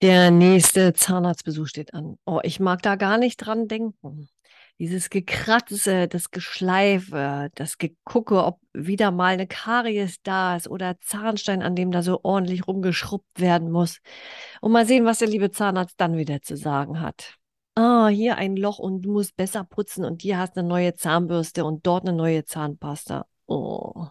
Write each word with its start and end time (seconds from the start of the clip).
Der 0.00 0.30
nächste 0.30 0.92
Zahnarztbesuch 0.92 1.66
steht 1.66 1.92
an. 1.92 2.18
Oh, 2.24 2.38
ich 2.44 2.60
mag 2.60 2.82
da 2.82 2.94
gar 2.94 3.18
nicht 3.18 3.36
dran 3.38 3.66
denken. 3.66 4.28
Dieses 4.78 5.10
Gekratze, 5.10 6.06
das 6.06 6.30
Geschleife, 6.30 7.50
das 7.56 7.78
Gegucke, 7.78 8.44
ob 8.44 8.60
wieder 8.72 9.10
mal 9.10 9.32
eine 9.32 9.48
Karies 9.48 10.22
da 10.22 10.54
ist 10.54 10.68
oder 10.68 11.00
Zahnstein, 11.00 11.62
an 11.62 11.74
dem 11.74 11.90
da 11.90 12.02
so 12.02 12.20
ordentlich 12.22 12.68
rumgeschrubbt 12.68 13.40
werden 13.40 13.72
muss. 13.72 13.98
Und 14.60 14.70
mal 14.70 14.86
sehen, 14.86 15.04
was 15.04 15.18
der 15.18 15.26
liebe 15.26 15.50
Zahnarzt 15.50 16.00
dann 16.00 16.16
wieder 16.16 16.42
zu 16.42 16.56
sagen 16.56 17.00
hat. 17.00 17.34
Ah, 17.74 18.06
hier 18.06 18.36
ein 18.36 18.56
Loch 18.56 18.78
und 18.78 19.02
du 19.02 19.12
musst 19.12 19.36
besser 19.36 19.64
putzen 19.64 20.04
und 20.04 20.22
hier 20.22 20.38
hast 20.38 20.56
eine 20.56 20.68
neue 20.68 20.94
Zahnbürste 20.94 21.64
und 21.64 21.84
dort 21.84 22.06
eine 22.06 22.16
neue 22.16 22.44
Zahnpasta. 22.44 23.26
Oh. 23.46 24.06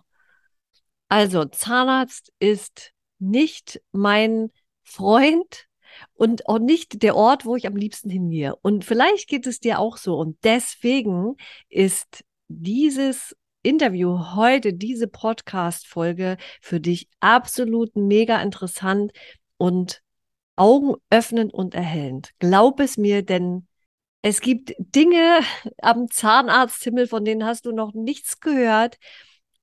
Also, 1.08 1.46
Zahnarzt 1.46 2.34
ist 2.40 2.92
nicht 3.20 3.82
mein 3.94 4.52
Freund, 4.84 5.67
und 6.14 6.48
auch 6.48 6.60
nicht 6.60 7.02
der 7.04 7.16
Ort, 7.16 7.46
wo 7.46 7.56
ich 7.56 7.68
am 7.68 7.76
liebsten 7.76 8.10
hingehe. 8.10 8.56
Und 8.58 8.86
vielleicht 8.86 9.28
geht 9.28 9.48
es 9.48 9.60
dir 9.60 9.80
auch 9.80 9.98
so. 9.98 10.16
Und 10.18 10.38
deswegen 10.44 11.36
ist 11.70 12.24
dieses 12.48 13.36
Interview 13.64 14.36
heute, 14.36 14.74
diese 14.74 15.08
Podcast-Folge 15.08 16.38
für 16.62 16.80
dich 16.80 17.08
absolut 17.20 17.96
mega 17.96 18.42
interessant 18.42 19.12
und 19.58 20.02
augenöffnend 20.56 21.54
und 21.54 21.76
erhellend. 21.76 22.32
Glaub 22.40 22.80
es 22.80 22.98
mir, 22.98 23.24
denn 23.24 23.68
es 24.22 24.42
gibt 24.42 24.74
Dinge 24.80 25.40
am 25.82 26.10
Zahnarzthimmel, 26.10 27.08
von 27.08 27.24
denen 27.24 27.46
hast 27.46 27.66
du 27.66 27.72
noch 27.72 27.94
nichts 27.94 28.40
gehört. 28.40 28.98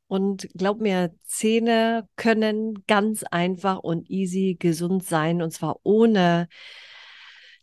Und 0.07 0.49
glaub 0.55 0.81
mir, 0.81 1.15
Zähne 1.25 2.09
können 2.17 2.85
ganz 2.87 3.25
einfach 3.25 3.79
und 3.79 4.11
easy 4.11 4.57
gesund 4.59 5.05
sein 5.05 5.43
und 5.43 5.51
zwar 5.51 5.81
ohne 5.83 6.49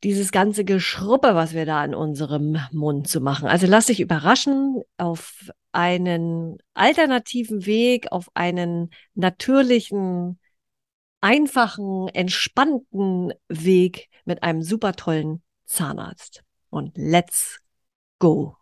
dieses 0.04 0.32
ganze 0.32 0.66
Geschruppe, 0.66 1.36
was 1.36 1.54
wir 1.54 1.66
da 1.66 1.86
in 1.86 1.94
unserem 1.94 2.58
Mund 2.72 3.08
zu 3.08 3.22
machen. 3.22 3.48
Also 3.48 3.68
lass 3.68 3.86
dich 3.86 4.00
überraschen 4.00 4.82
auf 4.98 5.52
einen 5.72 6.58
alternativen 6.74 7.66
Weg, 7.66 8.12
auf 8.12 8.30
einen 8.34 8.90
natürlichen, 9.14 10.40
einfachen, 11.22 12.08
entspannten 12.10 13.34
Weg 13.48 14.10
mit 14.26 14.44
einem 14.44 14.64
super 14.64 14.94
tollen 14.94 15.44
Zahnarzt. 15.66 16.44
Und 16.70 16.94
let's 16.96 17.60
go! 18.18 18.58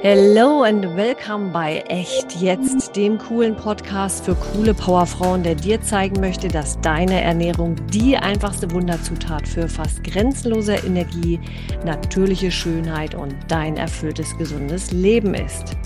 Hello 0.00 0.62
and 0.62 0.96
welcome 0.96 1.50
bei 1.50 1.80
Echt 1.88 2.40
Jetzt, 2.40 2.94
dem 2.94 3.18
coolen 3.18 3.56
Podcast 3.56 4.24
für 4.24 4.36
coole 4.36 4.72
Powerfrauen, 4.72 5.42
der 5.42 5.56
dir 5.56 5.82
zeigen 5.82 6.20
möchte, 6.20 6.46
dass 6.46 6.80
deine 6.80 7.20
Ernährung 7.20 7.74
die 7.88 8.16
einfachste 8.16 8.70
Wunderzutat 8.70 9.48
für 9.48 9.68
fast 9.68 10.04
grenzenlose 10.04 10.74
Energie, 10.74 11.40
natürliche 11.84 12.52
Schönheit 12.52 13.16
und 13.16 13.34
dein 13.48 13.76
erfülltes, 13.76 14.38
gesundes 14.38 14.92
Leben 14.92 15.34
ist. 15.34 15.76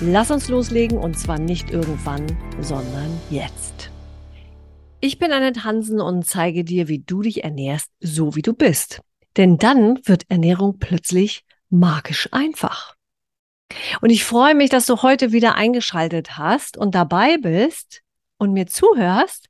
Lass 0.00 0.30
uns 0.30 0.48
loslegen 0.48 0.96
und 0.96 1.18
zwar 1.18 1.40
nicht 1.40 1.70
irgendwann, 1.70 2.24
sondern 2.60 3.20
jetzt. 3.30 3.90
Ich 5.00 5.18
bin 5.18 5.32
Annette 5.32 5.64
Hansen 5.64 6.00
und 6.00 6.24
zeige 6.24 6.62
dir, 6.62 6.86
wie 6.86 7.00
du 7.00 7.20
dich 7.20 7.42
ernährst, 7.42 7.90
so 7.98 8.36
wie 8.36 8.42
du 8.42 8.52
bist. 8.52 9.00
Denn 9.36 9.58
dann 9.58 9.98
wird 10.04 10.22
Ernährung 10.28 10.78
plötzlich 10.78 11.42
magisch 11.68 12.28
einfach. 12.30 12.95
Und 14.00 14.10
ich 14.10 14.24
freue 14.24 14.54
mich, 14.54 14.70
dass 14.70 14.86
du 14.86 15.02
heute 15.02 15.32
wieder 15.32 15.54
eingeschaltet 15.54 16.38
hast 16.38 16.76
und 16.76 16.94
dabei 16.94 17.36
bist 17.38 18.02
und 18.38 18.52
mir 18.52 18.66
zuhörst. 18.66 19.48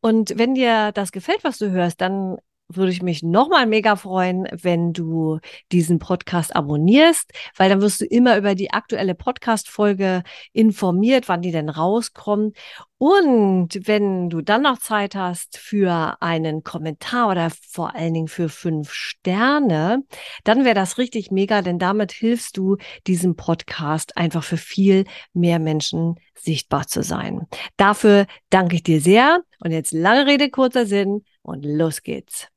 Und 0.00 0.38
wenn 0.38 0.54
dir 0.54 0.92
das 0.92 1.12
gefällt, 1.12 1.44
was 1.44 1.58
du 1.58 1.70
hörst, 1.70 2.00
dann 2.00 2.38
würde 2.68 2.92
ich 2.92 3.02
mich 3.02 3.22
nochmal 3.22 3.66
mega 3.66 3.96
freuen, 3.96 4.48
wenn 4.50 4.92
du 4.92 5.38
diesen 5.72 5.98
Podcast 5.98 6.54
abonnierst, 6.54 7.30
weil 7.56 7.68
dann 7.68 7.80
wirst 7.80 8.00
du 8.00 8.04
immer 8.04 8.36
über 8.36 8.54
die 8.54 8.72
aktuelle 8.72 9.14
Podcast-Folge 9.14 10.22
informiert, 10.52 11.28
wann 11.28 11.42
die 11.42 11.52
denn 11.52 11.68
rauskommt. 11.68 12.56
Und 12.98 13.68
wenn 13.86 14.30
du 14.30 14.40
dann 14.40 14.62
noch 14.62 14.78
Zeit 14.78 15.14
hast 15.14 15.58
für 15.58 16.16
einen 16.20 16.64
Kommentar 16.64 17.28
oder 17.30 17.50
vor 17.50 17.94
allen 17.94 18.14
Dingen 18.14 18.28
für 18.28 18.48
fünf 18.48 18.92
Sterne, 18.92 20.02
dann 20.44 20.64
wäre 20.64 20.74
das 20.74 20.96
richtig 20.96 21.30
mega, 21.30 21.60
denn 21.62 21.78
damit 21.78 22.12
hilfst 22.12 22.56
du 22.56 22.76
diesem 23.06 23.36
Podcast 23.36 24.16
einfach 24.16 24.42
für 24.42 24.56
viel 24.56 25.04
mehr 25.34 25.58
Menschen 25.58 26.16
sichtbar 26.34 26.86
zu 26.86 27.02
sein. 27.02 27.46
Dafür 27.76 28.26
danke 28.50 28.76
ich 28.76 28.82
dir 28.82 29.00
sehr. 29.00 29.42
Und 29.60 29.72
jetzt 29.72 29.92
lange 29.92 30.26
Rede, 30.26 30.50
kurzer 30.50 30.86
Sinn 30.86 31.24
und 31.42 31.64
los 31.64 32.02
geht's. 32.02 32.48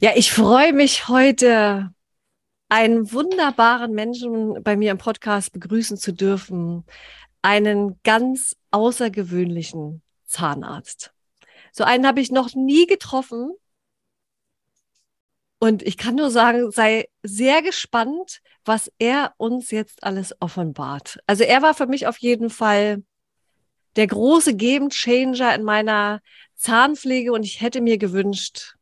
Ja, 0.00 0.12
ich 0.14 0.32
freue 0.32 0.72
mich 0.72 1.08
heute, 1.08 1.90
einen 2.68 3.12
wunderbaren 3.12 3.92
Menschen 3.92 4.62
bei 4.62 4.76
mir 4.76 4.90
im 4.90 4.98
Podcast 4.98 5.52
begrüßen 5.52 5.96
zu 5.96 6.12
dürfen. 6.12 6.84
Einen 7.42 8.00
ganz 8.02 8.56
außergewöhnlichen 8.72 10.02
Zahnarzt. 10.24 11.12
So 11.72 11.84
einen 11.84 12.06
habe 12.06 12.20
ich 12.20 12.32
noch 12.32 12.54
nie 12.54 12.86
getroffen. 12.86 13.52
Und 15.58 15.82
ich 15.82 15.96
kann 15.96 16.16
nur 16.16 16.30
sagen, 16.30 16.70
sei 16.70 17.08
sehr 17.22 17.62
gespannt, 17.62 18.40
was 18.64 18.92
er 18.98 19.32
uns 19.36 19.70
jetzt 19.70 20.02
alles 20.02 20.34
offenbart. 20.40 21.18
Also 21.26 21.44
er 21.44 21.62
war 21.62 21.74
für 21.74 21.86
mich 21.86 22.06
auf 22.06 22.18
jeden 22.18 22.50
Fall 22.50 23.02
der 23.96 24.06
große 24.06 24.54
Game 24.54 24.90
Changer 24.90 25.54
in 25.54 25.62
meiner 25.62 26.20
Zahnpflege 26.54 27.32
und 27.32 27.44
ich 27.44 27.60
hätte 27.60 27.80
mir 27.80 27.98
gewünscht, 27.98 28.76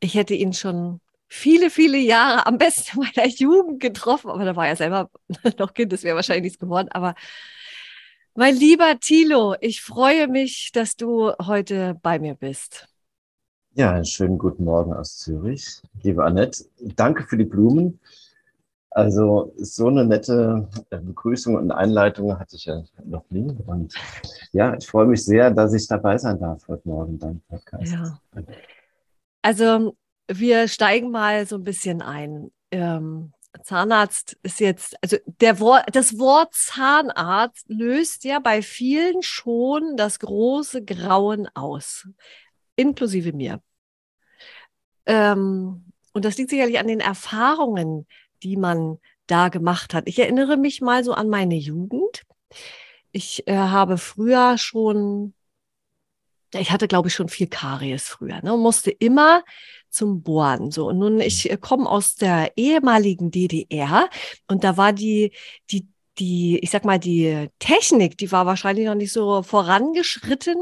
ich 0.00 0.14
hätte 0.14 0.34
ihn 0.34 0.52
schon 0.52 1.00
viele, 1.28 1.70
viele 1.70 1.98
Jahre, 1.98 2.46
am 2.46 2.58
besten 2.58 3.00
in 3.00 3.08
meiner 3.14 3.28
Jugend 3.28 3.80
getroffen, 3.80 4.30
aber 4.30 4.44
da 4.44 4.56
war 4.56 4.68
er 4.68 4.76
selber 4.76 5.10
noch 5.58 5.74
Kind, 5.74 5.92
das 5.92 6.02
wäre 6.02 6.16
wahrscheinlich 6.16 6.44
nichts 6.44 6.58
geworden. 6.58 6.88
Aber 6.90 7.14
mein 8.34 8.54
lieber 8.54 8.98
Thilo, 9.00 9.56
ich 9.60 9.82
freue 9.82 10.28
mich, 10.28 10.70
dass 10.72 10.96
du 10.96 11.32
heute 11.44 11.98
bei 12.02 12.18
mir 12.18 12.34
bist. 12.34 12.88
Ja, 13.74 13.92
einen 13.92 14.04
schönen 14.04 14.38
guten 14.38 14.64
Morgen 14.64 14.92
aus 14.92 15.18
Zürich. 15.18 15.82
Liebe 16.02 16.24
Annette, 16.24 16.64
danke 16.78 17.24
für 17.24 17.36
die 17.36 17.44
Blumen. 17.44 18.00
Also 18.90 19.52
so 19.56 19.88
eine 19.88 20.04
nette 20.04 20.68
äh, 20.90 20.98
Begrüßung 20.98 21.56
und 21.56 21.70
Einleitung 21.70 22.38
hatte 22.38 22.56
ich 22.56 22.64
ja 22.64 22.82
noch 23.04 23.24
nie. 23.30 23.54
Und 23.66 23.94
ja, 24.52 24.74
ich 24.76 24.86
freue 24.86 25.06
mich 25.06 25.24
sehr, 25.24 25.50
dass 25.50 25.74
ich 25.74 25.86
dabei 25.86 26.16
sein 26.16 26.40
darf 26.40 26.66
heute 26.68 26.88
Morgen 26.88 27.18
beim 27.18 27.40
Podcast. 27.48 27.92
Ja. 27.92 28.20
Also 29.42 29.94
wir 30.30 30.68
steigen 30.68 31.10
mal 31.10 31.46
so 31.46 31.56
ein 31.56 31.64
bisschen 31.64 32.02
ein. 32.02 32.50
Ähm, 32.70 33.32
Zahnarzt 33.62 34.38
ist 34.42 34.60
jetzt, 34.60 34.96
also 35.02 35.16
der 35.40 35.58
Wort, 35.58 35.84
das 35.92 36.18
Wort 36.18 36.54
Zahnarzt 36.54 37.64
löst 37.68 38.24
ja 38.24 38.38
bei 38.38 38.62
vielen 38.62 39.22
schon 39.22 39.96
das 39.96 40.18
große 40.20 40.84
Grauen 40.84 41.48
aus, 41.54 42.08
inklusive 42.76 43.32
mir. 43.32 43.60
Ähm, 45.06 45.92
und 46.12 46.24
das 46.24 46.36
liegt 46.36 46.50
sicherlich 46.50 46.78
an 46.78 46.86
den 46.86 47.00
Erfahrungen, 47.00 48.06
die 48.42 48.56
man 48.56 48.98
da 49.26 49.48
gemacht 49.48 49.94
hat. 49.94 50.04
Ich 50.06 50.18
erinnere 50.18 50.56
mich 50.56 50.80
mal 50.80 51.04
so 51.04 51.12
an 51.12 51.28
meine 51.28 51.56
Jugend. 51.56 52.22
Ich 53.12 53.46
äh, 53.46 53.56
habe 53.56 53.98
früher 53.98 54.58
schon, 54.58 55.34
ich 56.54 56.70
hatte 56.70 56.88
glaube 56.88 57.08
ich 57.08 57.14
schon 57.14 57.28
viel 57.28 57.46
Karies 57.46 58.08
früher, 58.08 58.42
ne, 58.42 58.56
musste 58.56 58.90
immer 58.90 59.44
zum 59.90 60.22
Bohren. 60.22 60.70
So, 60.70 60.88
und 60.88 60.98
nun, 60.98 61.20
ich 61.20 61.50
äh, 61.50 61.56
komme 61.56 61.88
aus 61.88 62.14
der 62.14 62.52
ehemaligen 62.56 63.30
DDR 63.30 64.08
und 64.46 64.64
da 64.64 64.76
war 64.76 64.92
die, 64.92 65.32
die, 65.70 65.88
die, 66.18 66.58
ich 66.58 66.70
sag 66.70 66.84
mal, 66.84 66.98
die 66.98 67.48
Technik, 67.58 68.18
die 68.18 68.30
war 68.32 68.46
wahrscheinlich 68.46 68.86
noch 68.86 68.94
nicht 68.94 69.12
so 69.12 69.42
vorangeschritten. 69.42 70.56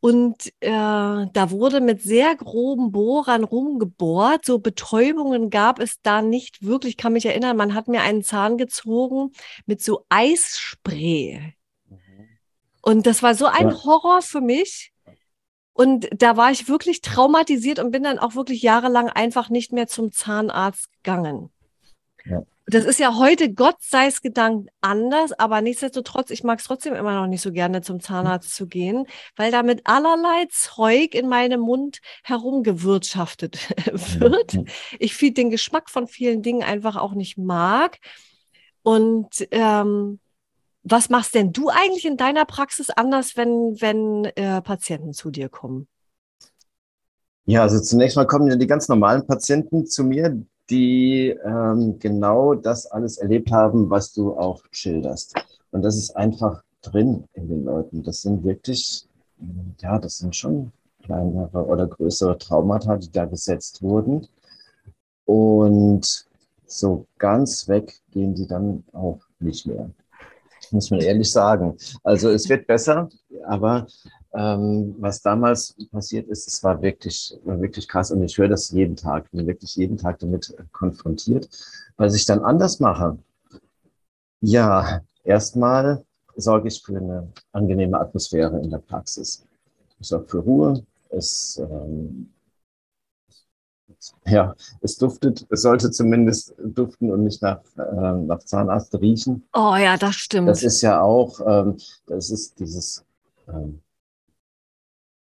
Und 0.00 0.48
äh, 0.60 0.70
da 0.70 1.50
wurde 1.50 1.80
mit 1.80 2.02
sehr 2.02 2.34
groben 2.36 2.92
Bohrern 2.92 3.44
rumgebohrt. 3.44 4.44
So 4.44 4.58
Betäubungen 4.58 5.50
gab 5.50 5.78
es 5.78 6.00
da 6.02 6.22
nicht 6.22 6.62
wirklich. 6.62 6.92
Ich 6.92 6.96
kann 6.96 7.12
mich 7.12 7.26
erinnern, 7.26 7.56
man 7.56 7.74
hat 7.74 7.88
mir 7.88 8.02
einen 8.02 8.22
Zahn 8.22 8.58
gezogen 8.58 9.32
mit 9.66 9.82
so 9.82 10.04
Eisspray. 10.08 11.54
Mhm. 11.88 11.98
Und 12.82 13.06
das 13.06 13.22
war 13.22 13.34
so 13.34 13.46
ein 13.46 13.70
ja. 13.70 13.84
Horror 13.84 14.22
für 14.22 14.40
mich. 14.40 14.92
Und 15.72 16.08
da 16.12 16.36
war 16.36 16.52
ich 16.52 16.68
wirklich 16.68 17.00
traumatisiert 17.00 17.80
und 17.80 17.90
bin 17.90 18.04
dann 18.04 18.20
auch 18.20 18.36
wirklich 18.36 18.62
jahrelang 18.62 19.08
einfach 19.08 19.50
nicht 19.50 19.72
mehr 19.72 19.88
zum 19.88 20.12
Zahnarzt 20.12 20.88
gegangen. 21.02 21.50
Ja. 22.24 22.42
Das 22.66 22.86
ist 22.86 22.98
ja 22.98 23.18
heute, 23.18 23.52
Gott 23.52 23.76
sei 23.80 24.06
es 24.06 24.22
gedankt, 24.22 24.70
anders, 24.80 25.32
aber 25.32 25.60
nichtsdestotrotz, 25.60 26.30
ich 26.30 26.44
mag 26.44 26.60
es 26.60 26.64
trotzdem 26.64 26.94
immer 26.94 27.14
noch 27.14 27.26
nicht 27.26 27.42
so 27.42 27.52
gerne 27.52 27.82
zum 27.82 28.00
Zahnarzt 28.00 28.54
zu 28.54 28.66
gehen, 28.66 29.06
weil 29.36 29.50
da 29.50 29.62
mit 29.62 29.82
allerlei 29.84 30.46
Zeug 30.50 31.14
in 31.14 31.28
meinem 31.28 31.60
Mund 31.60 32.00
herumgewirtschaftet 32.22 33.58
wird. 34.18 34.58
Ich 34.98 35.14
viel 35.14 35.34
den 35.34 35.50
Geschmack 35.50 35.90
von 35.90 36.06
vielen 36.06 36.40
Dingen 36.40 36.62
einfach 36.62 36.96
auch 36.96 37.12
nicht 37.12 37.36
mag. 37.36 37.98
Und 38.82 39.46
ähm, 39.50 40.20
was 40.82 41.10
machst 41.10 41.34
denn 41.34 41.52
du 41.52 41.68
eigentlich 41.68 42.06
in 42.06 42.16
deiner 42.16 42.46
Praxis 42.46 42.88
anders, 42.88 43.36
wenn, 43.36 43.76
wenn 43.80 44.24
äh, 44.36 44.62
Patienten 44.62 45.12
zu 45.12 45.30
dir 45.30 45.50
kommen? 45.50 45.86
Ja, 47.46 47.62
also 47.62 47.78
zunächst 47.80 48.16
mal 48.16 48.26
kommen 48.26 48.48
ja 48.48 48.56
die 48.56 48.66
ganz 48.66 48.88
normalen 48.88 49.26
Patienten 49.26 49.86
zu 49.86 50.04
mir, 50.04 50.42
die 50.70 51.28
ähm, 51.44 51.98
genau 51.98 52.54
das 52.54 52.86
alles 52.86 53.18
erlebt 53.18 53.50
haben, 53.52 53.90
was 53.90 54.12
du 54.12 54.36
auch 54.36 54.62
schilderst. 54.70 55.34
Und 55.70 55.82
das 55.82 55.96
ist 55.96 56.16
einfach 56.16 56.62
drin 56.82 57.24
in 57.34 57.48
den 57.48 57.64
Leuten. 57.64 58.02
Das 58.02 58.22
sind 58.22 58.44
wirklich, 58.44 59.06
ja, 59.80 59.98
das 59.98 60.18
sind 60.18 60.34
schon 60.34 60.72
kleinere 61.02 61.66
oder 61.66 61.86
größere 61.86 62.38
Traumata, 62.38 62.96
die 62.96 63.10
da 63.10 63.26
gesetzt 63.26 63.82
wurden. 63.82 64.26
Und 65.26 66.26
so 66.66 67.06
ganz 67.18 67.68
weg 67.68 68.00
gehen 68.10 68.34
die 68.34 68.46
dann 68.46 68.84
auch 68.92 69.20
nicht 69.38 69.66
mehr. 69.66 69.90
Muss 70.70 70.90
man 70.90 71.00
ehrlich 71.00 71.30
sagen. 71.30 71.76
Also 72.02 72.30
es 72.30 72.48
wird 72.48 72.66
besser, 72.66 73.08
aber 73.46 73.86
ähm, 74.34 74.96
was 74.98 75.22
damals 75.22 75.76
passiert 75.92 76.28
ist, 76.28 76.48
es 76.48 76.62
war 76.64 76.82
wirklich, 76.82 77.38
war 77.44 77.60
wirklich 77.60 77.86
krass 77.86 78.10
und 78.10 78.22
ich 78.22 78.36
höre 78.36 78.48
das 78.48 78.70
jeden 78.70 78.96
Tag, 78.96 79.30
bin 79.30 79.46
wirklich 79.46 79.76
jeden 79.76 79.96
Tag 79.96 80.18
damit 80.18 80.54
konfrontiert. 80.72 81.48
Was 81.96 82.14
ich 82.14 82.26
dann 82.26 82.40
anders 82.40 82.80
mache, 82.80 83.18
ja, 84.40 85.00
erstmal 85.22 86.04
sorge 86.36 86.68
ich 86.68 86.82
für 86.82 86.96
eine 86.96 87.32
angenehme 87.52 87.98
Atmosphäre 87.98 88.60
in 88.60 88.70
der 88.70 88.78
Praxis. 88.78 89.46
Ich 90.00 90.08
sorge 90.08 90.26
für 90.26 90.38
Ruhe. 90.38 90.84
Es, 91.10 91.62
ähm, 91.62 92.28
ja, 94.26 94.54
es 94.80 94.98
duftet, 94.98 95.46
es 95.48 95.62
sollte 95.62 95.92
zumindest 95.92 96.54
duften 96.58 97.12
und 97.12 97.22
nicht 97.22 97.40
nach, 97.40 97.60
äh, 97.76 98.12
nach 98.12 98.40
Zahnarzt 98.40 98.92
riechen. 99.00 99.44
Oh 99.54 99.76
ja, 99.76 99.96
das 99.96 100.16
stimmt. 100.16 100.48
Das 100.48 100.64
ist 100.64 100.82
ja 100.82 101.00
auch, 101.00 101.40
ähm, 101.46 101.76
das 102.06 102.30
ist 102.30 102.58
dieses 102.58 103.04
ähm, 103.46 103.80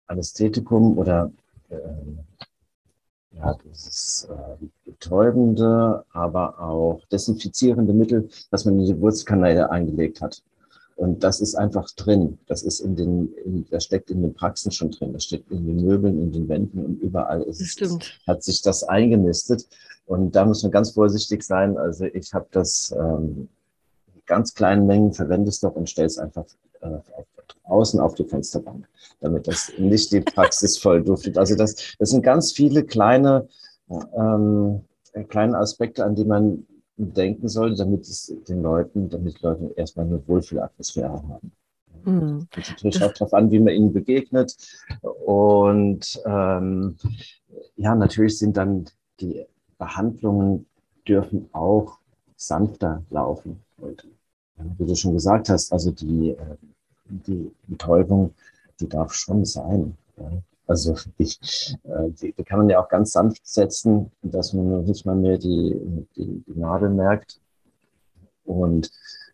Anästhetikum 0.08 0.98
oder 0.98 1.32
äh, 1.70 1.78
ja, 3.38 3.56
dieses 3.66 4.28
äh, 4.30 4.66
betäubende, 4.86 6.06
aber 6.14 6.60
auch 6.60 7.02
desinfizierende 7.12 7.94
Mittel, 7.94 8.30
das 8.52 8.66
man 8.66 8.80
in 8.80 8.86
die 8.86 9.00
Wurzelkanäle 9.00 9.70
eingelegt 9.70 10.22
hat. 10.22 10.42
Und 10.96 11.26
das 11.26 11.42
ist 11.42 11.56
einfach 11.56 11.92
drin. 11.92 12.38
Das 12.48 12.64
ist 12.64 12.80
in 12.80 12.96
den, 12.96 13.34
in, 13.44 13.66
das 13.70 13.84
steckt 13.84 14.10
in 14.10 14.22
den 14.22 14.34
Praxen 14.34 14.72
schon 14.72 14.92
drin. 14.92 15.12
Das 15.12 15.26
steckt 15.26 15.52
in 15.52 15.68
den 15.68 15.84
Möbeln, 15.84 16.22
in 16.22 16.32
den 16.32 16.48
Wänden 16.48 16.86
und 16.86 17.02
überall 17.02 17.42
ist 17.42 17.60
das 17.60 17.68
stimmt. 17.68 18.20
hat 18.26 18.44
sich 18.44 18.62
das 18.62 18.84
eingenistet. 18.84 19.68
Und 20.06 20.36
da 20.36 20.46
muss 20.46 20.64
man 20.64 20.72
ganz 20.72 20.92
vorsichtig 20.92 21.44
sein. 21.44 21.78
Also 21.78 22.06
ich 22.06 22.34
habe 22.34 22.48
das 22.52 22.96
ähm, 22.98 23.50
ganz 24.26 24.54
kleinen 24.54 24.88
Mengen 24.88 25.12
verwende 25.12 25.50
es 25.50 25.60
doch 25.60 25.76
und 25.76 25.90
stelle 25.90 26.08
es 26.08 26.18
einfach 26.18 26.46
außen 27.64 28.00
auf 28.00 28.16
die 28.16 28.24
Fensterbank, 28.24 28.88
damit 29.22 29.48
das 29.48 29.72
nicht 29.78 30.12
die 30.12 30.22
Praxis 30.22 30.78
voll 30.82 31.04
duftet. 31.04 31.38
Also 31.38 31.56
das, 31.56 31.76
das 32.00 32.10
sind 32.10 32.24
ganz 32.24 32.52
viele 32.52 32.84
kleine, 32.84 33.48
ähm, 33.90 34.82
kleine 35.30 35.58
Aspekte, 35.58 36.06
an 36.06 36.16
die 36.16 36.26
man 36.26 36.66
denken 36.98 37.50
sollte, 37.50 37.76
damit 37.78 38.02
es 38.02 38.34
den 38.48 38.62
Leuten, 38.62 39.10
damit 39.10 39.38
die 39.38 39.46
Leute 39.46 39.74
erstmal 39.76 40.06
eine 40.06 40.26
Wohlfühlatmosphäre 40.28 41.12
haben. 41.12 41.52
Mhm. 42.06 42.48
Kommt 42.54 42.70
natürlich 42.70 43.04
auch 43.04 43.14
darauf 43.14 43.34
an, 43.34 43.52
wie 43.52 43.60
man 43.60 43.74
ihnen 43.74 43.94
begegnet. 43.94 44.56
Und 45.02 46.22
ähm, 46.26 46.96
ja, 47.76 47.96
natürlich 47.96 48.38
sind 48.38 48.58
dann 48.58 48.86
die 49.20 49.46
Behandlungen 49.78 50.68
dürfen 51.08 51.50
auch 51.54 52.00
sanfter 52.36 53.04
laufen. 53.10 53.62
Und, 53.78 54.08
wie 54.78 54.86
du 54.86 54.96
schon 54.96 55.14
gesagt 55.14 55.50
hast, 55.50 55.72
also 55.74 55.92
die, 55.92 56.30
äh, 56.30 56.58
die 57.06 57.52
Betäubung, 57.68 58.34
die 58.80 58.88
darf 58.88 59.14
schon 59.14 59.46
sein. 59.46 59.98
Ja. 60.18 60.32
Also 60.68 60.96
ich, 61.18 61.76
äh, 61.84 62.10
die, 62.10 62.34
die, 62.34 62.44
kann 62.44 62.60
man 62.60 62.70
ja 62.70 62.84
auch 62.84 62.90
ganz 62.90 63.12
sanft 63.12 63.46
setzen, 63.46 64.12
dass 64.24 64.54
man 64.54 64.84
nicht 64.84 65.06
mal 65.06 65.16
mehr 65.16 65.38
die, 65.38 65.80
die, 66.16 66.44
die 66.48 66.60
Nadel 66.60 66.90
merkt. 66.90 67.40
Und 68.46 68.92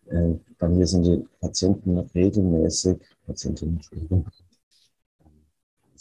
äh, 0.09 0.33
bei 0.59 0.67
mir 0.67 0.85
sind 0.85 1.03
die 1.03 1.25
Patienten 1.39 1.97
regelmäßig, 1.97 2.97
Patientinnen, 3.25 3.75
Entschuldigung, 3.75 4.25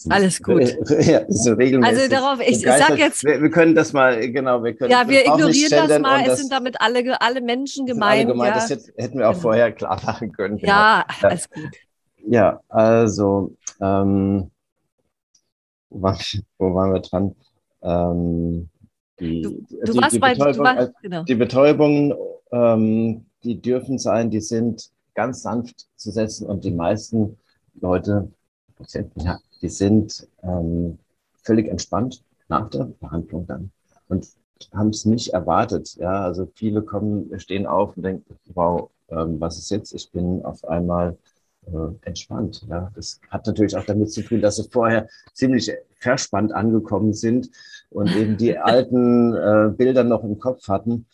alles 0.09 0.43
gut. 0.43 0.63
Ja, 1.01 1.25
so. 1.29 1.53
Also 1.53 2.09
darauf, 2.09 2.41
ich 2.47 2.61
sag 2.61 2.99
jetzt. 2.99 3.25
Wir, 3.25 3.41
wir, 3.43 3.51
können 3.51 3.75
das 3.75 3.93
mal, 3.93 4.31
genau, 4.31 4.63
wir 4.63 4.75
können. 4.75 4.91
Ja, 4.91 5.09
wir 5.09 5.27
ignorieren 5.27 5.89
das 5.89 5.99
mal. 6.01 6.25
Es 6.27 6.39
sind 6.39 6.53
damit 6.53 6.81
alle, 6.81 7.21
alle 7.21 7.41
Menschen 7.41 7.87
gemeint. 7.87 8.25
Alle 8.25 8.33
gemeint. 8.33 8.57
Ja. 8.57 8.77
Das 8.77 8.93
hätten 8.97 9.19
wir 9.19 9.29
auch 9.29 9.33
genau. 9.33 9.43
vorher 9.43 9.73
klar 9.73 10.01
machen 10.05 10.33
können. 10.33 10.59
Genau. 10.59 10.73
Ja, 10.73 11.07
alles 11.23 11.51
gut. 11.51 11.71
Ja, 12.27 12.61
also 12.69 13.55
ähm, 13.81 14.51
wo, 15.91 16.03
waren, 16.03 16.19
wo 16.59 16.75
waren 16.75 16.93
wir 16.93 17.01
dran? 17.01 17.35
Ähm, 17.83 18.69
die, 19.19 19.43
du, 19.43 19.51
du 19.85 19.93
die, 19.93 19.99
warst 19.99 20.15
die 20.15 20.19
bei, 20.19 20.35
Betäubung, 20.35 20.65
warst, 20.65 20.89
äh, 20.89 20.93
genau. 21.03 21.23
die 21.25 21.35
Betäubungen, 21.35 22.15
ähm, 22.53 23.27
die 23.43 23.61
dürfen 23.61 23.99
sein, 23.99 24.31
die 24.31 24.41
sind 24.41 24.91
ganz 25.15 25.43
sanft 25.43 25.89
zu 25.97 26.11
setzen 26.11 26.47
und 26.47 26.65
die 26.65 26.71
meisten 26.71 27.39
Leute, 27.81 28.31
Patienten, 28.77 29.21
ja, 29.21 29.39
die 29.63 29.69
sind 29.69 30.27
ähm, 30.43 30.99
völlig 31.43 31.69
entspannt 31.69 32.23
nach 32.49 32.69
der 32.71 32.91
Behandlung 33.01 33.47
dann 33.47 33.71
und 34.09 34.27
haben 34.75 34.91
es 34.91 35.05
nicht 35.05 35.33
erwartet. 35.33 35.97
Ja, 35.97 36.25
also 36.25 36.49
viele 36.55 36.83
kommen, 36.83 37.39
stehen 37.41 37.67
auf 37.67 37.97
und 37.97 38.03
denken, 38.03 38.37
wow, 38.55 38.91
ähm, 39.09 39.41
was 39.41 39.59
ist 39.59 39.71
jetzt? 39.71 39.95
Ich 39.95 40.11
bin 40.11 40.45
auf 40.45 40.65
einmal 40.65 41.17
äh, 41.67 42.07
entspannt. 42.07 42.67
Ja. 42.69 42.91
Das 42.95 43.21
hat 43.31 43.47
natürlich 43.47 43.77
auch 43.77 43.85
damit 43.85 44.13
zu 44.13 44.23
tun, 44.23 44.41
dass 44.41 44.57
sie 44.57 44.69
vorher 44.71 45.09
ziemlich 45.33 45.73
verspannt 45.95 46.53
angekommen 46.53 47.13
sind 47.15 47.51
und 47.91 48.15
eben 48.15 48.37
die 48.37 48.59
alten 48.59 49.35
äh, 49.35 49.73
Bilder 49.77 50.05
noch 50.05 50.25
im 50.25 50.39
Kopf 50.39 50.69
hatten. 50.69 51.07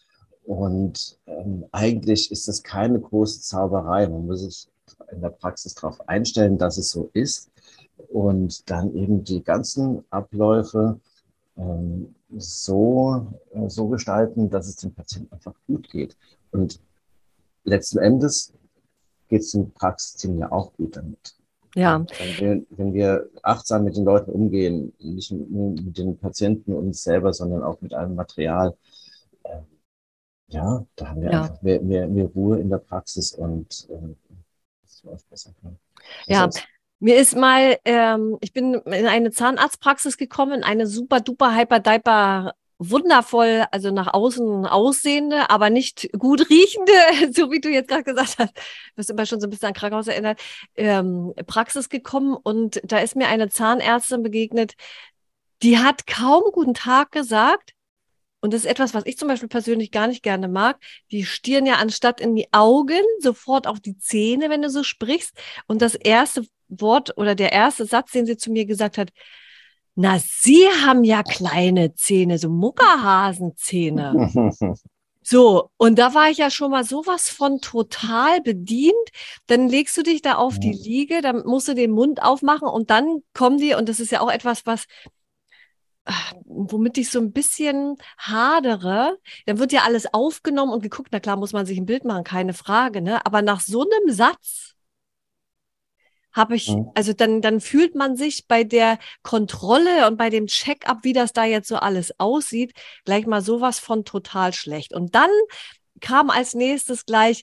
Und 0.45 1.19
ähm, 1.27 1.65
eigentlich 1.73 2.31
ist 2.31 2.47
das 2.47 2.63
keine 2.63 3.01
große 3.01 3.41
Zauberei. 3.43 4.07
Man 4.09 4.27
muss 4.27 4.41
sich 4.41 4.69
in 5.11 5.21
der 5.21 5.31
Praxis 5.31 5.75
darauf 5.75 6.09
einstellen, 6.09 6.59
dass 6.59 6.79
es 6.79 6.91
so 6.91 7.11
ist 7.13 7.51
und 8.09 8.69
dann 8.71 8.95
eben 8.95 9.25
die 9.25 9.43
ganzen 9.43 10.05
Abläufe 10.11 11.01
ähm, 11.57 12.15
so, 12.37 13.27
äh, 13.53 13.69
so 13.69 13.89
gestalten, 13.89 14.51
dass 14.51 14.69
es 14.69 14.77
dem 14.77 14.93
Patienten 14.93 15.33
einfach 15.33 15.55
gut 15.67 15.91
geht. 15.91 16.17
Und 16.51 16.81
letzten 17.65 17.99
Endes 17.99 18.53
geht 19.29 19.43
es 19.43 19.53
dem 19.53 19.71
Praxisteam 19.73 20.39
ja 20.39 20.53
auch 20.53 20.73
gut 20.75 20.97
damit. 20.97 21.37
Ja. 21.75 22.05
Wenn 22.19 22.39
wir, 22.39 22.67
wenn 22.71 22.95
wir 22.95 23.29
achtsam 23.43 23.85
mit 23.85 23.97
den 23.97 24.05
Leuten 24.05 24.31
umgehen, 24.31 24.95
nicht 24.99 25.31
nur 25.31 25.73
mit 25.73 25.99
den 25.99 26.17
Patienten 26.17 26.73
uns 26.73 27.03
selber, 27.03 27.35
sondern 27.35 27.63
auch 27.63 27.81
mit 27.83 27.93
allem 27.93 28.15
Material, 28.15 28.75
äh, 29.43 29.61
ja, 30.49 30.87
da 30.97 31.09
haben 31.09 31.21
wir 31.21 31.31
ja. 31.31 31.43
einfach 31.43 31.61
mehr, 31.61 31.83
mehr, 31.83 32.09
mehr 32.09 32.27
Ruhe 32.27 32.61
in 32.61 32.71
der 32.71 32.79
Praxis 32.79 33.33
und 33.33 33.89
äh, 33.91 34.15
es 34.85 35.03
läuft 35.03 35.29
besser. 35.29 35.51
Ja, 36.27 36.49
mir 36.99 37.17
ist 37.17 37.37
mal, 37.37 37.79
ähm, 37.85 38.39
ich 38.41 38.53
bin 38.53 38.75
in 38.75 39.07
eine 39.07 39.31
Zahnarztpraxis 39.31 40.17
gekommen, 40.17 40.65
eine 40.65 40.87
super 40.87 41.21
duper 41.21 41.55
hyper 41.55 41.81
diaper 41.81 42.55
wundervoll, 42.79 43.65
also 43.71 43.91
nach 43.91 44.13
außen 44.13 44.67
aussehende, 44.67 45.51
aber 45.51 45.71
nicht 45.71 46.11
gut 46.19 46.49
riechende, 46.51 46.93
so 47.33 47.51
wie 47.51 47.61
du 47.61 47.71
jetzt 47.71 47.89
gerade 47.89 48.05
gesagt 48.05 48.37
hast, 48.39 48.57
du 48.57 48.95
bist 48.97 49.11
immer 49.11 49.27
schon 49.27 49.41
so 49.41 49.47
ein 49.47 49.51
bisschen 49.51 49.69
an 49.69 49.75
Krankenhaus 49.75 50.09
erinnert, 50.09 50.41
ähm, 50.77 51.33
Praxis 51.47 51.89
gekommen 51.89 52.37
und 52.37 52.81
da 52.85 52.99
ist 52.99 53.17
mir 53.17 53.29
eine 53.29 53.49
Zahnärztin 53.49 54.23
begegnet, 54.23 54.75
die 55.63 55.79
hat 55.79 56.07
kaum 56.07 56.45
guten 56.53 56.75
Tag 56.75 57.13
gesagt. 57.13 57.76
Und 58.41 58.53
das 58.53 58.61
ist 58.63 58.71
etwas, 58.71 58.95
was 58.95 59.07
ich 59.07 59.19
zum 59.19 59.29
Beispiel 59.29 59.49
persönlich 59.49 59.91
gar 59.91 60.07
nicht 60.07 60.23
gerne 60.23 60.49
mag. 60.49 60.79
Die 61.11 61.25
stieren 61.25 61.67
ja 61.67 61.75
anstatt 61.77 62.21
in 62.21 62.35
die 62.37 62.53
Augen 62.53 63.03
sofort 63.21 63.67
auf 63.67 63.81
die 63.81 63.99
Zähne, 63.99 64.51
wenn 64.51 64.63
du 64.63 64.71
so 64.71 64.83
sprichst. 64.83 65.33
Und 65.67 65.83
das 65.83 65.95
erste 65.95 66.47
Wort 66.69 67.17
oder 67.17 67.35
der 67.35 67.53
erste 67.53 67.87
Satz, 67.87 68.13
den 68.13 68.27
sie 68.27 68.37
zu 68.37 68.51
mir 68.51 68.67
gesagt 68.67 68.99
hat, 68.99 69.11
na, 69.99 70.19
Sie 70.19 70.67
haben 70.85 71.05
ja 71.05 71.23
kleine 71.23 71.95
Zähne, 71.95 72.39
so 72.39 72.51
Muckerhasenzähne. 72.51 74.31
So, 75.29 75.71
und 75.77 75.99
da 75.99 76.15
war 76.15 76.31
ich 76.31 76.39
ja 76.39 76.51
schon 76.51 76.71
mal 76.71 76.85
sowas 76.85 77.29
von 77.29 77.61
total 77.61 78.41
bedient. 78.43 78.95
Dann 79.49 79.69
legst 79.69 79.97
du 79.97 80.05
dich 80.05 80.23
da 80.23 80.37
auf 80.37 80.61
die 80.61 80.71
Liege, 80.71 81.21
dann 81.21 81.45
musst 81.45 81.67
du 81.67 81.75
den 81.75 81.91
Mund 81.91 82.23
aufmachen 82.23 82.69
und 82.69 82.91
dann 82.91 83.25
kommen 83.35 83.59
die, 83.59 83.75
und 83.75 83.89
das 83.89 83.99
ist 83.99 84.13
ja 84.13 84.21
auch 84.21 84.31
etwas, 84.31 84.67
was 84.67 84.85
womit 86.45 86.99
ich 86.99 87.11
so 87.11 87.19
ein 87.19 87.33
bisschen 87.33 87.97
hadere, 88.19 89.19
dann 89.47 89.59
wird 89.59 89.73
ja 89.73 89.83
alles 89.83 90.13
aufgenommen 90.13 90.73
und 90.73 90.83
geguckt, 90.83 91.09
na 91.13 91.21
klar 91.21 91.37
muss 91.37 91.53
man 91.53 91.67
sich 91.67 91.79
ein 91.79 91.87
Bild 91.87 92.05
machen, 92.05 92.25
keine 92.25 92.55
Frage, 92.55 93.03
ne? 93.03 93.25
Aber 93.27 93.43
nach 93.43 93.61
so 93.61 93.83
einem 93.83 94.15
Satz 94.15 94.75
habe 96.33 96.55
ich, 96.55 96.69
mhm. 96.69 96.91
also 96.95 97.13
dann, 97.13 97.41
dann 97.41 97.61
fühlt 97.61 97.95
man 97.95 98.17
sich 98.17 98.47
bei 98.47 98.63
der 98.63 98.99
Kontrolle 99.23 100.07
und 100.07 100.19
bei 100.19 100.31
dem 100.31 100.47
Check-up, 100.47 100.99
wie 101.03 101.15
das 101.15 101.33
da 101.33 101.45
jetzt 101.45 101.69
so 101.69 101.77
alles 101.77 102.19
aussieht, 102.21 102.73
gleich 103.05 103.27
mal 103.27 103.41
sowas 103.41 103.79
von 103.79 104.05
total 104.05 104.53
schlecht. 104.53 104.93
Und 104.93 105.15
dann 105.15 105.31
kam 106.01 106.31
als 106.31 106.55
nächstes 106.55 107.07
gleich, 107.07 107.43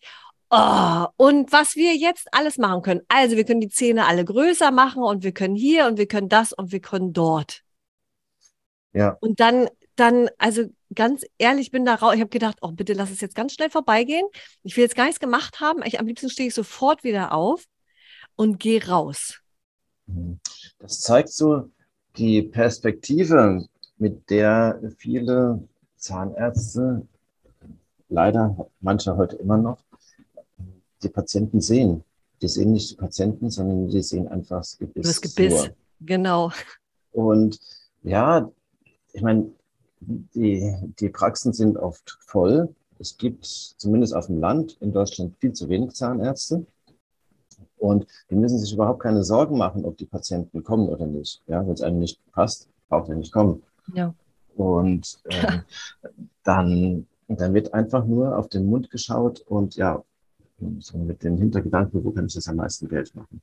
Oh, 0.55 1.07
und 1.17 1.51
was 1.51 1.75
wir 1.75 1.95
jetzt 1.95 2.31
alles 2.31 2.59
machen 2.59 2.83
können. 2.83 3.01
Also 3.07 3.35
wir 3.35 3.43
können 3.43 3.59
die 3.59 3.69
Zähne 3.69 4.05
alle 4.05 4.23
größer 4.23 4.69
machen 4.69 5.01
und 5.01 5.23
wir 5.23 5.31
können 5.31 5.55
hier 5.55 5.87
und 5.87 5.97
wir 5.97 6.07
können 6.07 6.29
das 6.29 6.53
und 6.53 6.71
wir 6.71 6.79
können 6.79 7.11
dort. 7.11 7.62
Ja. 8.93 9.17
Und 9.19 9.39
dann, 9.39 9.67
dann, 9.95 10.29
also 10.37 10.63
ganz 10.93 11.23
ehrlich, 11.37 11.71
bin 11.71 11.85
da 11.85 11.95
raus. 11.95 12.13
Ich 12.15 12.21
habe 12.21 12.29
gedacht, 12.29 12.57
oh, 12.61 12.71
bitte 12.71 12.93
lass 12.93 13.11
es 13.11 13.21
jetzt 13.21 13.35
ganz 13.35 13.53
schnell 13.53 13.69
vorbeigehen. 13.69 14.25
Ich 14.63 14.77
will 14.77 14.83
jetzt 14.83 14.95
gar 14.95 15.05
nichts 15.05 15.19
gemacht 15.19 15.59
haben. 15.59 15.81
Ich, 15.83 15.99
am 15.99 16.07
liebsten 16.07 16.29
stehe 16.29 16.49
ich 16.49 16.55
sofort 16.55 17.03
wieder 17.03 17.33
auf 17.33 17.65
und 18.35 18.59
gehe 18.59 18.85
raus. 18.87 19.39
Mhm. 20.05 20.39
Das 20.79 20.99
zeigt 20.99 21.29
so 21.29 21.69
die 22.17 22.41
Perspektive, 22.43 23.65
mit 23.97 24.29
der 24.29 24.81
viele 24.97 25.67
Zahnärzte, 25.95 27.07
leider 28.09 28.69
manche 28.81 29.15
heute 29.15 29.37
immer 29.37 29.57
noch, 29.57 29.79
die 31.01 31.09
Patienten 31.09 31.61
sehen. 31.61 32.03
Die 32.41 32.47
sehen 32.47 32.73
nicht 32.73 32.91
die 32.91 32.95
Patienten, 32.95 33.49
sondern 33.49 33.87
die 33.87 34.01
sehen 34.01 34.27
einfach 34.27 34.59
das 34.59 34.77
Gebiss. 34.77 35.07
Das 35.07 35.21
Gebiss, 35.21 35.53
nur. 35.53 35.75
genau. 36.01 36.51
Und 37.11 37.59
ja, 38.03 38.51
ich 39.13 39.21
meine, 39.21 39.51
die, 39.99 40.75
die 40.99 41.09
Praxen 41.09 41.53
sind 41.53 41.77
oft 41.77 42.17
voll. 42.21 42.75
Es 42.99 43.17
gibt 43.17 43.45
zumindest 43.45 44.15
auf 44.15 44.27
dem 44.27 44.39
Land 44.39 44.77
in 44.81 44.91
Deutschland 44.91 45.35
viel 45.39 45.53
zu 45.53 45.69
wenig 45.69 45.93
Zahnärzte. 45.93 46.65
Und 47.77 48.07
die 48.29 48.35
müssen 48.35 48.59
sich 48.59 48.73
überhaupt 48.73 49.01
keine 49.01 49.23
Sorgen 49.23 49.57
machen, 49.57 49.85
ob 49.85 49.97
die 49.97 50.05
Patienten 50.05 50.63
kommen 50.63 50.89
oder 50.89 51.05
nicht. 51.05 51.41
Ja, 51.47 51.65
wenn 51.65 51.73
es 51.73 51.81
einem 51.81 51.99
nicht 51.99 52.19
passt, 52.31 52.69
braucht 52.89 53.09
er 53.09 53.15
nicht 53.15 53.31
kommen. 53.31 53.63
Ja. 53.93 54.13
Und 54.55 55.19
äh, 55.25 55.59
dann, 56.43 57.07
dann 57.27 57.53
wird 57.53 57.73
einfach 57.73 58.05
nur 58.05 58.37
auf 58.37 58.49
den 58.49 58.65
Mund 58.67 58.89
geschaut 58.89 59.41
und 59.41 59.75
ja, 59.75 60.03
so 60.79 60.97
mit 60.97 61.23
dem 61.23 61.37
Hintergedanken, 61.37 62.03
wo 62.03 62.11
kann 62.11 62.27
ich 62.27 62.33
das 62.33 62.47
am 62.47 62.57
meisten 62.57 62.87
Geld 62.87 63.13
machen. 63.15 63.41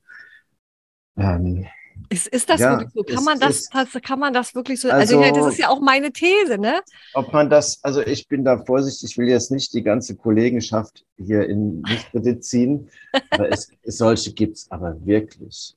Ähm, 1.17 1.65
ist, 2.09 2.27
ist 2.27 2.49
das 2.49 2.59
ja, 2.59 2.79
wirklich 2.79 2.91
so? 2.93 3.15
Kann 3.15 3.23
man 3.23 3.39
das, 3.39 3.59
ist, 3.61 3.73
das, 3.73 4.01
kann 4.01 4.19
man 4.19 4.33
das 4.33 4.53
wirklich 4.53 4.81
so? 4.81 4.89
Also, 4.89 5.19
also, 5.19 5.39
das 5.39 5.53
ist 5.53 5.59
ja 5.59 5.69
auch 5.69 5.79
meine 5.79 6.11
These, 6.11 6.57
ne? 6.57 6.81
Ob 7.13 7.31
man 7.31 7.49
das, 7.49 7.81
also 7.83 8.01
ich 8.01 8.27
bin 8.27 8.43
da 8.43 8.63
vorsichtig, 8.63 9.11
ich 9.11 9.17
will 9.17 9.29
jetzt 9.29 9.51
nicht 9.51 9.73
die 9.73 9.81
ganze 9.81 10.15
Kollegenschaft 10.15 11.05
hier 11.17 11.47
in 11.47 11.81
Nichtkredit 11.81 12.43
ziehen, 12.43 12.89
aber 13.29 13.49
es, 13.49 13.69
solche 13.85 14.33
gibt 14.33 14.57
es 14.57 14.71
aber 14.71 15.05
wirklich. 15.05 15.75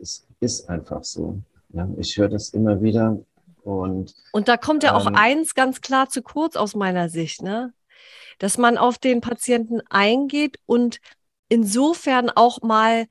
Es 0.00 0.26
ist 0.40 0.68
einfach 0.68 1.04
so. 1.04 1.38
Ja, 1.70 1.86
ich 1.98 2.16
höre 2.16 2.28
das 2.28 2.50
immer 2.50 2.80
wieder. 2.80 3.18
Und, 3.62 4.14
und 4.32 4.48
da 4.48 4.56
kommt 4.56 4.82
ja 4.82 4.90
ähm, 4.90 4.96
auch 4.96 5.06
eins 5.06 5.54
ganz 5.54 5.82
klar 5.82 6.08
zu 6.08 6.22
kurz 6.22 6.56
aus 6.56 6.74
meiner 6.74 7.10
Sicht, 7.10 7.42
ne? 7.42 7.74
Dass 8.38 8.56
man 8.56 8.78
auf 8.78 8.96
den 8.98 9.20
Patienten 9.20 9.80
eingeht 9.90 10.58
und 10.64 11.00
insofern 11.48 12.30
auch 12.30 12.62
mal 12.62 13.06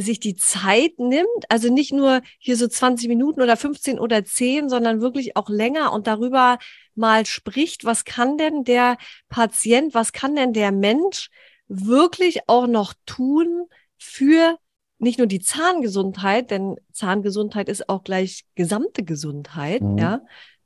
sich 0.00 0.20
die 0.20 0.36
Zeit 0.36 0.98
nimmt, 0.98 1.44
also 1.48 1.72
nicht 1.72 1.92
nur 1.92 2.22
hier 2.38 2.56
so 2.56 2.68
20 2.68 3.08
Minuten 3.08 3.42
oder 3.42 3.56
15 3.56 3.98
oder 3.98 4.24
10, 4.24 4.68
sondern 4.68 5.00
wirklich 5.00 5.36
auch 5.36 5.48
länger 5.48 5.92
und 5.92 6.06
darüber 6.06 6.58
mal 6.94 7.26
spricht, 7.26 7.84
was 7.84 8.04
kann 8.04 8.38
denn 8.38 8.64
der 8.64 8.96
Patient, 9.28 9.94
was 9.94 10.12
kann 10.12 10.36
denn 10.36 10.52
der 10.52 10.70
Mensch 10.70 11.30
wirklich 11.66 12.48
auch 12.48 12.66
noch 12.66 12.94
tun 13.06 13.66
für 13.98 14.56
nicht 14.98 15.18
nur 15.18 15.26
die 15.26 15.40
Zahngesundheit, 15.40 16.50
denn 16.50 16.76
Zahngesundheit 16.92 17.68
ist 17.68 17.88
auch 17.88 18.02
gleich 18.02 18.44
gesamte 18.54 19.04
Gesundheit, 19.04 19.82
mhm. 19.82 19.98
ja, 19.98 20.20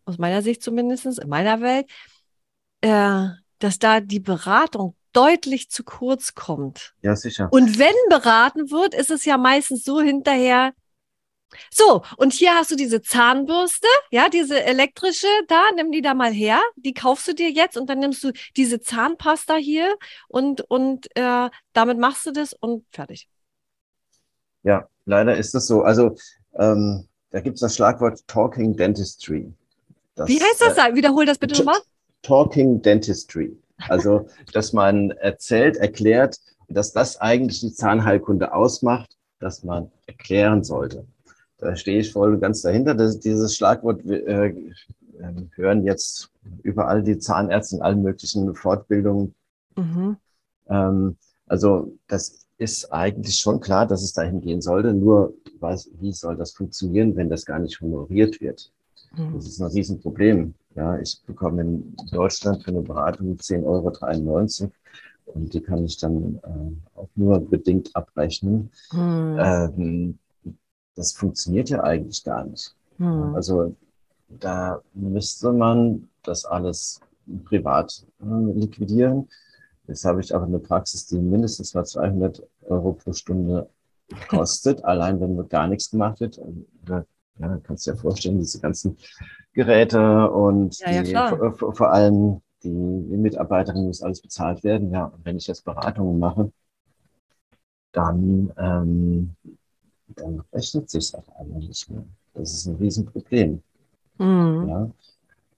aus 0.04 0.18
meiner 0.18 0.42
Sicht 0.42 0.62
zumindestens 0.62 1.18
in 1.18 1.28
meiner 1.28 1.60
Welt, 1.60 1.86
äh, 2.80 3.28
dass 3.58 3.78
da 3.78 4.00
die 4.00 4.20
Beratung 4.20 4.96
deutlich 5.12 5.70
zu 5.70 5.84
kurz 5.84 6.34
kommt. 6.34 6.94
Ja, 7.02 7.16
sicher. 7.16 7.48
Und 7.50 7.78
wenn 7.78 7.94
beraten 8.08 8.70
wird, 8.70 8.94
ist 8.94 9.10
es 9.10 9.24
ja 9.24 9.36
meistens 9.36 9.84
so 9.84 10.00
hinterher, 10.00 10.72
so, 11.70 12.02
und 12.16 12.32
hier 12.32 12.54
hast 12.54 12.70
du 12.70 12.76
diese 12.76 13.02
Zahnbürste, 13.02 13.86
ja, 14.10 14.28
diese 14.28 14.62
elektrische, 14.62 15.26
da, 15.48 15.60
nimm 15.74 15.92
die 15.92 16.02
da 16.02 16.14
mal 16.14 16.32
her, 16.32 16.60
die 16.76 16.94
kaufst 16.94 17.28
du 17.28 17.34
dir 17.34 17.50
jetzt 17.50 17.76
und 17.76 17.88
dann 17.88 17.98
nimmst 17.98 18.24
du 18.24 18.32
diese 18.56 18.80
Zahnpasta 18.80 19.56
hier 19.56 19.94
und, 20.28 20.62
und 20.62 21.14
äh, 21.16 21.50
damit 21.72 21.98
machst 21.98 22.26
du 22.26 22.32
das 22.32 22.54
und 22.54 22.84
fertig. 22.90 23.28
Ja, 24.62 24.88
leider 25.04 25.36
ist 25.36 25.54
das 25.54 25.66
so. 25.66 25.82
Also 25.82 26.16
ähm, 26.54 27.08
da 27.30 27.40
gibt 27.40 27.54
es 27.54 27.60
das 27.60 27.76
Schlagwort 27.76 28.26
Talking 28.26 28.76
Dentistry. 28.76 29.52
Das, 30.14 30.28
Wie 30.28 30.40
heißt 30.40 30.60
das? 30.60 30.78
Äh, 30.78 30.94
Wiederhol 30.94 31.26
das 31.26 31.38
bitte 31.38 31.56
nochmal. 31.56 31.80
Talking 32.22 32.80
Dentistry. 32.80 33.56
Also, 33.88 34.26
dass 34.52 34.72
man 34.72 35.10
erzählt, 35.10 35.76
erklärt, 35.76 36.38
dass 36.68 36.92
das 36.92 37.20
eigentlich 37.20 37.60
die 37.60 37.72
Zahnheilkunde 37.72 38.54
ausmacht, 38.54 39.16
dass 39.38 39.64
man 39.64 39.90
erklären 40.06 40.64
sollte. 40.64 41.06
Da 41.58 41.76
stehe 41.76 42.00
ich 42.00 42.12
voll 42.12 42.38
ganz 42.38 42.62
dahinter. 42.62 42.94
Das, 42.94 43.20
dieses 43.20 43.56
Schlagwort 43.56 44.04
äh, 44.04 44.48
äh, 44.48 44.54
hören 45.54 45.84
jetzt 45.84 46.30
überall 46.62 47.02
die 47.02 47.18
Zahnärzte 47.18 47.76
in 47.76 47.82
allen 47.82 48.02
möglichen 48.02 48.54
Fortbildungen. 48.54 49.34
Mhm. 49.76 50.16
Ähm, 50.68 51.16
also 51.46 51.92
das 52.08 52.46
ist 52.58 52.92
eigentlich 52.92 53.36
schon 53.36 53.60
klar, 53.60 53.86
dass 53.86 54.02
es 54.02 54.12
dahin 54.12 54.40
gehen 54.40 54.60
sollte. 54.60 54.92
Nur 54.92 55.34
was, 55.60 55.88
wie 56.00 56.12
soll 56.12 56.36
das 56.36 56.52
funktionieren, 56.52 57.16
wenn 57.16 57.28
das 57.28 57.44
gar 57.44 57.58
nicht 57.58 57.80
honoriert 57.80 58.40
wird? 58.40 58.70
Mhm. 59.16 59.34
Das 59.34 59.46
ist 59.46 59.60
ein 59.60 59.70
Riesenproblem. 59.70 60.54
Ja, 60.74 60.98
ich 60.98 61.22
bekomme 61.26 61.62
in 61.62 61.96
Deutschland 62.10 62.62
für 62.62 62.70
eine 62.70 62.82
Beratung 62.82 63.36
10,93 63.36 64.62
Euro 64.62 64.72
und 65.26 65.52
die 65.54 65.60
kann 65.60 65.84
ich 65.84 65.98
dann 65.98 66.40
äh, 66.42 66.98
auch 66.98 67.08
nur 67.14 67.40
bedingt 67.40 67.94
abrechnen. 67.94 68.70
Hm. 68.90 69.38
Ähm, 69.38 70.18
das 70.94 71.12
funktioniert 71.12 71.70
ja 71.70 71.82
eigentlich 71.82 72.22
gar 72.24 72.44
nicht. 72.44 72.74
Hm. 72.98 73.34
Also 73.34 73.74
da 74.28 74.80
müsste 74.94 75.52
man 75.52 76.08
das 76.22 76.44
alles 76.44 77.00
privat 77.44 78.06
äh, 78.20 78.52
liquidieren. 78.58 79.28
Jetzt 79.86 80.04
habe 80.04 80.20
ich 80.20 80.34
aber 80.34 80.46
eine 80.46 80.58
Praxis, 80.58 81.06
die 81.06 81.18
mindestens 81.18 81.74
mal 81.74 81.84
200 81.84 82.42
Euro 82.62 82.92
pro 82.92 83.12
Stunde 83.12 83.68
kostet, 84.28 84.84
allein 84.84 85.20
wenn 85.20 85.48
gar 85.48 85.66
nichts 85.66 85.90
gemacht 85.90 86.20
wird. 86.20 86.40
Da 86.84 87.04
ja, 87.38 87.58
kannst 87.62 87.86
du 87.86 87.92
dir 87.92 87.96
vorstellen, 87.96 88.38
diese 88.38 88.60
ganzen 88.60 88.96
Geräte 89.52 90.30
und 90.30 90.78
ja, 90.80 91.02
die, 91.02 91.12
vor, 91.12 91.74
vor, 91.74 91.92
allem 91.92 92.40
die, 92.62 92.68
Mitarbeiterinnen 92.68 93.86
muss 93.86 94.02
alles 94.02 94.20
bezahlt 94.20 94.64
werden. 94.64 94.90
Ja, 94.90 95.06
und 95.06 95.24
wenn 95.24 95.36
ich 95.36 95.46
jetzt 95.46 95.64
Beratungen 95.64 96.18
mache, 96.18 96.52
dann, 97.92 98.52
ähm, 98.56 99.36
dann 100.08 100.42
rechnet 100.52 100.90
sich 100.90 101.10
das 101.10 101.28
eigentlich 101.30 101.68
nicht 101.68 101.90
mehr. 101.90 102.04
Das 102.34 102.52
ist 102.52 102.66
ein 102.66 102.76
Riesenproblem. 102.76 103.62
Mhm. 104.18 104.68
Ja, 104.68 104.90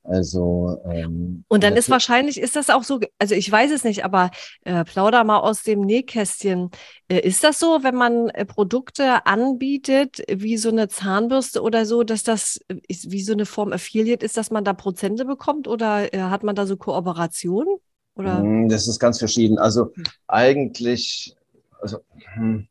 also 0.04 0.82
ähm, 0.84 1.44
und 1.48 1.64
dann 1.64 1.76
ist 1.76 1.88
wahrscheinlich 1.88 2.38
ist 2.38 2.56
das 2.56 2.68
auch 2.68 2.84
so. 2.84 3.00
Also 3.18 3.34
ich 3.34 3.50
weiß 3.50 3.70
es 3.72 3.84
nicht, 3.84 4.04
aber 4.04 4.30
äh, 4.64 4.84
plauder 4.84 5.24
mal 5.24 5.38
aus 5.38 5.62
dem 5.62 5.80
Nähkästchen. 5.80 6.70
Äh, 7.08 7.20
ist 7.20 7.42
das 7.42 7.58
so, 7.58 7.78
wenn 7.82 7.94
man 7.94 8.28
äh, 8.28 8.44
Produkte 8.44 9.24
anbietet, 9.24 10.22
wie 10.28 10.58
so 10.58 10.68
eine 10.68 10.88
Zahnbürste 10.88 11.62
oder 11.62 11.86
so, 11.86 12.04
dass 12.04 12.22
das 12.22 12.60
äh, 12.68 12.76
ist, 12.86 13.10
wie 13.10 13.22
so 13.22 13.32
eine 13.32 13.46
Form 13.46 13.72
Affiliate 13.72 14.24
ist, 14.24 14.36
dass 14.36 14.50
man 14.50 14.62
da 14.62 14.74
Prozente 14.74 15.24
bekommt 15.24 15.66
oder 15.68 16.12
äh, 16.12 16.18
hat 16.20 16.42
man 16.42 16.54
da 16.54 16.66
so 16.66 16.76
Kooperationen? 16.76 17.78
Oder? 18.14 18.40
Hm, 18.40 18.68
das 18.68 18.86
ist 18.86 19.00
ganz 19.00 19.18
verschieden. 19.18 19.58
Also 19.58 19.90
hm. 19.94 20.04
eigentlich, 20.28 21.34
also 21.80 22.00
hm, 22.34 22.68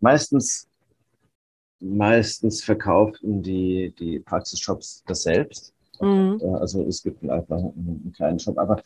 meistens 0.00 0.68
meistens 1.80 2.62
verkaufen 2.62 3.42
die 3.42 3.94
die 3.98 4.18
Praxisshops 4.20 5.02
das 5.06 5.22
selbst. 5.22 5.73
Mhm. 6.00 6.40
Also 6.54 6.82
es 6.82 7.02
gibt 7.02 7.28
einfach 7.28 7.58
einen, 7.58 8.12
kleinen 8.16 8.38
Shop. 8.38 8.58
Aber 8.58 8.82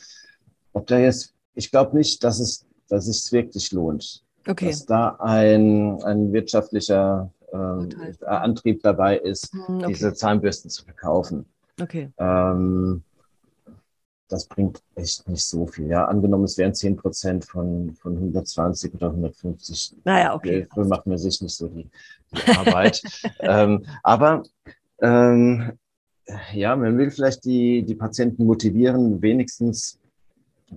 ob 0.73 0.87
da 0.87 0.99
jetzt, 0.99 1.35
ich 1.55 1.71
glaube 1.71 1.97
nicht, 1.97 2.23
dass 2.25 2.41
es, 2.41 2.67
dass 2.89 3.07
es 3.09 3.33
wirklich 3.33 3.73
lohnt. 3.73 4.25
Okay. 4.47 4.67
Dass 4.67 4.87
da 4.87 5.17
ein, 5.21 6.03
ein 6.03 6.33
wirtschaftlicher 6.33 7.31
äh, 7.53 8.25
Antrieb 8.25 8.83
dabei 8.83 9.19
ist, 9.19 9.55
mhm, 9.55 9.79
okay. 9.79 9.87
diese 9.89 10.15
Zahnbürsten 10.15 10.71
zu 10.71 10.85
verkaufen. 10.85 11.47
Okay. 11.81 12.11
Ähm, 12.19 13.03
das 14.29 14.47
bringt 14.47 14.83
echt 14.95 15.27
nicht 15.29 15.45
so 15.45 15.67
viel. 15.67 15.87
Ja, 15.89 16.05
angenommen, 16.05 16.45
es 16.45 16.59
wären 16.59 16.75
10 16.75 16.97
Prozent 16.97 17.45
von, 17.47 17.95
von 17.95 18.15
120 18.15 18.95
oder 18.95 19.09
150. 19.09 19.97
Naja, 20.05 20.35
okay. 20.35 20.67
Dafür 20.69 20.85
macht 20.85 21.07
man 21.07 21.19
sich 21.19 21.41
nicht 21.41 21.55
so 21.55 21.69
die, 21.69 21.89
die 22.33 22.53
Arbeit. 22.53 23.03
ähm, 23.41 23.85
aber 24.03 24.43
ähm, 25.01 25.73
ja, 26.53 26.77
man 26.77 26.99
will 26.99 27.11
vielleicht 27.11 27.45
die, 27.45 27.83
die 27.83 27.95
Patienten 27.95 28.45
motivieren, 28.45 29.23
wenigstens, 29.23 29.99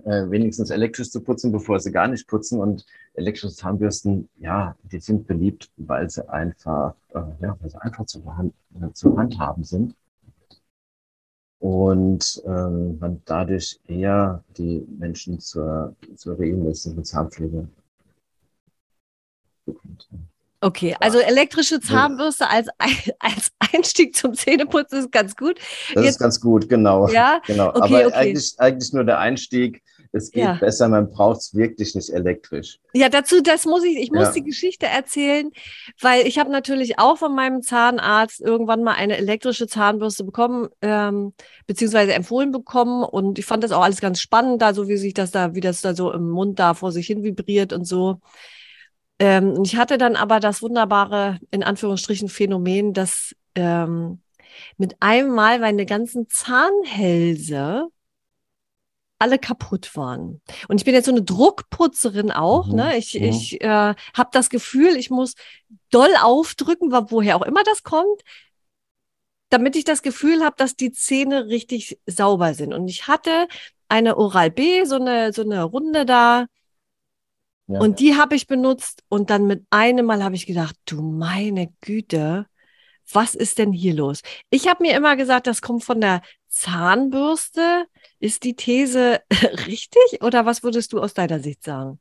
äh, 0.04 0.30
wenigstens 0.30 0.70
elektrisch 0.70 1.10
zu 1.10 1.20
putzen, 1.22 1.52
bevor 1.52 1.78
sie 1.80 1.92
gar 1.92 2.08
nicht 2.08 2.26
putzen. 2.26 2.60
Und 2.60 2.86
elektrische 3.14 3.54
Zahnbürsten, 3.54 4.28
ja, 4.38 4.76
die 4.90 5.00
sind 5.00 5.26
beliebt, 5.26 5.70
weil 5.76 6.08
sie 6.08 6.28
einfach, 6.28 6.94
äh, 7.10 7.20
ja, 7.40 7.56
weil 7.60 7.70
sie 7.70 7.80
einfach 7.80 8.06
zu, 8.06 8.20
äh, 8.20 8.92
zu 8.92 9.16
handhaben 9.16 9.64
sind. 9.64 9.94
Und 11.58 12.42
ähm, 12.44 12.98
man 12.98 13.22
dadurch 13.24 13.78
eher 13.86 14.42
die 14.56 14.84
Menschen 14.98 15.38
zur, 15.38 15.94
zur 16.16 16.38
regelmäßigen 16.38 17.04
Zahnpflege 17.04 17.68
bekommt. 19.64 20.08
Okay, 20.64 20.94
also 21.00 21.18
elektrische 21.18 21.80
Zahnbürste 21.80 22.48
als, 22.48 22.68
als 23.18 23.50
Einstieg 23.58 24.14
zum 24.14 24.34
Zähneputzen 24.34 25.00
ist 25.00 25.10
ganz 25.10 25.34
gut. 25.34 25.58
Das 25.92 26.04
Jetzt, 26.04 26.12
ist 26.12 26.18
ganz 26.20 26.40
gut, 26.40 26.68
genau. 26.68 27.08
Ja, 27.08 27.42
genau. 27.46 27.70
Okay, 27.70 27.78
Aber 27.78 28.06
okay. 28.06 28.12
Eigentlich, 28.14 28.54
eigentlich 28.58 28.92
nur 28.92 29.02
der 29.02 29.18
Einstieg. 29.18 29.82
Es 30.14 30.30
geht 30.30 30.44
ja. 30.44 30.54
besser, 30.60 30.88
man 30.88 31.10
braucht 31.10 31.40
es 31.40 31.54
wirklich 31.54 31.94
nicht 31.94 32.10
elektrisch. 32.10 32.78
Ja, 32.92 33.08
dazu, 33.08 33.40
das 33.40 33.64
muss 33.64 33.82
ich, 33.82 33.96
ich 33.96 34.12
muss 34.12 34.26
ja. 34.26 34.32
die 34.32 34.44
Geschichte 34.44 34.86
erzählen, 34.86 35.50
weil 36.00 36.26
ich 36.26 36.38
habe 36.38 36.50
natürlich 36.50 36.98
auch 36.98 37.16
von 37.16 37.34
meinem 37.34 37.62
Zahnarzt 37.62 38.40
irgendwann 38.40 38.84
mal 38.84 38.92
eine 38.92 39.16
elektrische 39.16 39.66
Zahnbürste 39.66 40.22
bekommen, 40.22 40.68
ähm, 40.82 41.32
beziehungsweise 41.66 42.12
empfohlen 42.12 42.52
bekommen. 42.52 43.02
Und 43.04 43.38
ich 43.38 43.46
fand 43.46 43.64
das 43.64 43.72
auch 43.72 43.82
alles 43.82 44.02
ganz 44.02 44.20
spannend, 44.20 44.60
da 44.60 44.74
so 44.74 44.86
wie 44.86 44.98
sich 44.98 45.14
das 45.14 45.30
da, 45.30 45.54
wie 45.54 45.60
das 45.60 45.80
da 45.80 45.94
so 45.94 46.12
im 46.12 46.28
Mund 46.28 46.58
da 46.58 46.74
vor 46.74 46.92
sich 46.92 47.06
hin 47.06 47.24
vibriert 47.24 47.72
und 47.72 47.86
so. 47.86 48.20
Ähm, 49.22 49.62
ich 49.62 49.76
hatte 49.76 49.98
dann 49.98 50.16
aber 50.16 50.40
das 50.40 50.62
wunderbare, 50.62 51.38
in 51.52 51.62
Anführungsstrichen, 51.62 52.28
Phänomen, 52.28 52.92
dass 52.92 53.36
ähm, 53.54 54.20
mit 54.78 54.96
einem 54.98 55.32
Mal 55.32 55.60
meine 55.60 55.86
ganzen 55.86 56.28
Zahnhälse 56.28 57.86
alle 59.20 59.38
kaputt 59.38 59.94
waren. 59.94 60.40
Und 60.66 60.78
ich 60.80 60.84
bin 60.84 60.94
jetzt 60.94 61.06
so 61.06 61.12
eine 61.12 61.22
Druckputzerin 61.22 62.32
auch. 62.32 62.66
Mhm. 62.66 62.74
Ne? 62.74 62.98
Ich, 62.98 63.14
mhm. 63.14 63.26
ich 63.26 63.60
äh, 63.60 63.94
habe 64.14 64.30
das 64.32 64.50
Gefühl, 64.50 64.96
ich 64.96 65.08
muss 65.08 65.34
doll 65.90 66.10
aufdrücken, 66.20 66.90
woher 66.90 67.36
auch 67.36 67.42
immer 67.42 67.62
das 67.62 67.84
kommt, 67.84 68.22
damit 69.50 69.76
ich 69.76 69.84
das 69.84 70.02
Gefühl 70.02 70.44
habe, 70.44 70.56
dass 70.58 70.74
die 70.74 70.90
Zähne 70.90 71.46
richtig 71.46 72.00
sauber 72.06 72.54
sind. 72.54 72.74
Und 72.74 72.88
ich 72.88 73.06
hatte 73.06 73.46
eine 73.88 74.16
Oral 74.16 74.50
B, 74.50 74.84
so 74.84 74.96
eine, 74.96 75.32
so 75.32 75.42
eine 75.42 75.62
Runde 75.62 76.06
da, 76.06 76.46
ja. 77.66 77.80
Und 77.80 78.00
die 78.00 78.16
habe 78.16 78.34
ich 78.34 78.46
benutzt 78.46 79.02
und 79.08 79.30
dann 79.30 79.46
mit 79.46 79.64
einem 79.70 80.06
Mal 80.06 80.22
habe 80.22 80.34
ich 80.34 80.46
gedacht, 80.46 80.76
du 80.84 81.00
meine 81.00 81.72
Güte, 81.80 82.46
was 83.12 83.34
ist 83.34 83.58
denn 83.58 83.72
hier 83.72 83.94
los? 83.94 84.22
Ich 84.50 84.68
habe 84.68 84.82
mir 84.82 84.96
immer 84.96 85.16
gesagt, 85.16 85.46
das 85.46 85.62
kommt 85.62 85.84
von 85.84 86.00
der 86.00 86.22
Zahnbürste. 86.48 87.86
Ist 88.18 88.44
die 88.44 88.54
These 88.54 89.20
richtig 89.66 90.22
oder 90.22 90.46
was 90.46 90.62
würdest 90.62 90.92
du 90.92 91.00
aus 91.00 91.14
deiner 91.14 91.40
Sicht 91.40 91.62
sagen? 91.64 91.98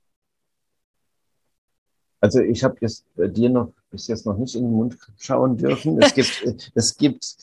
Also 2.20 2.40
ich 2.40 2.64
habe 2.64 2.78
jetzt 2.82 3.06
bei 3.16 3.28
dir 3.28 3.50
noch 3.50 3.74
bis 3.90 4.08
jetzt 4.08 4.26
noch 4.26 4.38
nicht 4.38 4.56
in 4.56 4.64
den 4.64 4.74
Mund 4.74 4.98
schauen 5.18 5.58
dürfen. 5.58 6.02
Es 6.02 6.14
gibt, 6.14 6.72
es 6.76 6.96
gibt 6.96 7.36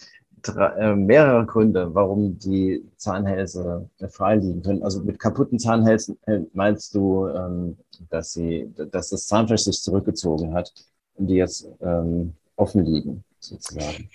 drei, 0.49 0.69
äh, 0.79 0.95
mehrere 0.95 1.47
Gründe, 1.47 1.95
warum 1.95 2.39
die 2.39 2.85
Zahnhälse 2.97 3.89
frei 4.11 4.37
liegen 4.37 4.63
können. 4.63 4.83
Also 4.83 5.03
mit 5.03 5.19
kaputten 5.19 5.59
Zahnhälsen 5.59 6.19
äh, 6.27 6.41
meinst 6.53 6.95
du, 6.95 7.27
ähm, 7.29 7.77
dass 8.11 8.33
sie, 8.33 8.73
dass 8.91 9.11
das 9.11 9.27
Zahnfleisch 9.27 9.63
sich 9.63 9.83
zurückgezogen 9.83 10.55
hat 10.55 10.73
und 11.15 11.27
die 11.27 11.37
jetzt 11.37 11.69
ähm, 11.81 12.35
offen 12.57 12.85
liegen, 12.85 13.25
sozusagen. 13.39 14.09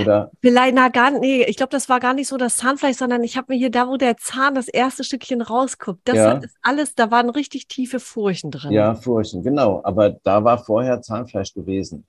Oder? 0.00 0.30
Vielleicht, 0.40 0.74
na 0.74 0.88
gar 0.88 1.10
nee, 1.10 1.44
ich 1.44 1.56
glaube, 1.56 1.70
das 1.70 1.88
war 1.88 2.00
gar 2.00 2.14
nicht 2.14 2.28
so 2.28 2.36
das 2.36 2.56
Zahnfleisch, 2.56 2.96
sondern 2.96 3.22
ich 3.22 3.36
habe 3.36 3.52
mir 3.52 3.58
hier 3.58 3.70
da, 3.70 3.88
wo 3.88 3.96
der 3.96 4.16
Zahn 4.16 4.54
das 4.54 4.68
erste 4.68 5.04
Stückchen 5.04 5.40
rausguckt, 5.40 6.00
das 6.04 6.16
ja. 6.16 6.32
ist 6.32 6.56
alles, 6.62 6.94
da 6.94 7.10
waren 7.10 7.30
richtig 7.30 7.68
tiefe 7.68 8.00
Furchen 8.00 8.50
drin. 8.50 8.72
Ja, 8.72 8.94
Furchen, 8.94 9.42
genau. 9.42 9.80
Aber 9.84 10.10
da 10.10 10.42
war 10.42 10.58
vorher 10.58 11.00
Zahnfleisch 11.00 11.54
gewesen. 11.54 12.06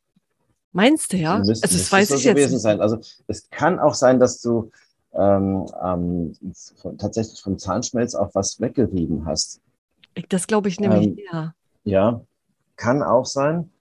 Meinst 0.72 1.14
du, 1.14 1.18
ja? 1.18 1.40
Müsste, 1.40 1.66
also, 1.66 1.78
das 1.78 1.92
weiß 1.92 2.08
so 2.10 2.16
ich 2.16 2.24
gewesen 2.24 2.54
jetzt. 2.54 2.62
sein. 2.62 2.82
Also 2.82 3.00
es 3.28 3.50
kann 3.50 3.80
auch 3.80 3.96
sein, 3.96 4.20
dass 4.20 4.42
du 4.42 4.72
ähm, 5.14 5.66
ähm, 5.84 6.34
von, 6.78 6.98
tatsächlich 6.98 7.42
vom 7.42 7.58
Zahnschmelz 7.58 8.16
auch 8.16 8.30
was 8.34 8.60
weggerieben 8.60 9.26
hast. 9.26 9.62
Das 10.30 10.48
glaube 10.48 10.70
ich 10.70 10.80
nämlich, 10.80 11.08
ähm, 11.08 11.18
ja. 11.32 11.54
Ja, 11.84 12.22
kann 12.76 13.02
auch 13.02 13.26
sein. 13.26 13.72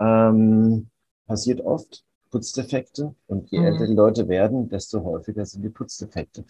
Ähm, 0.00 0.88
passiert 1.26 1.60
oft, 1.60 2.04
Putzdefekte. 2.30 3.14
Und 3.26 3.50
je 3.50 3.60
mhm. 3.60 3.66
älter 3.66 3.86
die 3.86 3.94
Leute 3.94 4.28
werden, 4.28 4.68
desto 4.68 5.04
häufiger 5.04 5.44
sind 5.46 5.62
die 5.62 5.68
Putzdefekte. 5.68 6.44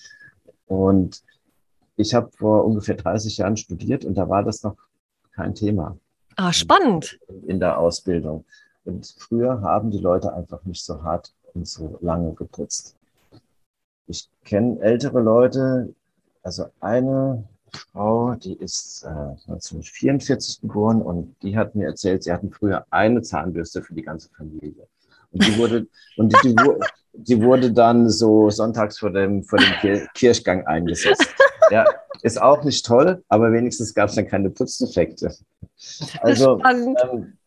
Und 0.67 1.23
ich 1.97 2.15
habe 2.15 2.31
vor 2.37 2.65
ungefähr 2.65 2.95
30 2.95 3.39
Jahren 3.39 3.57
studiert 3.57 4.05
und 4.05 4.15
da 4.15 4.29
war 4.29 4.45
das 4.45 4.63
noch 4.63 4.77
kein 5.33 5.55
Thema. 5.55 5.99
Ah, 6.37 6.53
spannend. 6.53 7.19
In 7.47 7.59
der 7.59 7.79
Ausbildung. 7.79 8.45
Und 8.89 9.15
früher 9.19 9.61
haben 9.61 9.91
die 9.91 9.99
Leute 9.99 10.33
einfach 10.33 10.65
nicht 10.65 10.83
so 10.83 11.03
hart 11.03 11.35
und 11.53 11.69
so 11.69 11.99
lange 12.01 12.33
geputzt. 12.33 12.97
Ich 14.07 14.31
kenne 14.47 14.81
ältere 14.81 15.21
Leute, 15.21 15.95
also 16.43 16.69
eine 16.81 17.45
Frau, 17.71 18.35
die 18.37 18.55
ist 18.55 19.03
äh, 19.05 19.09
1944 19.09 20.63
geboren 20.63 21.03
und 21.03 21.37
die 21.43 21.59
hat 21.59 21.75
mir 21.75 21.85
erzählt, 21.85 22.23
sie 22.25 22.33
hatten 22.33 22.51
früher 22.51 22.87
eine 22.89 23.21
Zahnbürste 23.21 23.83
für 23.83 23.93
die 23.93 24.03
ganze 24.03 24.31
Familie. 24.31 24.89
Und 25.33 25.47
die 25.47 25.59
wurde, 25.59 25.87
und 26.17 26.33
die, 26.33 26.55
die, 26.55 26.57
die 27.13 27.43
wurde 27.43 27.71
dann 27.71 28.09
so 28.09 28.49
sonntags 28.49 28.99
vor 28.99 29.11
dem, 29.11 29.45
vor 29.45 29.59
dem 29.59 30.09
Kirchgang 30.15 30.67
eingesetzt. 30.67 31.29
Ja, 31.71 31.85
ist 32.23 32.41
auch 32.41 32.65
nicht 32.65 32.87
toll, 32.87 33.23
aber 33.29 33.53
wenigstens 33.53 33.93
gab 33.93 34.09
es 34.09 34.15
dann 34.15 34.27
keine 34.27 34.49
Putzdefekte. 34.49 35.35
Also 36.23 36.59
ähm, 36.65 37.38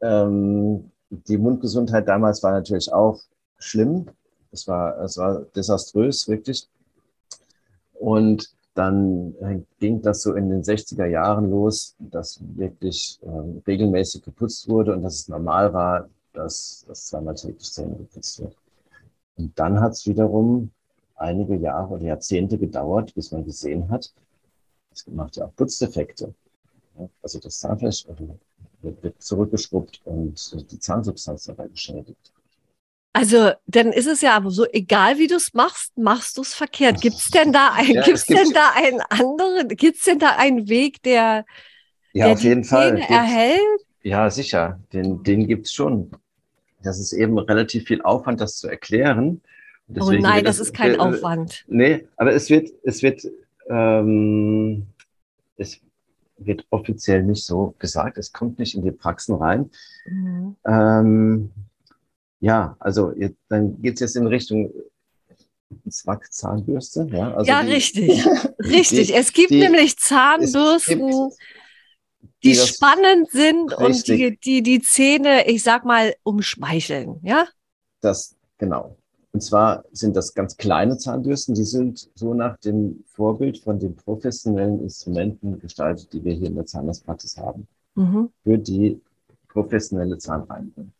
ähm, 0.00 0.90
die 1.10 1.38
Mundgesundheit 1.38 2.08
damals 2.08 2.42
war 2.42 2.52
natürlich 2.52 2.92
auch 2.92 3.20
schlimm. 3.58 4.06
Es 4.50 4.66
war, 4.68 4.98
es 5.00 5.16
war 5.16 5.40
desaströs, 5.56 6.28
wirklich. 6.28 6.68
Und 7.94 8.50
dann 8.74 9.34
äh, 9.40 9.60
ging 9.80 10.02
das 10.02 10.22
so 10.22 10.34
in 10.34 10.50
den 10.50 10.62
60er 10.62 11.06
Jahren 11.06 11.50
los, 11.50 11.96
dass 11.98 12.40
wirklich 12.54 13.18
äh, 13.22 13.60
regelmäßig 13.66 14.22
geputzt 14.22 14.68
wurde 14.68 14.94
und 14.94 15.02
dass 15.02 15.14
es 15.14 15.28
normal 15.28 15.72
war, 15.72 16.08
dass, 16.32 16.84
dass 16.86 17.06
zweimal 17.06 17.34
täglich 17.34 17.72
Zähne 17.72 17.96
geputzt 17.96 18.40
wird. 18.40 18.56
Und 19.36 19.58
dann 19.58 19.80
hat 19.80 19.92
es 19.92 20.06
wiederum 20.06 20.70
einige 21.16 21.56
Jahre 21.56 21.94
oder 21.94 22.04
Jahrzehnte 22.04 22.58
gedauert, 22.58 23.14
bis 23.14 23.32
man 23.32 23.44
gesehen 23.44 23.88
hat, 23.90 24.12
es 24.92 25.06
macht 25.08 25.36
ja 25.36 25.46
auch 25.46 25.54
Putzdefekte. 25.54 26.34
Also 27.22 27.38
das 27.38 27.58
Zahnfleisch 27.58 28.06
wird, 28.82 29.02
wird 29.02 29.22
zurückgeschrubbt 29.22 30.00
und 30.04 30.70
die 30.70 30.78
Zahnsubstanz 30.78 31.44
dabei 31.44 31.68
geschädigt. 31.68 32.32
Also, 33.12 33.52
dann 33.66 33.92
ist 33.92 34.06
es 34.06 34.20
ja 34.20 34.36
aber 34.36 34.50
so, 34.50 34.64
egal 34.70 35.18
wie 35.18 35.26
du 35.26 35.36
es 35.36 35.54
machst, 35.54 35.96
machst 35.98 36.36
du 36.36 36.42
es 36.42 36.54
verkehrt. 36.54 37.00
Gibt 37.00 37.16
es 37.16 37.30
denn 37.30 37.52
da 37.52 37.72
ein, 37.74 37.90
ja, 37.90 38.02
gibt's 38.02 38.26
denn 38.26 38.50
da 38.52 38.70
einen 38.76 39.00
anderen, 39.00 39.68
gibt 39.68 39.96
es 39.96 40.04
denn 40.04 40.18
da 40.18 40.36
einen 40.36 40.68
Weg, 40.68 41.02
der, 41.02 41.44
ja, 42.12 42.26
der 42.26 42.34
auf 42.34 42.40
jeden 42.42 42.64
Fall 42.64 42.98
erhält? 42.98 43.60
Ja, 44.02 44.30
sicher, 44.30 44.78
den, 44.92 45.22
den 45.22 45.46
gibt 45.46 45.66
es 45.66 45.72
schon. 45.72 46.10
Das 46.82 47.00
ist 47.00 47.12
eben 47.12 47.38
relativ 47.38 47.86
viel 47.86 48.02
Aufwand, 48.02 48.40
das 48.40 48.56
zu 48.56 48.68
erklären. 48.68 49.40
oh 49.98 50.12
nein, 50.12 50.44
das, 50.44 50.58
das, 50.58 50.68
ist 50.68 50.74
kein 50.74 50.94
äh, 50.94 50.98
Aufwand. 50.98 51.64
Nee, 51.66 52.06
aber 52.16 52.32
es 52.34 52.50
wird, 52.50 52.70
es 52.84 53.02
wird, 53.02 53.26
ähm, 53.68 54.86
es 55.56 55.80
wird 56.38 56.66
offiziell 56.70 57.22
nicht 57.22 57.44
so 57.44 57.74
gesagt. 57.78 58.18
Es 58.18 58.32
kommt 58.32 58.58
nicht 58.58 58.74
in 58.74 58.82
die 58.82 58.92
Praxen 58.92 59.34
rein. 59.34 59.70
Mhm. 60.06 60.56
Ähm, 60.66 61.50
ja, 62.40 62.76
also 62.78 63.12
jetzt, 63.12 63.38
dann 63.48 63.80
geht 63.82 63.94
es 63.94 64.00
jetzt 64.00 64.16
in 64.16 64.26
Richtung 64.26 64.72
Zwack-Zahnbürste. 65.88 67.08
Ja, 67.10 67.34
also 67.34 67.50
ja 67.50 67.62
die, 67.62 67.72
richtig. 67.72 68.26
richtig. 68.60 69.08
Die, 69.08 69.14
es 69.14 69.32
gibt 69.32 69.50
die, 69.50 69.58
nämlich 69.58 69.98
Zahnbürsten, 69.98 71.30
die, 72.42 72.54
spannend 72.54 73.30
sind 73.30 73.78
richtig. 73.78 73.84
und 73.86 74.06
die, 74.08 74.38
die 74.38 74.62
die 74.62 74.80
Zähne, 74.80 75.46
ich 75.48 75.62
sag 75.62 75.84
mal, 75.84 76.14
umschmeicheln. 76.22 77.20
Ja? 77.22 77.48
Das, 78.00 78.36
genau. 78.58 78.96
Und 79.38 79.42
zwar 79.42 79.84
sind 79.92 80.16
das 80.16 80.34
ganz 80.34 80.56
kleine 80.56 80.98
Zahnbürsten, 80.98 81.54
die 81.54 81.62
sind 81.62 82.10
so 82.16 82.34
nach 82.34 82.56
dem 82.56 83.04
Vorbild 83.06 83.56
von 83.58 83.78
den 83.78 83.94
professionellen 83.94 84.80
Instrumenten 84.82 85.60
gestaltet, 85.60 86.12
die 86.12 86.24
wir 86.24 86.32
hier 86.32 86.48
in 86.48 86.56
der 86.56 86.66
Zahnarztpraxis 86.66 87.36
haben, 87.36 87.68
mhm. 87.94 88.30
für 88.42 88.58
die 88.58 89.00
professionelle 89.46 90.18
Zahnreinigung. 90.18 90.90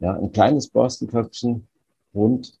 Ja, 0.00 0.18
ein 0.18 0.30
kleines 0.32 0.68
Borstenköpfchen, 0.68 1.66
rund 2.12 2.58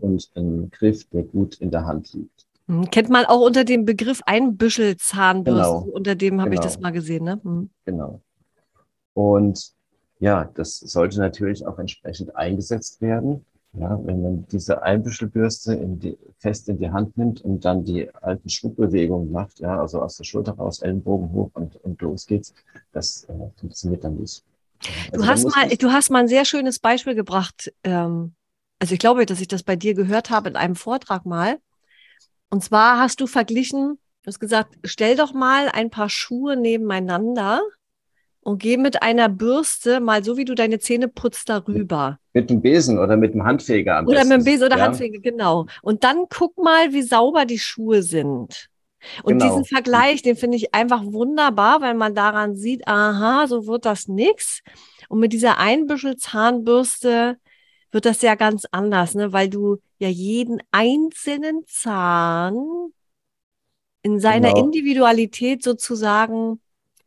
und 0.00 0.30
ein 0.36 0.70
Griff, 0.70 1.02
der 1.08 1.24
gut 1.24 1.56
in 1.56 1.72
der 1.72 1.84
Hand 1.84 2.12
liegt. 2.12 2.46
Mhm. 2.68 2.92
Kennt 2.92 3.08
man 3.08 3.24
auch 3.24 3.44
unter 3.44 3.64
dem 3.64 3.86
Begriff 3.86 4.20
Einbüschel-Zahnbürste. 4.24 5.62
Genau. 5.62 5.80
Unter 5.80 6.14
dem 6.14 6.40
habe 6.40 6.50
genau. 6.50 6.62
ich 6.62 6.64
das 6.64 6.78
mal 6.78 6.92
gesehen. 6.92 7.24
Ne? 7.24 7.40
Mhm. 7.42 7.70
Genau. 7.86 8.20
Und 9.14 9.72
ja, 10.20 10.44
das 10.54 10.78
sollte 10.78 11.18
natürlich 11.18 11.66
auch 11.66 11.80
entsprechend 11.80 12.36
eingesetzt 12.36 13.00
werden. 13.00 13.44
Ja, 13.72 14.00
wenn 14.04 14.20
man 14.20 14.46
diese 14.48 14.82
Einbüschelbürste 14.82 15.74
in 15.74 16.00
die, 16.00 16.18
fest 16.38 16.68
in 16.68 16.78
die 16.78 16.90
Hand 16.90 17.16
nimmt 17.16 17.40
und 17.42 17.64
dann 17.64 17.84
die 17.84 18.12
alten 18.16 18.48
Schwuppbewegungen 18.48 19.30
macht, 19.30 19.60
ja, 19.60 19.78
also 19.78 20.02
aus 20.02 20.16
der 20.16 20.24
Schulter 20.24 20.52
raus, 20.52 20.82
Ellenbogen 20.82 21.30
hoch 21.30 21.50
und, 21.54 21.76
und 21.76 22.00
los 22.02 22.26
geht's, 22.26 22.52
das 22.90 23.24
äh, 23.24 23.32
funktioniert 23.60 24.02
dann 24.02 24.16
nicht. 24.16 24.42
Also 25.12 25.24
du, 25.24 25.30
hast 25.30 25.44
mal, 25.44 25.68
du 25.68 25.92
hast 25.92 26.10
mal 26.10 26.20
ein 26.20 26.28
sehr 26.28 26.44
schönes 26.44 26.80
Beispiel 26.80 27.14
gebracht. 27.14 27.72
Ähm, 27.84 28.34
also 28.80 28.94
ich 28.94 28.98
glaube, 28.98 29.24
dass 29.24 29.40
ich 29.40 29.48
das 29.48 29.62
bei 29.62 29.76
dir 29.76 29.94
gehört 29.94 30.30
habe 30.30 30.48
in 30.48 30.56
einem 30.56 30.74
Vortrag 30.74 31.24
mal. 31.24 31.58
Und 32.48 32.64
zwar 32.64 32.98
hast 32.98 33.20
du 33.20 33.28
verglichen, 33.28 33.98
du 34.22 34.26
hast 34.26 34.40
gesagt, 34.40 34.78
stell 34.84 35.14
doch 35.14 35.32
mal 35.32 35.68
ein 35.68 35.90
paar 35.90 36.08
Schuhe 36.08 36.56
nebeneinander 36.56 37.60
und 38.42 38.58
geh 38.62 38.76
mit 38.76 39.02
einer 39.02 39.28
Bürste 39.28 40.00
mal 40.00 40.24
so, 40.24 40.36
wie 40.36 40.44
du 40.44 40.54
deine 40.54 40.78
Zähne 40.78 41.08
putzt, 41.08 41.48
darüber. 41.48 42.18
Mit 42.32 42.48
dem 42.50 42.60
Besen 42.62 42.98
oder 42.98 43.16
mit 43.16 43.34
dem 43.34 43.44
Handfeger 43.44 43.96
am 43.98 44.06
Oder 44.06 44.18
besten. 44.20 44.28
mit 44.30 44.38
dem 44.40 44.44
Besen 44.44 44.66
oder 44.66 44.78
ja? 44.78 44.84
Handfeger, 44.84 45.20
genau. 45.20 45.66
Und 45.82 46.04
dann 46.04 46.24
guck 46.30 46.56
mal, 46.58 46.92
wie 46.92 47.02
sauber 47.02 47.44
die 47.44 47.58
Schuhe 47.58 48.02
sind. 48.02 48.68
Und 49.22 49.38
Genau. 49.38 49.44
diesen 49.46 49.64
Vergleich, 49.64 50.22
den 50.22 50.36
finde 50.36 50.56
ich 50.58 50.74
einfach 50.74 51.02
wunderbar, 51.04 51.80
weil 51.80 51.94
man 51.94 52.14
daran 52.14 52.54
sieht, 52.54 52.86
aha, 52.86 53.46
so 53.46 53.66
wird 53.66 53.84
das 53.86 54.08
nix. 54.08 54.60
Und 55.08 55.20
mit 55.20 55.32
dieser 55.32 55.58
Einbüschel 55.58 56.16
Zahnbürste 56.16 57.36
wird 57.92 58.04
das 58.04 58.22
ja 58.22 58.34
ganz 58.36 58.64
anders, 58.70 59.14
ne? 59.14 59.32
weil 59.32 59.48
du 59.48 59.78
ja 59.98 60.08
jeden 60.08 60.62
einzelnen 60.70 61.62
Zahn 61.66 62.92
in 64.02 64.20
seiner 64.20 64.48
Genau. 64.54 64.64
Individualität 64.64 65.62
sozusagen 65.62 66.60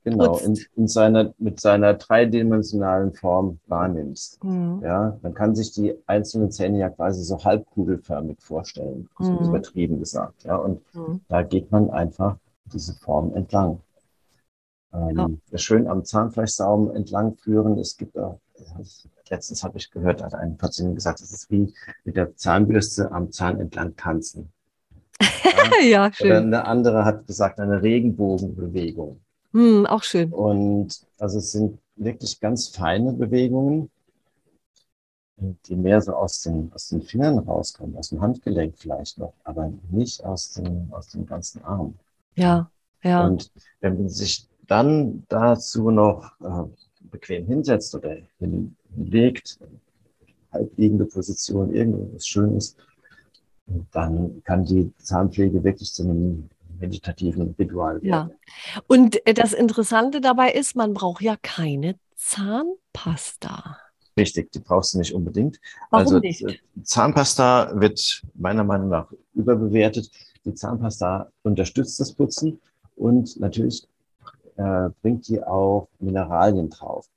Genau, 0.03 0.37
in, 0.37 0.59
in 0.75 0.87
seiner, 0.87 1.33
mit 1.37 1.59
seiner 1.61 1.93
dreidimensionalen 1.93 3.13
Form 3.13 3.59
wahrnimmst. 3.67 4.39
hm, 4.41 4.81
Ja, 4.83 5.17
man 5.21 5.33
kann 5.33 5.55
sich 5.55 5.71
die 5.71 5.95
einzelnen 6.07 6.51
Zähne 6.51 6.77
ja 6.79 6.89
quasi 6.89 7.23
so 7.23 7.43
halbkugelförmig 7.43 8.37
vorstellen, 8.41 9.07
Mhm. 9.19 9.47
übertrieben 9.47 9.99
gesagt. 9.99 10.43
Ja, 10.43 10.57
und 10.57 10.81
hm. 10.93 11.21
da 11.29 11.41
geht 11.43 11.71
man 11.71 11.89
einfach 11.89 12.37
diese 12.65 12.93
Form 12.95 13.33
entlang. 13.33 13.79
Ähm, 14.93 15.41
Schön 15.55 15.87
am 15.87 16.05
Zahnfleischsaum 16.05 16.91
entlang 16.95 17.35
führen. 17.35 17.77
Es 17.79 17.97
gibt 17.97 18.17
auch, 18.17 18.39
letztens 19.29 19.63
habe 19.63 19.77
ich 19.77 19.89
gehört, 19.91 20.21
hat 20.23 20.35
ein 20.35 20.57
Patient 20.57 20.95
gesagt, 20.95 21.21
es 21.21 21.31
ist 21.31 21.49
wie 21.51 21.73
mit 22.05 22.15
der 22.15 22.35
Zahnbürste 22.35 23.11
am 23.11 23.31
Zahn 23.31 23.59
entlang 23.59 23.95
tanzen. 23.95 24.51
Ja, 25.81 25.81
ja, 25.81 26.05
oder 26.05 26.13
schön. 26.13 26.31
eine 26.47 26.65
andere 26.65 27.05
hat 27.05 27.27
gesagt, 27.27 27.59
eine 27.59 27.81
Regenbogenbewegung. 27.81 29.19
Hm, 29.53 29.85
auch 29.85 30.03
schön. 30.03 30.31
Und 30.33 31.05
also 31.19 31.37
es 31.37 31.51
sind 31.51 31.79
wirklich 31.95 32.39
ganz 32.39 32.67
feine 32.67 33.13
Bewegungen, 33.13 33.89
die 35.37 35.75
mehr 35.75 36.01
so 36.01 36.13
aus 36.13 36.41
den, 36.41 36.71
aus 36.73 36.89
den 36.89 37.01
Fingern 37.01 37.39
rauskommen, 37.39 37.97
aus 37.97 38.09
dem 38.09 38.21
Handgelenk 38.21 38.75
vielleicht 38.77 39.17
noch, 39.17 39.33
aber 39.43 39.71
nicht 39.91 40.23
aus 40.23 40.53
dem, 40.53 40.91
aus 40.91 41.09
dem 41.09 41.25
ganzen 41.25 41.63
Arm. 41.63 41.95
Ja, 42.35 42.69
ja. 43.03 43.27
Und 43.27 43.51
wenn 43.81 43.97
man 43.97 44.09
sich 44.09 44.47
dann 44.67 45.23
dazu 45.27 45.91
noch 45.91 46.31
äh, 46.41 46.63
bequem 47.11 47.45
hinsetzt 47.45 47.93
oder 47.95 48.17
hinlegt, 48.39 49.59
halbliegende 50.51 51.05
Position, 51.05 51.73
irgendwas 51.73 52.25
Schönes, 52.25 52.75
dann 53.91 54.41
kann 54.43 54.65
die 54.65 54.91
Zahnpflege 54.97 55.63
wirklich 55.63 55.91
zu 55.93 56.03
einem 56.03 56.49
meditativen 56.83 57.55
Ritual. 57.57 57.99
Ja. 58.03 58.29
Und 58.87 59.25
äh, 59.25 59.33
das 59.33 59.53
Interessante 59.53 60.19
dabei 60.19 60.51
ist, 60.51 60.75
man 60.75 60.93
braucht 60.93 61.21
ja 61.21 61.35
keine 61.41 61.95
Zahnpasta. 62.15 63.77
Richtig, 64.17 64.51
die 64.51 64.59
brauchst 64.59 64.93
du 64.93 64.99
nicht 64.99 65.13
unbedingt. 65.13 65.59
Warum 65.89 66.05
also 66.05 66.19
nicht? 66.19 66.43
äh, 66.43 66.57
Zahnpasta 66.83 67.71
wird 67.79 68.21
meiner 68.35 68.63
Meinung 68.63 68.89
nach 68.89 69.11
überbewertet. 69.33 70.11
Die 70.45 70.53
Zahnpasta 70.53 71.31
unterstützt 71.43 71.99
das 71.99 72.11
Putzen 72.11 72.59
und 72.95 73.39
natürlich 73.39 73.87
äh, 74.57 74.89
bringt 75.01 75.27
die 75.29 75.41
auch 75.41 75.87
Mineralien 75.99 76.69
drauf. 76.69 77.07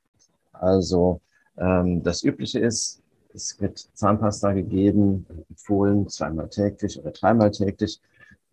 Also 0.53 1.21
ähm, 1.59 2.03
das 2.03 2.23
Übliche 2.23 2.61
ist, 2.61 3.03
es 3.35 3.61
wird 3.61 3.79
Zahnpasta 3.95 4.53
gegeben, 4.53 5.27
empfohlen 5.51 6.09
zweimal 6.09 6.49
täglich 6.49 6.99
oder 6.99 7.11
dreimal 7.11 7.51
täglich, 7.51 8.01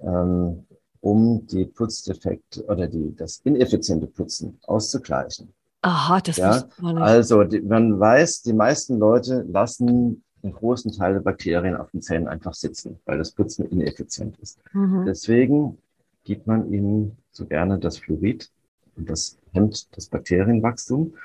ähm, 0.02 0.66
um 1.04 1.46
die 1.48 1.66
Putzdefekte 1.66 2.64
oder 2.66 2.88
die, 2.88 3.14
das 3.14 3.42
ineffiziente 3.44 4.08
Putzen 4.08 4.58
auszugleichen. 4.64 5.54
Aha, 5.82 6.22
das 6.22 6.38
Ja, 6.38 6.64
nicht. 6.82 6.98
Also 6.98 7.44
die, 7.44 7.60
man 7.60 8.00
weiß, 8.00 8.44
die 8.44 8.54
meisten 8.54 9.00
Leute 9.00 9.46
lassen 9.50 10.24
einen 10.42 10.54
großen 10.54 10.94
Teil 10.94 11.16
der 11.16 11.20
Bakterien 11.20 11.76
auf 11.76 11.92
den 11.92 12.02
Zähnen 12.02 12.30
einfach 12.30 12.54
sitzen, 12.54 13.00
weil 13.04 13.18
das 13.18 13.32
Putzen 13.32 13.66
ineffizient 13.70 14.38
ist. 14.40 14.60
Mhm. 14.72 15.04
Deswegen 15.06 15.78
gibt 16.24 16.48
man 16.48 16.72
ihnen 16.72 17.18
so 17.32 17.46
gerne 17.46 17.80
das 17.80 17.98
Fluorid 17.98 18.50
und 18.96 19.10
das 19.10 19.38
hemmt 19.52 19.98
das 19.98 20.08
Bakterienwachstum 20.08 21.16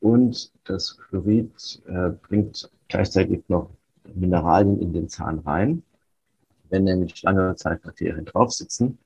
und 0.00 0.50
das 0.64 0.96
Fluorid 1.10 1.82
äh, 1.86 2.08
bringt 2.26 2.70
gleichzeitig 2.88 3.42
noch 3.48 3.68
Mineralien 4.14 4.80
in 4.80 4.94
den 4.94 5.10
Zahn 5.10 5.40
rein. 5.40 5.82
Wenn 6.70 6.84
nämlich 6.84 7.22
lange 7.22 7.54
Zeit 7.56 7.82
Bakterien 7.82 8.24
drauf 8.24 8.50
sitzen, 8.50 8.96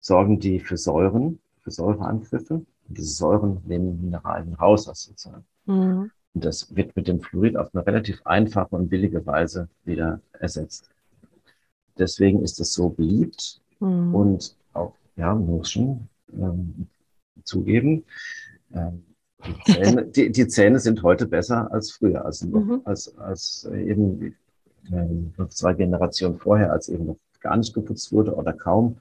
sorgen 0.00 0.38
die 0.38 0.60
für 0.60 0.76
Säuren, 0.76 1.38
für 1.62 1.70
Säureangriffe. 1.70 2.54
Und 2.54 2.98
diese 2.98 3.14
Säuren 3.14 3.60
nehmen 3.66 4.00
Mineralien 4.02 4.54
raus 4.54 4.88
aus 4.88 5.06
den 5.06 5.16
Zahn. 5.16 5.44
Mhm. 5.66 6.10
Und 6.34 6.44
das 6.44 6.74
wird 6.76 6.94
mit 6.96 7.08
dem 7.08 7.20
Fluorid 7.20 7.56
auf 7.56 7.74
eine 7.74 7.86
relativ 7.86 8.20
einfache 8.24 8.76
und 8.76 8.88
billige 8.88 9.24
Weise 9.26 9.68
wieder 9.84 10.20
ersetzt. 10.38 10.90
Deswegen 11.98 12.42
ist 12.42 12.60
es 12.60 12.72
so 12.72 12.90
beliebt 12.90 13.60
Mhm. 13.80 14.14
und 14.14 14.56
auch, 14.72 14.94
ja, 15.16 15.34
muss 15.34 15.70
schon 15.72 16.08
ähm, 16.32 16.86
zugeben, 17.44 18.04
ähm, 18.72 19.04
die, 19.46 19.72
Zähne, 19.72 20.06
die, 20.06 20.30
die 20.32 20.48
Zähne 20.48 20.78
sind 20.78 21.02
heute 21.02 21.26
besser 21.26 21.70
als 21.72 21.92
früher, 21.92 22.24
als, 22.24 22.42
Mhm. 22.42 22.80
als, 22.84 23.16
als 23.18 23.68
eben 23.74 24.34
ähm, 24.90 25.32
noch 25.36 25.48
zwei 25.48 25.74
Generationen 25.74 26.38
vorher, 26.38 26.72
als 26.72 26.88
eben 26.88 27.06
noch 27.06 27.18
gar 27.40 27.56
nicht 27.56 27.74
geputzt 27.74 28.12
wurde 28.12 28.34
oder 28.34 28.52
kaum, 28.52 28.96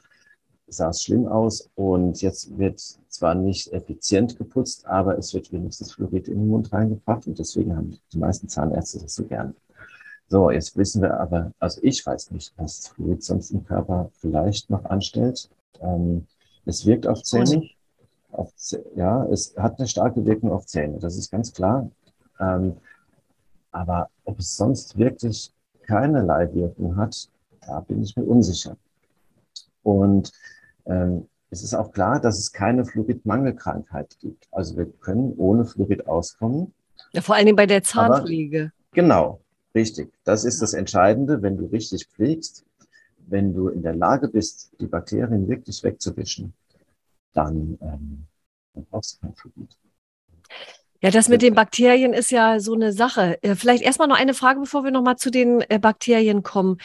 sah 0.67 0.89
es 0.89 1.03
schlimm 1.03 1.27
aus. 1.27 1.69
Und 1.75 2.21
jetzt 2.21 2.57
wird 2.57 2.79
zwar 3.07 3.35
nicht 3.35 3.71
effizient 3.73 4.37
geputzt, 4.37 4.85
aber 4.85 5.17
es 5.17 5.33
wird 5.33 5.51
wenigstens 5.51 5.93
Fluorid 5.93 6.27
in 6.27 6.39
den 6.39 6.47
Mund 6.47 6.71
reingebracht 6.71 7.27
und 7.27 7.39
deswegen 7.39 7.75
haben 7.75 7.97
die 8.11 8.17
meisten 8.17 8.49
Zahnärzte 8.49 8.99
das 8.99 9.15
so 9.15 9.23
gern. 9.25 9.55
So, 10.27 10.49
jetzt 10.49 10.75
wissen 10.75 11.01
wir 11.01 11.19
aber, 11.19 11.51
also 11.59 11.79
ich 11.83 12.05
weiß 12.05 12.31
nicht, 12.31 12.51
was 12.57 12.87
Fluorid 12.87 13.23
sonst 13.23 13.51
im 13.51 13.63
Körper 13.63 14.09
vielleicht 14.19 14.69
noch 14.69 14.83
anstellt. 14.85 15.49
Ähm, 15.81 16.25
es 16.65 16.85
wirkt 16.85 17.07
auf 17.07 17.21
Zähne. 17.21 17.69
Auf, 18.31 18.51
ja, 18.95 19.25
es 19.27 19.55
hat 19.55 19.79
eine 19.79 19.87
starke 19.87 20.25
Wirkung 20.25 20.51
auf 20.51 20.65
Zähne, 20.65 20.99
das 20.99 21.15
ist 21.15 21.31
ganz 21.31 21.53
klar. 21.53 21.89
Ähm, 22.39 22.75
aber 23.71 24.09
ob 24.25 24.39
es 24.39 24.57
sonst 24.57 24.97
wirklich 24.97 25.53
keinerlei 25.83 26.53
Wirkung 26.53 26.97
hat, 26.97 27.29
da 27.65 27.79
bin 27.81 28.01
ich 28.01 28.15
mir 28.15 28.23
unsicher. 28.23 28.75
Und 29.85 30.31
ähm, 30.87 31.27
es 31.51 31.61
ist 31.63 31.75
auch 31.75 31.91
klar, 31.91 32.19
dass 32.19 32.39
es 32.39 32.51
keine 32.51 32.85
Fluoridmangelkrankheit 32.85 34.17
gibt. 34.19 34.47
Also 34.51 34.75
wir 34.77 34.87
können 34.87 35.33
ohne 35.37 35.63
Fluorid 35.65 36.07
auskommen. 36.07 36.73
Ja, 37.13 37.21
vor 37.21 37.35
allen 37.35 37.45
Dingen 37.45 37.55
bei 37.55 37.67
der 37.67 37.77
Aber- 37.77 37.85
Zahnpflege. 37.85 38.71
Genau, 38.91 39.41
richtig. 39.75 40.11
Das 40.23 40.43
ist 40.43 40.61
das 40.61 40.73
Entscheidende, 40.73 41.41
wenn 41.43 41.55
du 41.57 41.65
richtig 41.65 42.07
pflegst, 42.07 42.65
wenn 43.27 43.53
du 43.53 43.67
in 43.69 43.83
der 43.83 43.95
Lage 43.95 44.27
bist, 44.27 44.71
die 44.79 44.87
Bakterien 44.87 45.47
wirklich 45.47 45.83
wegzuwischen, 45.83 46.53
dann, 47.33 47.77
ähm, 47.81 48.25
dann 48.73 48.85
brauchst 48.89 49.17
du 49.17 49.27
kein 49.27 49.35
Fluorid. 49.35 49.77
Ja, 51.01 51.11
das 51.11 51.29
mit 51.29 51.41
den 51.43 51.53
Bakterien 51.53 52.13
ist 52.13 52.31
ja 52.31 52.59
so 52.59 52.73
eine 52.73 52.91
Sache. 52.91 53.37
Äh, 53.43 53.55
Vielleicht 53.55 53.83
erstmal 53.83 54.07
noch 54.07 54.17
eine 54.19 54.33
Frage, 54.33 54.61
bevor 54.61 54.83
wir 54.83 54.91
nochmal 54.91 55.17
zu 55.17 55.29
den 55.29 55.61
äh, 55.69 55.77
Bakterien 55.77 56.41
kommen. 56.41 56.77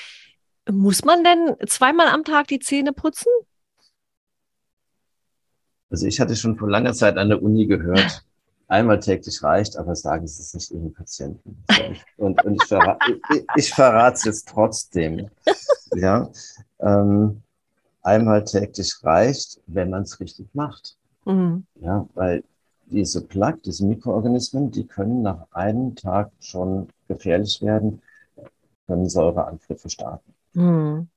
Muss 0.69 1.05
man 1.05 1.25
denn 1.25 1.57
zweimal 1.67 2.09
am 2.09 2.25
Tag 2.25 2.49
die 2.49 2.59
Zähne 2.59 2.93
putzen? 2.93 3.31
Also 5.91 6.07
ich 6.07 6.21
hatte 6.21 6.37
schon 6.37 6.57
vor 6.57 6.71
langer 6.71 6.93
Zeit 6.93 7.17
an 7.17 7.29
der 7.29 7.43
Uni 7.43 7.67
gehört, 7.67 8.25
einmal 8.69 9.01
täglich 9.01 9.43
reicht, 9.43 9.77
aber 9.77 9.97
sagen 9.97 10.27
Sie 10.27 10.41
es 10.41 10.55
nicht 10.55 10.71
Ihren 10.71 10.93
Patienten. 10.93 11.65
Und, 12.17 12.45
und 12.45 12.63
ich, 12.63 12.69
verra 12.69 12.99
ich, 13.09 13.45
ich 13.57 13.75
verrate 13.75 14.15
es 14.15 14.25
jetzt 14.25 14.49
trotzdem. 14.49 15.31
Ja, 15.97 16.31
ähm, 16.79 17.43
einmal 18.03 18.45
täglich 18.45 18.95
reicht, 19.03 19.61
wenn 19.67 19.91
man 19.91 20.03
es 20.03 20.21
richtig 20.21 20.47
macht. 20.55 20.97
Mhm. 21.25 21.67
Ja, 21.81 22.07
weil 22.15 22.45
diese 22.87 23.27
Plaque, 23.27 23.61
diese 23.65 23.85
Mikroorganismen, 23.85 24.71
die 24.71 24.87
können 24.87 25.23
nach 25.23 25.47
einem 25.51 25.97
Tag 25.97 26.31
schon 26.39 26.89
gefährlich 27.09 27.61
werden, 27.61 28.03
können 28.87 29.09
Säureangriffe 29.09 29.91
starten. 29.91 30.33
Mhm. 30.55 31.09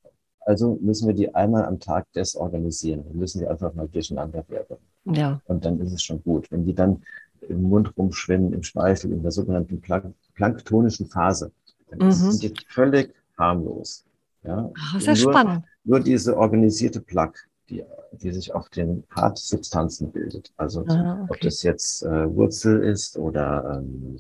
Also 0.46 0.78
müssen 0.82 1.08
wir 1.08 1.16
die 1.16 1.34
einmal 1.34 1.66
am 1.66 1.80
Tag 1.80 2.12
desorganisieren. 2.14 3.06
Wir 3.06 3.16
müssen 3.16 3.40
die 3.40 3.48
einfach 3.48 3.74
mal 3.74 3.88
durcheinander 3.88 4.44
wirbeln. 4.50 4.80
Ja. 5.06 5.42
Und 5.46 5.64
dann 5.66 5.80
ist 5.80 5.94
es 5.94 6.04
schon 6.04 6.22
gut. 6.24 6.52
Wenn 6.52 6.66
die 6.66 6.74
dann 6.74 7.02
im 7.48 7.64
Mund 7.64 7.94
rumschwimmen, 7.98 8.54
im 8.54 8.64
Speichel, 8.64 9.12
in 9.12 9.22
der 9.22 9.32
sogenannten 9.32 9.80
plank 9.82 10.14
planktonischen 10.34 11.08
Phase, 11.08 11.52
dann 11.90 12.08
Mhm. 12.08 12.12
sind 12.12 12.44
die 12.44 12.54
völlig 12.68 13.14
harmlos. 13.38 14.04
Ja? 14.44 14.70
Ach, 14.78 14.98
ist 14.98 15.06
ja 15.08 15.14
nur, 15.14 15.34
spannend. 15.34 15.66
nur 15.86 16.00
diese 16.02 16.36
organisierte 16.38 17.00
Plaque, 17.00 17.40
die, 17.70 17.84
die 18.14 18.32
sich 18.32 18.54
auf 18.54 18.70
den 18.70 19.04
Hartsubstanzen 19.12 20.12
bildet. 20.12 20.52
Also 20.58 20.86
Ah, 20.88 21.24
ob 21.24 21.32
okay. 21.32 21.40
das 21.48 21.64
jetzt 21.64 22.04
äh, 22.04 22.36
Wurzel 22.36 22.84
ist 22.84 23.18
oder 23.18 23.78
ähm, 23.82 24.20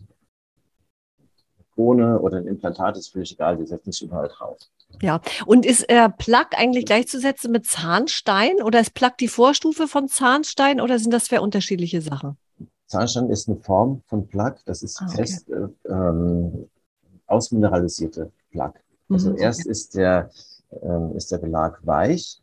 Krone 1.73 2.19
oder 2.19 2.37
ein 2.37 2.47
Implantat, 2.47 2.97
ist 2.97 3.11
völlig 3.11 3.33
egal, 3.33 3.57
die 3.57 3.65
setzen 3.65 3.91
sich 3.91 4.03
überall 4.03 4.29
drauf. 4.29 4.57
Ja. 5.01 5.21
Und 5.45 5.65
ist 5.65 5.89
äh, 5.89 6.09
Plaque 6.09 6.57
eigentlich 6.57 6.85
gleichzusetzen 6.85 7.51
mit 7.51 7.65
Zahnstein 7.65 8.61
oder 8.63 8.79
ist 8.79 8.93
Plaque 8.93 9.17
die 9.19 9.27
Vorstufe 9.27 9.87
von 9.87 10.07
Zahnstein 10.07 10.79
oder 10.79 10.99
sind 10.99 11.11
das 11.11 11.25
zwei 11.25 11.39
unterschiedliche 11.39 12.01
Sachen? 12.01 12.37
Zahnstein 12.87 13.29
ist 13.29 13.49
eine 13.49 13.57
Form 13.57 14.01
von 14.07 14.27
Plaque, 14.27 14.61
das 14.65 14.83
ist 14.83 15.01
ah, 15.01 15.05
okay. 15.07 15.17
fest 15.17 15.49
äh, 15.49 15.67
ähm, 15.89 16.69
ausmineralisierte 17.25 18.31
Plaque. 18.51 18.79
Also 19.09 19.31
mhm, 19.31 19.37
erst 19.37 19.65
ist 19.65 19.95
der, 19.95 20.29
ähm, 20.81 21.15
ist 21.15 21.31
der 21.31 21.39
Belag 21.39 21.79
weich 21.85 22.39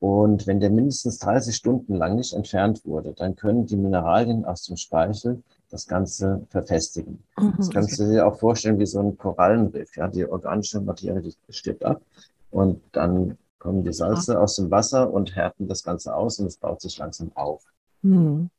und 0.00 0.46
wenn 0.46 0.60
der 0.60 0.70
mindestens 0.70 1.18
30 1.18 1.54
Stunden 1.54 1.94
lang 1.94 2.16
nicht 2.16 2.32
entfernt 2.32 2.84
wurde, 2.84 3.12
dann 3.14 3.34
können 3.34 3.66
die 3.66 3.76
Mineralien 3.76 4.44
aus 4.44 4.64
dem 4.64 4.76
Speichel 4.76 5.42
das 5.70 5.86
Ganze 5.86 6.46
verfestigen. 6.50 7.22
Mhm, 7.38 7.54
das 7.56 7.70
kannst 7.70 7.98
du 7.98 8.10
dir 8.10 8.26
auch 8.26 8.38
vorstellen 8.38 8.78
wie 8.78 8.86
so 8.86 9.00
ein 9.00 9.16
Korallenriff. 9.16 9.96
Ja? 9.96 10.08
Die 10.08 10.26
organische 10.26 10.80
Materie 10.80 11.20
die 11.20 11.34
stirbt 11.52 11.84
ab 11.84 12.02
und 12.50 12.80
dann 12.92 13.38
kommen 13.58 13.84
die 13.84 13.92
Salze 13.92 14.40
aus 14.40 14.56
dem 14.56 14.70
Wasser 14.70 15.12
und 15.12 15.34
härten 15.34 15.68
das 15.68 15.82
Ganze 15.82 16.14
aus 16.14 16.38
und 16.38 16.46
es 16.46 16.56
baut 16.56 16.80
sich 16.80 16.96
langsam 16.98 17.32
auf. 17.34 17.64
Mhm. 18.02 18.50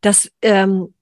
Das 0.00 0.30
ähm, 0.42 0.94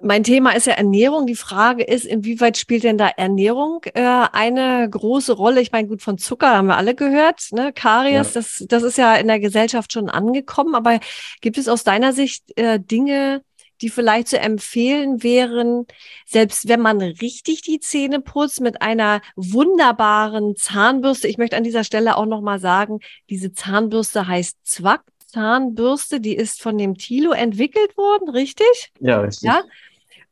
mein 0.00 0.24
Thema 0.24 0.50
ist 0.52 0.66
ja 0.66 0.74
Ernährung. 0.74 1.26
Die 1.26 1.36
Frage 1.36 1.84
ist, 1.84 2.04
inwieweit 2.04 2.58
spielt 2.58 2.82
denn 2.82 2.98
da 2.98 3.08
Ernährung 3.08 3.82
äh, 3.94 4.26
eine 4.32 4.88
große 4.90 5.32
Rolle? 5.32 5.60
Ich 5.60 5.70
meine, 5.70 5.86
gut, 5.86 6.02
von 6.02 6.18
Zucker 6.18 6.56
haben 6.56 6.66
wir 6.66 6.76
alle 6.76 6.94
gehört, 6.94 7.48
ne? 7.52 7.72
Karies, 7.72 8.12
ja. 8.12 8.40
das, 8.40 8.64
das 8.68 8.82
ist 8.82 8.98
ja 8.98 9.14
in 9.14 9.28
der 9.28 9.38
Gesellschaft 9.38 9.92
schon 9.92 10.10
angekommen. 10.10 10.74
Aber 10.74 10.98
gibt 11.40 11.56
es 11.56 11.68
aus 11.68 11.84
deiner 11.84 12.12
Sicht 12.12 12.56
äh, 12.58 12.80
Dinge, 12.80 13.42
die 13.82 13.88
vielleicht 13.88 14.28
zu 14.28 14.38
empfehlen 14.38 15.22
wären, 15.22 15.86
selbst 16.26 16.68
wenn 16.68 16.80
man 16.80 17.00
richtig 17.00 17.62
die 17.62 17.80
Zähne 17.80 18.20
putzt 18.20 18.60
mit 18.60 18.82
einer 18.82 19.20
wunderbaren 19.36 20.56
Zahnbürste. 20.56 21.28
Ich 21.28 21.38
möchte 21.38 21.56
an 21.56 21.64
dieser 21.64 21.84
Stelle 21.84 22.16
auch 22.16 22.26
nochmal 22.26 22.60
sagen, 22.60 23.00
diese 23.28 23.52
Zahnbürste 23.52 24.26
heißt 24.26 24.58
Zwack. 24.64 25.02
Zahnbürste, 25.26 26.20
die 26.20 26.34
ist 26.34 26.60
von 26.60 26.76
dem 26.76 26.96
Tilo 26.96 27.30
entwickelt 27.30 27.96
worden, 27.96 28.28
richtig? 28.30 28.92
Ja, 28.98 29.20
richtig. 29.20 29.46
Ja. 29.46 29.62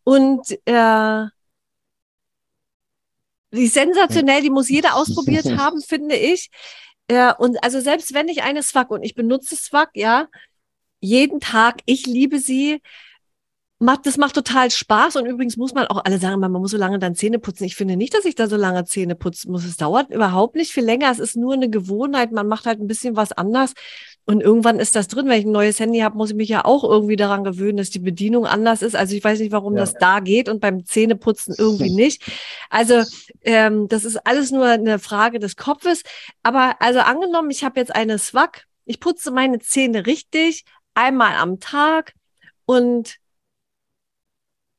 Und 0.03 0.51
äh, 0.65 1.29
die 3.53 3.65
ist 3.65 3.75
sensationell, 3.75 4.43
die 4.43 4.51
muss 4.51 4.69
jeder 4.69 4.97
ausprobiert 4.97 5.45
haben, 5.57 5.81
finde 5.81 6.17
ich. 6.17 6.51
Äh, 7.09 7.33
und 7.39 7.63
also 7.63 7.81
selbst 7.81 8.13
wenn 8.13 8.29
ich 8.29 8.43
eine 8.43 8.63
Swag 8.63 8.91
und 8.91 9.03
ich 9.03 9.15
benutze 9.15 9.57
Swag, 9.57 9.91
ja, 9.95 10.29
jeden 11.01 11.41
Tag, 11.41 11.81
ich 11.87 12.07
liebe 12.07 12.39
sie 12.39 12.83
macht, 13.81 14.07
das 14.07 14.17
macht 14.17 14.35
total 14.35 14.71
Spaß 14.71 15.17
und 15.17 15.27
übrigens 15.27 15.57
muss 15.57 15.73
man 15.73 15.87
auch 15.87 16.05
alle 16.05 16.19
sagen, 16.19 16.41
man 16.41 16.51
muss 16.51 16.73
so 16.73 16.77
lange 16.77 16.99
dann 16.99 17.14
Zähne 17.14 17.38
putzen. 17.38 17.64
Ich 17.64 17.77
finde 17.77 17.97
nicht, 17.97 18.12
dass 18.12 18.25
ich 18.25 18.35
da 18.35 18.49
so 18.49 18.57
lange 18.57 18.85
Zähne 18.85 19.14
putzen 19.14 19.53
muss. 19.53 19.64
Es 19.64 19.77
dauert 19.77 20.11
überhaupt 20.11 20.57
nicht 20.57 20.73
viel 20.73 20.85
länger. 20.85 21.11
Es 21.11 21.21
ist 21.21 21.37
nur 21.37 21.55
eine 21.55 21.71
Gewohnheit. 21.71 22.33
Man 22.33 22.49
macht 22.49 22.67
halt 22.67 22.81
ein 22.81 22.88
bisschen 22.88 23.14
was 23.14 23.31
anders 23.31 23.75
und 24.25 24.43
irgendwann 24.43 24.81
ist 24.81 24.97
das 24.97 25.07
drin. 25.07 25.29
Wenn 25.29 25.38
ich 25.38 25.47
ein 25.47 25.53
neues 25.53 25.79
Handy 25.79 26.01
habe, 26.01 26.17
muss 26.17 26.31
ich 26.31 26.37
mich 26.37 26.49
ja 26.49 26.64
auch 26.64 26.83
irgendwie 26.83 27.17
daran 27.17 27.45
gewöhnen, 27.45 27.77
dass 27.77 27.91
die 27.91 28.01
Bedienung 28.01 28.47
anders 28.47 28.83
ist. 28.83 28.97
Also 28.97 29.14
ich 29.14 29.23
weiß 29.23 29.38
nicht, 29.38 29.53
warum 29.53 29.75
ja. 29.75 29.81
das 29.81 29.95
da 29.95 30.19
geht 30.21 30.49
und 30.49 30.61
beim 30.61 30.85
Zähneputzen 30.85 31.55
irgendwie 31.57 31.91
nicht. 31.95 32.23
Also 32.71 33.05
ähm, 33.43 33.87
das 33.87 34.05
ist 34.05 34.17
alles 34.27 34.51
nur 34.51 34.67
eine 34.67 34.99
Frage 34.99 35.38
des 35.38 35.57
Kopfes. 35.57 36.03
Aber 36.43 36.77
also 36.81 36.99
angenommen, 36.99 37.51
ich 37.51 37.62
habe 37.62 37.79
jetzt 37.79 37.95
eine 37.95 38.19
Swag. 38.19 38.64
Ich 38.87 38.99
putze 38.99 39.31
meine 39.31 39.61
Zähne 39.61 40.05
richtig 40.05 40.64
einmal 40.95 41.37
am 41.37 41.61
Tag 41.61 42.14
und 42.64 43.19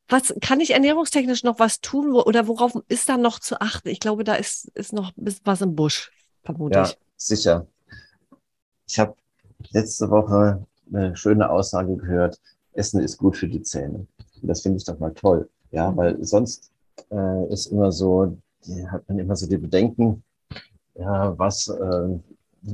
was 0.10 0.34
kann 0.42 0.60
ich 0.60 0.72
ernährungstechnisch 0.72 1.44
noch 1.44 1.60
was 1.60 1.82
tun 1.82 2.12
wo, 2.12 2.24
oder 2.24 2.48
worauf 2.48 2.74
ist 2.88 3.08
da 3.08 3.18
noch 3.18 3.40
zu 3.40 3.62
achten? 3.62 3.90
Ich 3.90 4.00
glaube, 4.00 4.24
da 4.24 4.36
ist, 4.36 4.70
ist 4.76 4.94
noch 4.94 5.12
was 5.16 5.62
im 5.62 5.76
Busch, 5.76 6.12
vermute 6.44 6.80
ja, 6.80 6.84
ich. 6.86 6.98
Sicher. 7.16 7.68
Ich 8.88 8.98
habe 9.00 9.14
letzte 9.72 10.10
Woche 10.10 10.66
eine 10.92 11.16
schöne 11.16 11.50
Aussage 11.50 11.96
gehört, 11.96 12.40
Essen 12.74 13.02
ist 13.02 13.18
gut 13.18 13.38
für 13.38 13.48
die 13.48 13.62
Zähne. 13.62 14.08
Und 14.42 14.48
das 14.48 14.62
finde 14.62 14.78
ich 14.78 14.86
doch 14.86 15.00
mal 15.00 15.14
toll. 15.14 15.50
Ja, 15.72 15.92
mhm. 15.92 15.98
weil 15.98 16.26
sonst 16.26 16.72
äh, 17.12 17.54
ist 17.54 17.68
immer 17.68 17.92
so, 17.92 18.38
die, 18.66 18.88
hat 18.88 19.08
man 19.08 19.20
immer 19.20 19.36
so 19.36 19.48
die 19.48 19.58
Bedenken, 19.58 20.24
ja, 20.96 21.38
was 21.38 21.68
äh, 21.68 22.20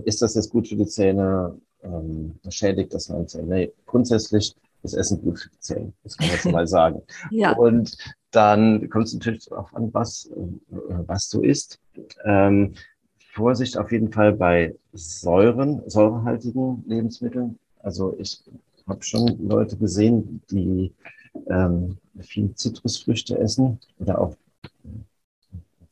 ist 0.05 0.21
das 0.21 0.35
jetzt 0.35 0.49
gut 0.49 0.67
für 0.67 0.75
die 0.75 0.87
Zähne? 0.87 1.59
Ähm, 1.83 2.39
schädigt 2.49 2.93
das 2.93 3.09
meine 3.09 3.27
Zähne? 3.27 3.47
Nee, 3.47 3.73
grundsätzlich 3.85 4.55
das 4.85 4.93
Essen 4.93 5.21
gut 5.21 5.39
für 5.39 5.49
die 5.49 5.59
Zähne. 5.59 5.93
Das 6.03 6.17
kann 6.17 6.27
man 6.27 6.37
schon 6.37 6.51
mal 6.51 6.67
sagen. 6.67 7.01
ja. 7.31 7.53
Und 7.53 7.97
dann 8.31 8.89
kommt 8.89 9.07
es 9.07 9.13
natürlich 9.13 9.45
darauf 9.45 9.73
an, 9.75 9.93
was, 9.93 10.29
äh, 10.35 10.73
was 11.07 11.29
du 11.29 11.41
isst. 11.41 11.79
Ähm, 12.23 12.73
Vorsicht 13.33 13.77
auf 13.77 13.91
jeden 13.91 14.11
Fall 14.11 14.33
bei 14.33 14.75
Säuren, 14.93 15.81
säurehaltigen 15.87 16.83
Lebensmitteln. 16.87 17.59
Also 17.79 18.15
ich 18.17 18.41
habe 18.87 19.03
schon 19.03 19.27
Leute 19.47 19.75
gesehen, 19.75 20.41
die 20.49 20.93
ähm, 21.47 21.97
viel 22.21 22.53
Zitrusfrüchte 22.55 23.37
essen 23.37 23.79
oder 23.99 24.19
auch 24.19 24.35
in 24.83 25.05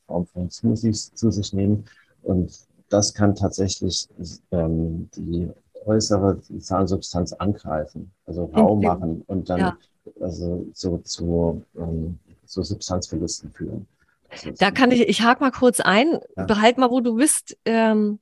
Form 0.08 0.26
von 0.28 0.50
Smoothies 0.50 1.14
zu 1.14 1.32
sich 1.32 1.54
nehmen. 1.54 1.86
Und 2.22 2.58
das 2.90 3.14
kann 3.14 3.36
tatsächlich 3.36 4.08
ähm, 4.52 5.10
die 5.16 5.50
äußere 5.86 6.40
Zahnsubstanz 6.60 7.34
angreifen, 7.34 8.12
also 8.26 8.46
rau 8.46 8.76
machen 8.76 9.24
und 9.28 9.50
dann 9.50 9.60
ja. 9.60 9.78
also 10.20 10.66
so 10.74 10.98
zu 11.00 11.64
ähm, 11.78 12.20
so 12.46 12.62
Substanzverlusten 12.62 13.52
führen. 13.52 13.88
Also 14.30 14.52
da 14.52 14.72
kann 14.72 14.92
ich, 14.92 15.02
ich 15.02 15.22
hake 15.22 15.42
mal 15.42 15.52
kurz 15.52 15.80
ein, 15.80 16.20
ja. 16.36 16.46
behalt 16.46 16.78
mal, 16.78 16.90
wo 16.90 17.02
du 17.02 17.16
bist. 17.16 17.58
Ähm, 17.66 18.20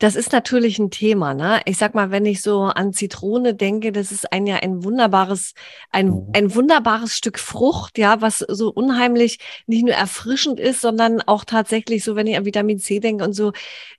das 0.00 0.16
ist 0.16 0.32
natürlich 0.32 0.78
ein 0.78 0.90
Thema, 0.90 1.34
ne? 1.34 1.60
Ich 1.66 1.76
sag 1.76 1.94
mal, 1.94 2.10
wenn 2.10 2.24
ich 2.24 2.40
so 2.40 2.62
an 2.62 2.94
Zitrone 2.94 3.54
denke, 3.54 3.92
das 3.92 4.12
ist 4.12 4.32
ein 4.32 4.46
ja 4.46 4.56
ein 4.56 4.82
wunderbares, 4.82 5.52
ein, 5.90 6.08
mhm. 6.08 6.30
ein 6.32 6.54
wunderbares 6.54 7.14
Stück 7.14 7.38
Frucht, 7.38 7.98
ja, 7.98 8.22
was 8.22 8.38
so 8.38 8.70
unheimlich 8.70 9.38
nicht 9.66 9.84
nur 9.84 9.94
erfrischend 9.94 10.58
ist, 10.58 10.80
sondern 10.80 11.20
auch 11.20 11.44
tatsächlich 11.44 12.02
so, 12.02 12.16
wenn 12.16 12.26
ich 12.26 12.36
an 12.38 12.46
Vitamin 12.46 12.78
C 12.78 12.98
denke 12.98 13.24
und 13.24 13.34
so, 13.34 13.52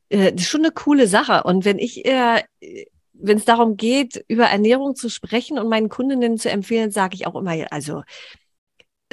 äh, 0.10 0.32
das 0.34 0.42
ist 0.42 0.50
schon 0.50 0.62
eine 0.62 0.72
coole 0.72 1.06
Sache. 1.08 1.44
Und 1.44 1.66
wenn 1.66 1.78
ich, 1.78 2.04
äh, 2.06 2.42
wenn 3.14 3.38
es 3.38 3.46
darum 3.46 3.78
geht, 3.78 4.26
über 4.28 4.46
Ernährung 4.46 4.96
zu 4.96 5.08
sprechen 5.08 5.60
und 5.60 5.70
meinen 5.70 5.90
Kundinnen 5.90 6.40
zu 6.40 6.50
empfehlen, 6.50 6.90
sage 6.90 7.14
ich 7.14 7.28
auch 7.28 7.36
immer, 7.36 7.54
also 7.72 8.02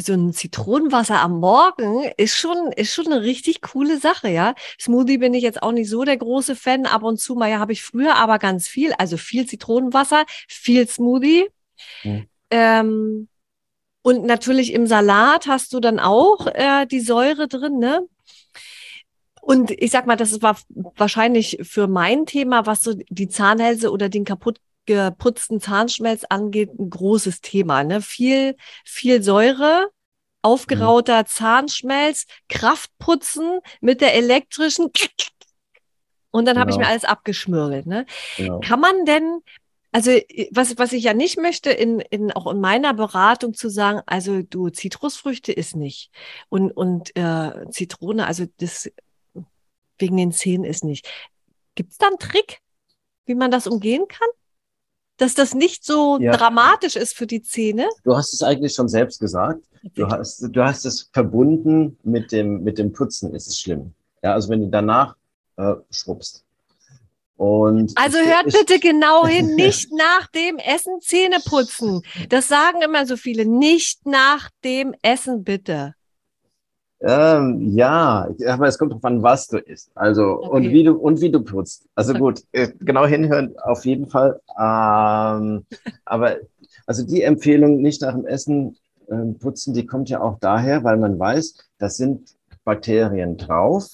so 0.00 0.12
ein 0.12 0.32
Zitronenwasser 0.32 1.20
am 1.20 1.40
Morgen 1.40 2.04
ist 2.16 2.36
schon, 2.36 2.72
ist 2.72 2.94
schon 2.94 3.06
eine 3.06 3.22
richtig 3.22 3.60
coole 3.62 3.98
Sache, 3.98 4.28
ja. 4.28 4.54
Smoothie 4.80 5.18
bin 5.18 5.34
ich 5.34 5.42
jetzt 5.42 5.62
auch 5.62 5.72
nicht 5.72 5.88
so 5.88 6.04
der 6.04 6.16
große 6.16 6.56
Fan. 6.56 6.86
Ab 6.86 7.02
und 7.02 7.18
zu 7.18 7.34
mal 7.34 7.50
ja 7.50 7.58
habe 7.58 7.72
ich 7.72 7.82
früher 7.82 8.16
aber 8.16 8.38
ganz 8.38 8.68
viel, 8.68 8.92
also 8.92 9.16
viel 9.16 9.46
Zitronenwasser, 9.46 10.24
viel 10.48 10.88
Smoothie. 10.88 11.48
Mhm. 12.04 12.26
Ähm, 12.50 13.28
und 14.02 14.24
natürlich 14.24 14.72
im 14.72 14.86
Salat 14.86 15.46
hast 15.46 15.72
du 15.72 15.80
dann 15.80 15.98
auch 15.98 16.46
äh, 16.46 16.86
die 16.86 17.00
Säure 17.00 17.48
drin, 17.48 17.78
ne? 17.78 18.06
Und 19.40 19.70
ich 19.70 19.90
sag 19.90 20.06
mal, 20.06 20.16
das 20.16 20.42
war 20.42 20.58
wahrscheinlich 20.96 21.58
für 21.62 21.86
mein 21.86 22.26
Thema, 22.26 22.66
was 22.66 22.82
so 22.82 22.92
die 23.08 23.28
Zahnhälse 23.28 23.90
oder 23.90 24.08
den 24.08 24.24
kaputt 24.24 24.60
geputzten 24.88 25.60
Zahnschmelz 25.60 26.24
angeht, 26.28 26.70
ein 26.78 26.88
großes 26.88 27.42
Thema. 27.42 27.84
Ne? 27.84 28.00
Viel, 28.00 28.56
viel 28.84 29.22
Säure, 29.22 29.90
aufgerauter 30.40 31.20
mhm. 31.20 31.26
Zahnschmelz, 31.26 32.26
Kraftputzen 32.48 33.60
mit 33.82 34.00
der 34.00 34.14
elektrischen 34.14 34.86
und 36.30 36.46
dann 36.46 36.54
genau. 36.54 36.60
habe 36.60 36.70
ich 36.70 36.78
mir 36.78 36.86
alles 36.86 37.04
abgeschmürgelt. 37.04 37.86
Ne? 37.86 38.06
Genau. 38.38 38.60
Kann 38.60 38.80
man 38.80 39.04
denn, 39.04 39.40
also 39.92 40.10
was, 40.52 40.78
was 40.78 40.94
ich 40.94 41.04
ja 41.04 41.12
nicht 41.12 41.36
möchte, 41.38 41.70
in, 41.70 42.00
in, 42.00 42.32
auch 42.32 42.50
in 42.50 42.60
meiner 42.60 42.94
Beratung 42.94 43.52
zu 43.52 43.68
sagen, 43.68 44.00
also 44.06 44.40
du, 44.40 44.70
Zitrusfrüchte 44.70 45.52
ist 45.52 45.76
nicht. 45.76 46.10
Und, 46.48 46.70
und 46.70 47.14
äh, 47.14 47.68
Zitrone, 47.70 48.26
also 48.26 48.46
das 48.56 48.90
wegen 49.98 50.16
den 50.16 50.32
Zähnen 50.32 50.64
ist 50.64 50.82
nicht. 50.82 51.06
Gibt 51.74 51.92
es 51.92 51.98
da 51.98 52.06
einen 52.06 52.18
Trick, 52.18 52.62
wie 53.26 53.34
man 53.34 53.50
das 53.50 53.66
umgehen 53.66 54.06
kann? 54.08 54.28
Dass 55.18 55.34
das 55.34 55.54
nicht 55.54 55.84
so 55.84 56.18
ja. 56.20 56.36
dramatisch 56.36 56.96
ist 56.96 57.14
für 57.14 57.26
die 57.26 57.42
Zähne? 57.42 57.88
Du 58.04 58.16
hast 58.16 58.32
es 58.32 58.42
eigentlich 58.42 58.72
schon 58.74 58.88
selbst 58.88 59.20
gesagt. 59.20 59.64
Du 59.94 60.08
hast, 60.08 60.48
du 60.50 60.64
hast 60.64 60.84
es 60.86 61.10
verbunden 61.12 61.98
mit 62.02 62.32
dem, 62.32 62.62
mit 62.62 62.78
dem 62.78 62.92
Putzen, 62.92 63.34
ist 63.34 63.46
es 63.46 63.60
schlimm. 63.60 63.92
Ja, 64.22 64.32
also 64.32 64.48
wenn 64.48 64.60
du 64.60 64.68
danach 64.68 65.16
äh, 65.56 65.74
schrubbst. 65.90 66.44
Und 67.36 67.92
also 67.96 68.18
hört 68.18 68.46
ich, 68.46 68.54
bitte 68.54 68.80
genau 68.80 69.24
hin, 69.26 69.54
nicht 69.54 69.92
nach 69.92 70.26
dem 70.28 70.58
Essen 70.58 71.00
Zähne 71.00 71.38
putzen. 71.44 72.02
Das 72.28 72.48
sagen 72.48 72.82
immer 72.82 73.06
so 73.06 73.16
viele. 73.16 73.46
Nicht 73.46 74.06
nach 74.06 74.50
dem 74.64 74.94
Essen 75.02 75.44
bitte. 75.44 75.94
Ähm, 77.00 77.76
ja, 77.76 78.28
aber 78.46 78.66
es 78.66 78.76
kommt 78.76 78.92
drauf 78.92 79.04
an, 79.04 79.22
was 79.22 79.46
du 79.46 79.58
isst. 79.58 79.90
Also 79.94 80.42
okay. 80.42 80.48
und 80.50 80.62
wie 80.70 80.82
du 80.82 80.94
und 80.94 81.20
wie 81.20 81.30
du 81.30 81.40
putzt. 81.40 81.86
Also 81.94 82.14
gut, 82.14 82.42
äh, 82.52 82.68
genau 82.80 83.06
hinhören 83.06 83.56
auf 83.58 83.84
jeden 83.84 84.08
Fall. 84.08 84.40
Ähm, 84.58 85.64
aber 86.04 86.38
also 86.86 87.06
die 87.06 87.22
Empfehlung, 87.22 87.82
nicht 87.82 88.02
nach 88.02 88.14
dem 88.14 88.26
Essen 88.26 88.76
äh, 89.08 89.16
putzen, 89.38 89.74
die 89.74 89.86
kommt 89.86 90.08
ja 90.08 90.20
auch 90.20 90.38
daher, 90.40 90.82
weil 90.82 90.96
man 90.96 91.18
weiß, 91.18 91.54
das 91.78 91.96
sind 91.96 92.34
Bakterien 92.64 93.36
drauf, 93.36 93.88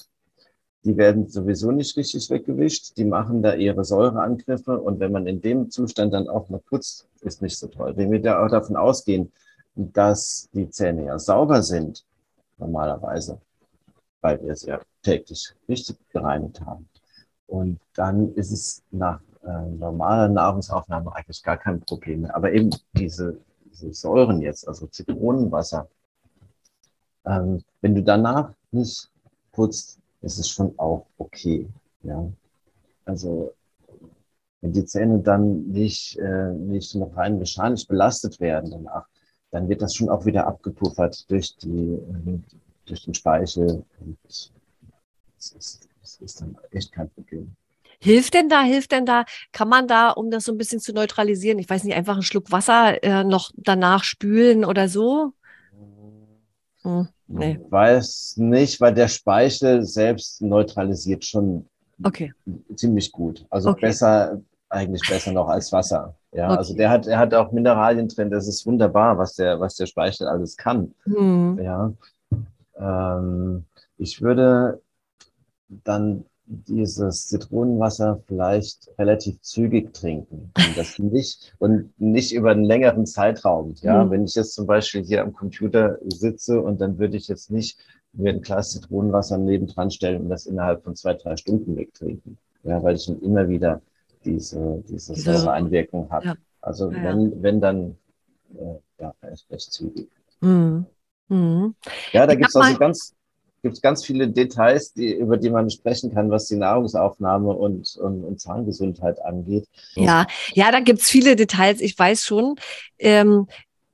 die 0.85 0.97
werden 0.97 1.27
sowieso 1.27 1.71
nicht 1.71 1.97
richtig 1.97 2.29
weggewischt. 2.29 2.95
Die 2.97 3.05
machen 3.05 3.41
da 3.41 3.55
ihre 3.55 3.83
Säureangriffe. 3.83 4.79
Und 4.79 4.99
wenn 4.99 5.11
man 5.11 5.25
in 5.25 5.41
dem 5.41 5.71
Zustand 5.71 6.13
dann 6.13 6.27
auch 6.27 6.49
mal 6.49 6.59
putzt, 6.59 7.07
ist 7.21 7.41
nicht 7.41 7.57
so 7.57 7.67
toll. 7.67 7.93
Wenn 7.97 8.11
wir 8.11 8.21
da 8.21 8.45
auch 8.45 8.51
davon 8.51 8.75
ausgehen, 8.75 9.31
dass 9.75 10.47
die 10.53 10.69
Zähne 10.69 11.05
ja 11.05 11.17
sauber 11.17 11.63
sind, 11.63 12.05
normalerweise, 12.57 13.39
weil 14.21 14.41
wir 14.43 14.55
sie 14.55 14.69
ja 14.69 14.81
täglich 15.01 15.53
richtig 15.67 15.97
gereinigt 16.09 16.61
haben. 16.61 16.87
Und 17.47 17.79
dann 17.95 18.33
ist 18.35 18.51
es 18.51 18.83
nach 18.91 19.19
äh, 19.43 19.69
normaler 19.77 20.27
Nahrungsaufnahme 20.29 21.15
eigentlich 21.15 21.43
gar 21.43 21.57
kein 21.57 21.79
Problem 21.81 22.21
mehr. 22.21 22.35
Aber 22.35 22.51
eben 22.51 22.71
diese, 22.93 23.37
diese 23.65 23.93
Säuren 23.93 24.41
jetzt, 24.41 24.67
also 24.67 24.87
Zitronenwasser, 24.87 25.87
ähm, 27.25 27.63
wenn 27.81 27.95
du 27.95 28.03
danach 28.03 28.51
nicht 28.71 29.09
putzt, 29.51 29.99
ist 30.21 30.39
es 30.39 30.49
schon 30.49 30.73
auch 30.77 31.05
okay. 31.17 31.67
Ja? 32.03 32.27
Also 33.05 33.53
wenn 34.61 34.73
die 34.73 34.85
Zähne 34.85 35.19
dann 35.19 35.67
nicht, 35.67 36.17
äh, 36.17 36.51
nicht 36.51 36.95
noch 36.95 37.15
rein 37.15 37.37
mechanisch 37.37 37.87
belastet 37.87 38.39
werden 38.39 38.71
danach, 38.71 39.07
dann 39.51 39.69
wird 39.69 39.81
das 39.81 39.95
schon 39.95 40.09
auch 40.09 40.25
wieder 40.25 40.47
abgepuffert 40.47 41.29
durch, 41.29 41.55
die, 41.57 41.93
äh, 41.93 42.39
durch 42.85 43.05
den 43.05 43.13
Speichel. 43.13 43.83
Und 43.99 44.17
das 44.23 44.51
ist, 45.51 45.87
das 46.01 46.17
ist 46.21 46.41
dann 46.41 46.57
echt 46.71 46.91
kein 46.91 47.09
Problem. 47.09 47.55
Hilft 47.99 48.33
denn 48.33 48.49
da, 48.49 48.61
hilft 48.61 48.91
denn 48.91 49.05
da, 49.05 49.25
kann 49.51 49.69
man 49.69 49.87
da, 49.87 50.09
um 50.09 50.29
das 50.29 50.43
so 50.43 50.51
ein 50.51 50.57
bisschen 50.57 50.79
zu 50.79 50.93
neutralisieren, 50.93 51.59
ich 51.59 51.69
weiß 51.69 51.83
nicht, 51.83 51.95
einfach 51.95 52.13
einen 52.13 52.23
Schluck 52.23 52.51
Wasser 52.51 53.01
äh, 53.03 53.23
noch 53.23 53.51
danach 53.55 54.03
spülen 54.03 54.65
oder 54.65 54.89
so? 54.89 55.33
Hm, 56.81 57.07
nee. 57.27 57.59
Weiß 57.69 58.35
nicht, 58.37 58.79
weil 58.81 58.93
der 58.93 59.07
Speichel 59.07 59.83
selbst 59.83 60.41
neutralisiert 60.41 61.25
schon 61.25 61.67
okay. 62.03 62.33
ziemlich 62.75 63.11
gut. 63.11 63.45
Also 63.49 63.69
okay. 63.69 63.87
besser, 63.87 64.41
eigentlich 64.75 65.09
besser 65.09 65.31
noch 65.31 65.47
als 65.47 65.71
Wasser. 65.71 66.15
Ja, 66.31 66.49
okay. 66.49 66.57
also 66.57 66.75
der 66.75 66.89
hat, 66.89 67.07
er 67.07 67.17
hat 67.17 67.33
auch 67.33 67.51
Mineralien 67.51 68.07
drin. 68.07 68.29
Das 68.29 68.47
ist 68.47 68.65
wunderbar, 68.65 69.17
was 69.17 69.35
der, 69.35 69.59
was 69.59 69.75
der 69.75 69.85
Speichel 69.85 70.27
alles 70.27 70.57
kann. 70.57 70.93
Mhm. 71.05 71.59
Ja. 71.61 71.93
Ähm, 72.77 73.65
ich 73.97 74.21
würde 74.21 74.81
dann 75.67 76.25
dieses 76.47 77.27
Zitronenwasser 77.27 78.21
vielleicht 78.27 78.91
relativ 78.99 79.41
zügig 79.41 79.93
trinken 79.93 80.51
und 80.55 80.77
das 80.77 80.99
nicht 80.99 81.55
und 81.57 81.91
nicht 81.99 82.33
über 82.33 82.51
einen 82.51 82.65
längeren 82.65 83.07
Zeitraum. 83.07 83.73
Ja, 83.81 84.03
mhm. 84.03 84.11
wenn 84.11 84.25
ich 84.25 84.35
jetzt 84.35 84.53
zum 84.53 84.67
Beispiel 84.67 85.03
hier 85.03 85.23
am 85.23 85.33
Computer 85.33 85.97
sitze 86.05 86.61
und 86.61 86.79
dann 86.81 86.99
würde 86.99 87.17
ich 87.17 87.27
jetzt 87.27 87.49
nicht 87.49 87.79
mir 88.13 88.31
ein 88.31 88.41
Glas 88.41 88.71
Zitronenwasser 88.71 89.37
nebendran 89.37 89.89
stellen 89.89 90.21
und 90.21 90.29
das 90.29 90.45
innerhalb 90.45 90.83
von 90.83 90.95
zwei, 90.95 91.13
drei 91.15 91.35
Stunden 91.35 91.75
wegtrinken. 91.75 92.37
Ja, 92.63 92.81
weil 92.83 92.95
ich 92.95 93.05
dann 93.07 93.21
immer 93.21 93.47
wieder 93.47 93.81
diese, 94.25 94.83
diese 94.89 95.15
Säureeinwirkung 95.15 96.09
habe. 96.11 96.25
Ja. 96.25 96.35
Also 96.61 96.91
ja. 96.91 97.03
wenn, 97.03 97.43
wenn 97.43 97.61
dann, 97.61 97.97
äh, 98.55 99.01
ja, 99.01 99.13
recht, 99.21 99.45
recht 99.51 99.71
zügig. 99.71 100.09
Mhm. 100.41 100.85
Mhm. 101.27 101.75
Ja, 102.11 102.27
da 102.27 102.35
gibt 102.35 102.49
es 102.49 102.55
also 102.55 102.77
ganz, 102.77 103.13
gibt 103.61 103.75
es 103.75 103.81
ganz 103.81 104.05
viele 104.05 104.27
Details, 104.27 104.93
die, 104.93 105.13
über 105.13 105.37
die 105.37 105.49
man 105.49 105.69
sprechen 105.69 106.13
kann, 106.13 106.29
was 106.29 106.47
die 106.47 106.55
Nahrungsaufnahme 106.55 107.51
und, 107.51 107.95
und, 107.97 108.23
und 108.23 108.39
Zahngesundheit 108.39 109.23
angeht. 109.23 109.67
Ja, 109.95 110.27
ja, 110.53 110.71
da 110.71 110.79
gibt 110.79 111.01
es 111.01 111.07
viele 111.07 111.35
Details, 111.35 111.81
ich 111.81 111.97
weiß 111.97 112.25
schon. 112.25 112.55
Ähm, 112.99 113.47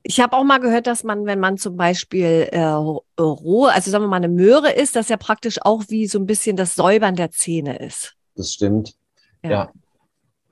ich 0.03 0.19
habe 0.19 0.35
auch 0.35 0.43
mal 0.43 0.59
gehört, 0.59 0.87
dass 0.87 1.03
man, 1.03 1.25
wenn 1.25 1.39
man 1.39 1.57
zum 1.57 1.77
Beispiel 1.77 2.49
äh, 2.51 2.63
roh, 2.63 3.65
also 3.65 3.91
sagen 3.91 4.03
wir 4.03 4.07
mal 4.09 4.17
eine 4.17 4.29
Möhre 4.29 4.71
isst, 4.71 4.95
dass 4.95 5.09
ja 5.09 5.17
praktisch 5.17 5.59
auch 5.61 5.83
wie 5.89 6.07
so 6.07 6.19
ein 6.19 6.25
bisschen 6.25 6.57
das 6.57 6.75
Säubern 6.75 7.15
der 7.15 7.31
Zähne 7.31 7.77
ist. 7.77 8.15
Das 8.35 8.51
stimmt. 8.51 8.95
Ja. 9.43 9.49
ja. 9.49 9.71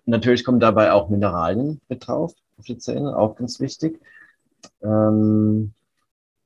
Natürlich 0.09 0.43
kommen 0.43 0.59
dabei 0.59 0.91
auch 0.91 1.09
Mineralien 1.09 1.79
mit 1.87 2.07
drauf 2.07 2.33
auf 2.57 2.65
die 2.65 2.77
Zähne, 2.77 3.15
auch 3.15 3.35
ganz 3.35 3.59
wichtig. 3.59 3.99
Ähm, 4.81 5.73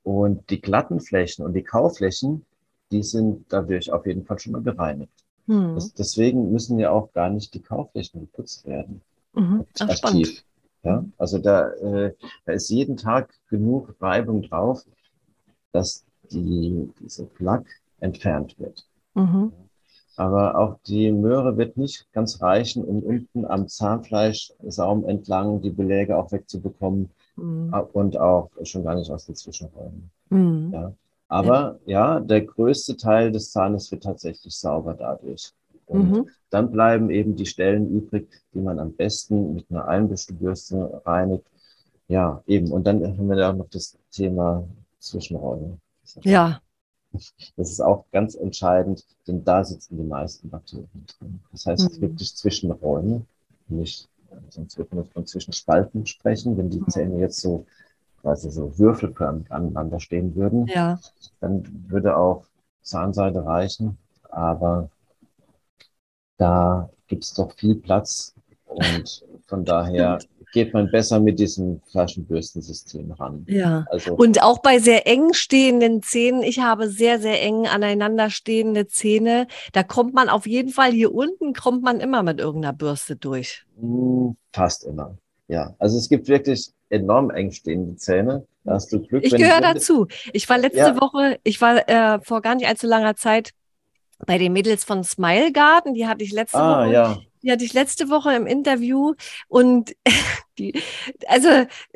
und 0.03 0.49
die 0.49 0.61
glatten 0.61 0.99
Flächen 0.99 1.45
und 1.45 1.53
die 1.53 1.63
Kauflächen, 1.63 2.45
die 2.91 3.03
sind 3.03 3.45
dadurch 3.49 3.91
auf 3.91 4.05
jeden 4.05 4.25
Fall 4.25 4.37
schon 4.39 4.51
mal 4.51 4.61
bereinigt. 4.61 5.13
Hm. 5.47 5.75
Das, 5.75 5.93
deswegen 5.93 6.51
müssen 6.51 6.77
ja 6.77 6.91
auch 6.91 7.11
gar 7.13 7.29
nicht 7.29 7.53
die 7.53 7.61
Kauflächen 7.61 8.21
geputzt 8.21 8.67
werden. 8.67 9.01
Mhm. 9.33 9.65
Ach, 9.79 9.89
aktiv. 9.89 10.43
Ja, 10.83 11.05
also 11.17 11.39
da, 11.39 11.69
äh, 11.69 12.13
da 12.45 12.51
ist 12.51 12.69
jeden 12.69 12.97
Tag 12.97 13.33
genug 13.49 13.95
Reibung 14.01 14.41
drauf, 14.41 14.83
dass 15.71 16.03
die, 16.29 16.91
diese 16.99 17.25
Plaque 17.25 17.69
entfernt 17.99 18.59
wird. 18.59 18.85
Mhm. 19.13 19.53
Aber 20.15 20.57
auch 20.57 20.77
die 20.85 21.11
Möhre 21.11 21.57
wird 21.57 21.77
nicht 21.77 22.11
ganz 22.13 22.41
reichen, 22.41 22.83
um 22.83 23.01
unten 23.01 23.45
am 23.45 23.67
Zahnfleischsaum 23.67 25.05
entlang 25.05 25.61
die 25.61 25.71
Beläge 25.71 26.17
auch 26.17 26.31
wegzubekommen 26.31 27.09
mhm. 27.35 27.73
und 27.93 28.17
auch 28.17 28.49
schon 28.63 28.83
gar 28.83 28.95
nicht 28.95 29.09
aus 29.09 29.25
den 29.25 29.35
Zwischenräumen. 29.35 30.11
Mhm. 30.29 30.71
Ja. 30.73 30.93
Aber 31.27 31.79
ja. 31.85 32.15
ja. 32.15 32.19
der 32.19 32.41
größte 32.41 32.95
Teil 32.95 33.31
des 33.31 33.51
Zahnes 33.51 33.91
wird 33.91 34.03
tatsächlich 34.03 34.55
sauber 34.55 34.93
dadurch. 34.93 35.51
Und 35.87 36.11
mhm. 36.11 36.29
dann 36.49 36.71
bleiben 36.71 37.09
eben 37.09 37.35
die 37.35 37.45
Stellen 37.45 37.89
übrig, 37.89 38.29
die 38.53 38.59
man 38.59 38.79
am 38.79 38.93
besten 38.93 39.55
mit 39.55 39.65
einer 39.69 39.87
Einbüschelbürste 39.87 41.01
reinigt. 41.05 41.45
Ja, 42.07 42.43
eben. 42.45 42.71
Und 42.71 42.85
dann 42.85 43.03
haben 43.03 43.27
wir 43.27 43.35
da 43.35 43.51
auch 43.51 43.55
noch 43.55 43.69
das 43.69 43.97
Thema 44.11 44.63
Zwischenräume. 44.99 45.77
Ja. 46.21 46.61
Das 47.55 47.69
ist 47.69 47.81
auch 47.81 48.05
ganz 48.11 48.35
entscheidend, 48.35 49.05
denn 49.27 49.43
da 49.43 49.63
sitzen 49.63 49.97
die 49.97 50.03
meisten 50.03 50.49
Bakterien 50.49 51.05
drin. 51.19 51.39
Das 51.51 51.65
heißt, 51.65 51.97
mhm. 51.97 52.01
wirklich 52.01 52.35
Zwischenräume, 52.35 53.25
nicht, 53.67 54.09
sonst 54.49 54.77
wird 54.77 54.93
man 54.93 55.05
von 55.05 55.25
Zwischenspalten 55.25 56.05
sprechen, 56.05 56.57
wenn 56.57 56.69
die 56.69 56.79
mhm. 56.79 56.89
Zähne 56.89 57.19
jetzt 57.19 57.39
so 57.39 57.65
quasi 58.21 58.49
so 58.49 58.77
würfelförmig 58.79 59.51
aneinander 59.51 59.99
stehen 59.99 60.35
würden, 60.35 60.65
ja. 60.67 60.99
dann 61.41 61.85
würde 61.89 62.17
auch 62.17 62.45
Zahnseide 62.81 63.45
reichen. 63.45 63.97
Aber 64.29 64.89
da 66.37 66.89
gibt 67.07 67.25
es 67.25 67.33
doch 67.33 67.53
viel 67.53 67.75
Platz 67.75 68.33
und 68.65 69.25
von 69.45 69.65
daher 69.65 70.19
geht 70.53 70.73
man 70.73 70.89
besser 70.89 71.19
mit 71.19 71.39
diesem 71.39 71.81
Flaschenbürstensystem 71.91 73.11
ran. 73.11 73.45
Ja. 73.49 73.85
Also, 73.89 74.13
und 74.15 74.41
auch 74.41 74.61
bei 74.61 74.79
sehr 74.79 75.07
eng 75.07 75.33
stehenden 75.33 76.01
Zähnen, 76.01 76.43
ich 76.43 76.59
habe 76.59 76.87
sehr, 76.87 77.19
sehr 77.19 77.41
eng 77.41 77.67
aneinander 77.67 78.29
stehende 78.29 78.87
Zähne, 78.87 79.47
da 79.73 79.83
kommt 79.83 80.13
man 80.13 80.29
auf 80.29 80.45
jeden 80.45 80.71
Fall 80.71 80.91
hier 80.91 81.13
unten, 81.13 81.53
kommt 81.53 81.83
man 81.83 81.99
immer 81.99 82.23
mit 82.23 82.39
irgendeiner 82.39 82.73
Bürste 82.73 83.15
durch. 83.15 83.65
Hm, 83.79 84.37
fast 84.53 84.85
immer. 84.85 85.17
Ja, 85.47 85.75
also 85.79 85.97
es 85.97 86.07
gibt 86.07 86.27
wirklich 86.27 86.71
enorm 86.89 87.31
eng 87.31 87.51
stehende 87.51 87.95
Zähne. 87.97 88.45
Da 88.63 88.73
hast 88.73 88.93
du 88.93 89.01
Glück. 89.01 89.25
Ich 89.25 89.35
gehöre 89.35 89.59
dazu. 89.59 90.07
Ich 90.31 90.47
war 90.47 90.57
letzte 90.57 90.79
ja. 90.79 91.01
Woche, 91.01 91.39
ich 91.43 91.59
war 91.59 91.89
äh, 91.89 92.19
vor 92.21 92.41
gar 92.41 92.55
nicht 92.55 92.67
allzu 92.67 92.87
langer 92.87 93.15
Zeit 93.15 93.51
bei 94.25 94.37
den 94.37 94.53
Mädels 94.53 94.83
von 94.83 95.03
Smile 95.03 95.51
Garden. 95.51 95.95
Die 95.95 96.07
hatte 96.07 96.23
ich 96.23 96.31
letzte 96.31 96.59
ah, 96.59 96.85
Woche. 96.85 96.93
Ja. 96.93 97.17
Die 97.43 97.51
hatte 97.51 97.65
ich 97.65 97.73
letzte 97.73 98.09
Woche 98.09 98.33
im 98.33 98.47
Interview 98.47 99.13
und 99.47 99.95
die, 100.57 100.81
also 101.27 101.49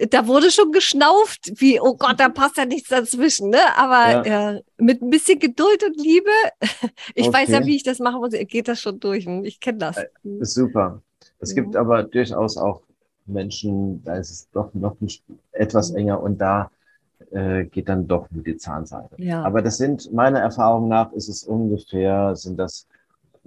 da 0.09 0.27
wurde 0.27 0.51
schon 0.51 0.71
geschnauft, 0.71 1.53
wie, 1.55 1.79
oh 1.79 1.95
Gott, 1.95 2.19
da 2.19 2.29
passt 2.29 2.57
ja 2.57 2.65
nichts 2.65 2.89
dazwischen, 2.89 3.49
ne? 3.49 3.59
Aber 3.77 4.27
ja. 4.27 4.51
äh, 4.51 4.61
mit 4.77 5.01
ein 5.01 5.09
bisschen 5.09 5.39
Geduld 5.39 5.83
und 5.83 5.97
Liebe, 5.97 6.29
ich 7.15 7.27
okay. 7.27 7.33
weiß 7.33 7.49
ja, 7.49 7.65
wie 7.65 7.75
ich 7.75 7.83
das 7.83 7.99
machen 7.99 8.19
muss, 8.19 8.31
geht 8.31 8.67
das 8.67 8.81
schon 8.81 8.99
durch. 8.99 9.25
Ich 9.43 9.59
kenne 9.59 9.77
das. 9.79 9.97
Äh, 9.97 10.07
super. 10.41 11.01
Es 11.39 11.55
gibt 11.55 11.69
mhm. 11.69 11.75
aber 11.77 12.03
durchaus 12.03 12.57
auch 12.57 12.81
Menschen, 13.25 14.03
da 14.03 14.15
ist 14.15 14.31
es 14.31 14.49
doch 14.51 14.73
noch 14.73 14.97
etwas 15.51 15.91
mhm. 15.91 15.97
enger 15.97 16.21
und 16.21 16.39
da 16.39 16.71
äh, 17.31 17.65
geht 17.65 17.89
dann 17.89 18.07
doch 18.07 18.29
nur 18.31 18.43
die 18.43 18.57
Zahnseide. 18.57 19.15
Ja. 19.17 19.43
Aber 19.43 19.61
das 19.61 19.77
sind, 19.77 20.11
meiner 20.13 20.39
Erfahrung 20.39 20.87
nach, 20.87 21.11
ist 21.13 21.29
es 21.29 21.43
ungefähr, 21.43 22.35
sind 22.35 22.57
das 22.57 22.87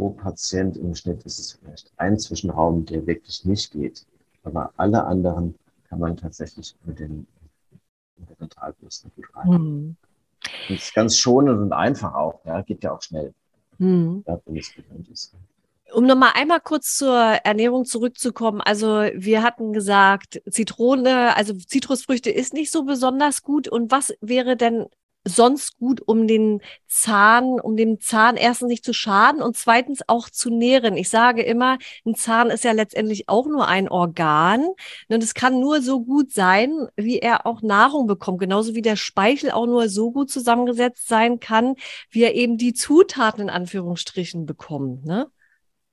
pro 0.00 0.10
Patient 0.10 0.78
im 0.78 0.94
Schnitt 0.94 1.22
ist 1.24 1.38
es 1.38 1.52
vielleicht 1.52 1.92
ein 1.98 2.18
Zwischenraum, 2.18 2.86
der 2.86 3.06
wirklich 3.06 3.44
nicht 3.44 3.70
geht. 3.72 4.06
Aber 4.44 4.72
alle 4.78 5.04
anderen 5.04 5.54
kann 5.90 5.98
man 5.98 6.16
tatsächlich 6.16 6.74
mit 6.84 6.98
den, 6.98 7.26
mit 8.16 8.30
den 8.30 8.36
Dentalbürsten 8.38 9.12
gut 9.14 9.26
rein. 9.36 9.50
Mhm. 9.50 9.96
Das 10.70 10.78
ist 10.84 10.94
ganz 10.94 11.18
schonend 11.18 11.60
und 11.60 11.72
einfach 11.74 12.14
auch, 12.14 12.40
ja, 12.46 12.62
geht 12.62 12.82
ja 12.82 12.92
auch 12.92 13.02
schnell. 13.02 13.34
Mhm. 13.76 14.24
Ja, 14.26 14.40
wenn 14.46 14.56
es 14.56 14.74
gewöhnt 14.74 15.06
ist. 15.10 15.34
Um 15.92 16.06
nochmal 16.06 16.30
einmal 16.34 16.60
kurz 16.60 16.96
zur 16.96 17.18
Ernährung 17.18 17.84
zurückzukommen. 17.84 18.62
Also 18.62 18.86
wir 19.14 19.42
hatten 19.42 19.74
gesagt, 19.74 20.40
Zitrone, 20.48 21.36
also 21.36 21.52
Zitrusfrüchte 21.52 22.30
ist 22.30 22.54
nicht 22.54 22.72
so 22.72 22.84
besonders 22.84 23.42
gut. 23.42 23.68
Und 23.68 23.90
was 23.90 24.14
wäre 24.22 24.56
denn 24.56 24.86
sonst 25.24 25.78
gut, 25.78 26.00
um 26.06 26.26
den 26.26 26.60
Zahn, 26.86 27.60
um 27.60 27.76
dem 27.76 28.00
Zahn 28.00 28.36
erstens 28.36 28.68
nicht 28.68 28.84
zu 28.84 28.92
schaden 28.92 29.42
und 29.42 29.56
zweitens 29.56 30.00
auch 30.06 30.30
zu 30.30 30.50
nähren? 30.50 30.96
Ich 30.96 31.08
sage 31.08 31.42
immer, 31.42 31.78
ein 32.06 32.14
Zahn 32.14 32.50
ist 32.50 32.64
ja 32.64 32.72
letztendlich 32.72 33.28
auch 33.28 33.46
nur 33.46 33.68
ein 33.68 33.88
Organ 33.88 34.68
und 35.08 35.22
es 35.22 35.34
kann 35.34 35.60
nur 35.60 35.82
so 35.82 36.00
gut 36.02 36.32
sein, 36.32 36.88
wie 36.96 37.18
er 37.18 37.46
auch 37.46 37.62
Nahrung 37.62 38.06
bekommt, 38.06 38.40
genauso 38.40 38.74
wie 38.74 38.82
der 38.82 38.96
Speichel 38.96 39.50
auch 39.50 39.66
nur 39.66 39.88
so 39.88 40.10
gut 40.10 40.30
zusammengesetzt 40.30 41.08
sein 41.08 41.40
kann, 41.40 41.74
wie 42.10 42.22
er 42.22 42.34
eben 42.34 42.56
die 42.56 42.72
Zutaten 42.72 43.42
in 43.42 43.50
Anführungsstrichen 43.50 44.46
bekommt. 44.46 45.04
Ne? 45.04 45.26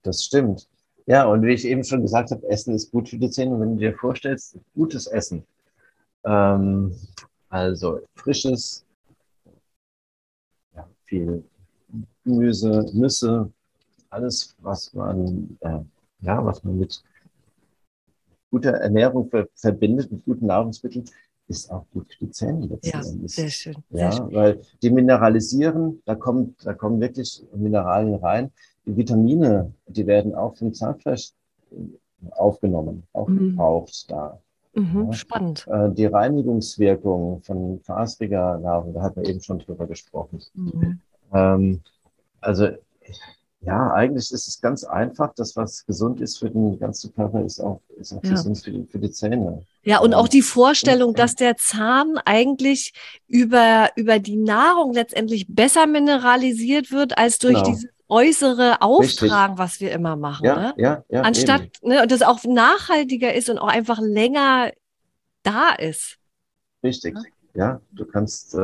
Das 0.03 0.23
stimmt. 0.23 0.67
Ja, 1.05 1.25
und 1.25 1.41
wie 1.43 1.53
ich 1.53 1.65
eben 1.65 1.83
schon 1.85 2.01
gesagt 2.01 2.31
habe, 2.31 2.47
Essen 2.49 2.75
ist 2.75 2.91
gut 2.91 3.07
für 3.07 3.17
die 3.17 3.29
Zähne. 3.29 3.55
Und 3.55 3.61
wenn 3.61 3.73
du 3.75 3.79
dir 3.79 3.93
vorstellst, 3.93 4.57
gutes 4.75 5.07
Essen, 5.07 5.43
ähm, 6.25 6.93
also 7.49 8.01
frisches, 8.15 8.85
viel 11.07 11.43
Gemüse, 12.23 12.85
Nüsse, 12.93 13.51
alles, 14.09 14.55
was 14.61 14.93
man, 14.93 15.57
äh, 15.61 15.79
ja, 16.21 16.45
was 16.45 16.63
man 16.63 16.77
mit 16.77 17.01
guter 18.51 18.71
Ernährung 18.71 19.29
ver 19.29 19.47
verbindet, 19.55 20.11
mit 20.11 20.23
guten 20.25 20.47
Nahrungsmitteln, 20.47 21.05
ist 21.47 21.71
auch 21.71 21.85
gut 21.93 22.13
für 22.13 22.25
die 22.25 22.31
Zähne. 22.31 22.79
Ja, 22.81 23.01
sehr 23.03 23.49
schön. 23.49 23.75
Ja, 23.89 24.11
sehr 24.11 24.11
schön. 24.11 24.33
weil 24.35 24.61
die 24.81 24.89
mineralisieren, 24.89 26.01
da 26.05 26.15
kommen, 26.15 26.55
da 26.63 26.73
kommen 26.73 26.99
wirklich 26.99 27.43
Mineralien 27.53 28.15
rein. 28.15 28.51
Die 28.85 28.95
Vitamine, 28.95 29.73
die 29.87 30.05
werden 30.07 30.35
auch 30.35 30.55
vom 30.57 30.73
Zahnfleisch 30.73 31.31
aufgenommen, 32.31 33.03
auch 33.13 33.27
Mhm. 33.27 33.51
gebraucht 33.51 34.09
da. 34.09 34.41
Mhm, 34.73 35.05
Ja. 35.07 35.13
spannend. 35.13 35.65
Äh, 35.69 35.89
Die 35.91 36.05
Reinigungswirkung 36.05 37.41
von 37.41 37.79
fasriger 37.81 38.57
Nahrung, 38.59 38.93
da 38.93 39.01
hat 39.01 39.15
man 39.15 39.25
eben 39.25 39.41
schon 39.41 39.59
drüber 39.59 39.87
gesprochen. 39.87 40.39
Mhm. 40.53 40.99
Ähm, 41.33 41.81
also, 42.41 42.67
ja, 43.61 43.91
eigentlich 43.91 44.31
ist 44.31 44.47
es 44.47 44.61
ganz 44.61 44.83
einfach. 44.83 45.33
Das, 45.35 45.55
was 45.55 45.85
gesund 45.85 46.21
ist 46.21 46.37
für 46.37 46.49
den 46.49 46.79
ganzen 46.79 47.13
Körper, 47.13 47.43
ist 47.43 47.59
auch, 47.59 47.81
ist 47.99 48.13
auch 48.13 48.23
Ja. 48.23 48.29
gesund 48.31 48.59
für 48.59 48.71
die, 48.71 48.85
für 48.85 48.99
die 48.99 49.11
Zähne. 49.11 49.63
Ja, 49.83 49.99
und 49.99 50.11
Ja. 50.11 50.17
auch 50.17 50.27
die 50.27 50.41
Vorstellung, 50.43 51.13
dass 51.15 51.35
der 51.35 51.57
Zahn 51.57 52.17
eigentlich 52.23 52.93
über, 53.27 53.89
über 53.95 54.19
die 54.19 54.37
Nahrung 54.37 54.93
letztendlich 54.93 55.47
besser 55.49 55.87
mineralisiert 55.87 56.91
wird, 56.91 57.17
als 57.17 57.39
durch 57.39 57.55
Genau. 57.55 57.67
dieses 57.69 57.89
äußere 58.09 58.81
Auftragen, 58.81 59.57
was 59.57 59.79
wir 59.79 59.91
immer 59.91 60.15
machen. 60.15 60.45
Ja, 60.45 60.55
Ne? 60.55 60.73
ja, 60.77 61.03
ja. 61.09 61.21
Anstatt, 61.21 61.61
eben. 61.61 61.89
ne, 61.89 62.01
und 62.03 62.11
das 62.11 62.21
auch 62.21 62.43
nachhaltiger 62.43 63.33
ist 63.33 63.49
und 63.49 63.57
auch 63.57 63.67
einfach 63.67 63.99
länger 63.99 64.71
da 65.43 65.71
ist. 65.73 66.17
Richtig. 66.83 67.15
Ja, 67.53 67.81
du 67.91 68.05
kannst, 68.05 68.53
äh, 68.53 68.57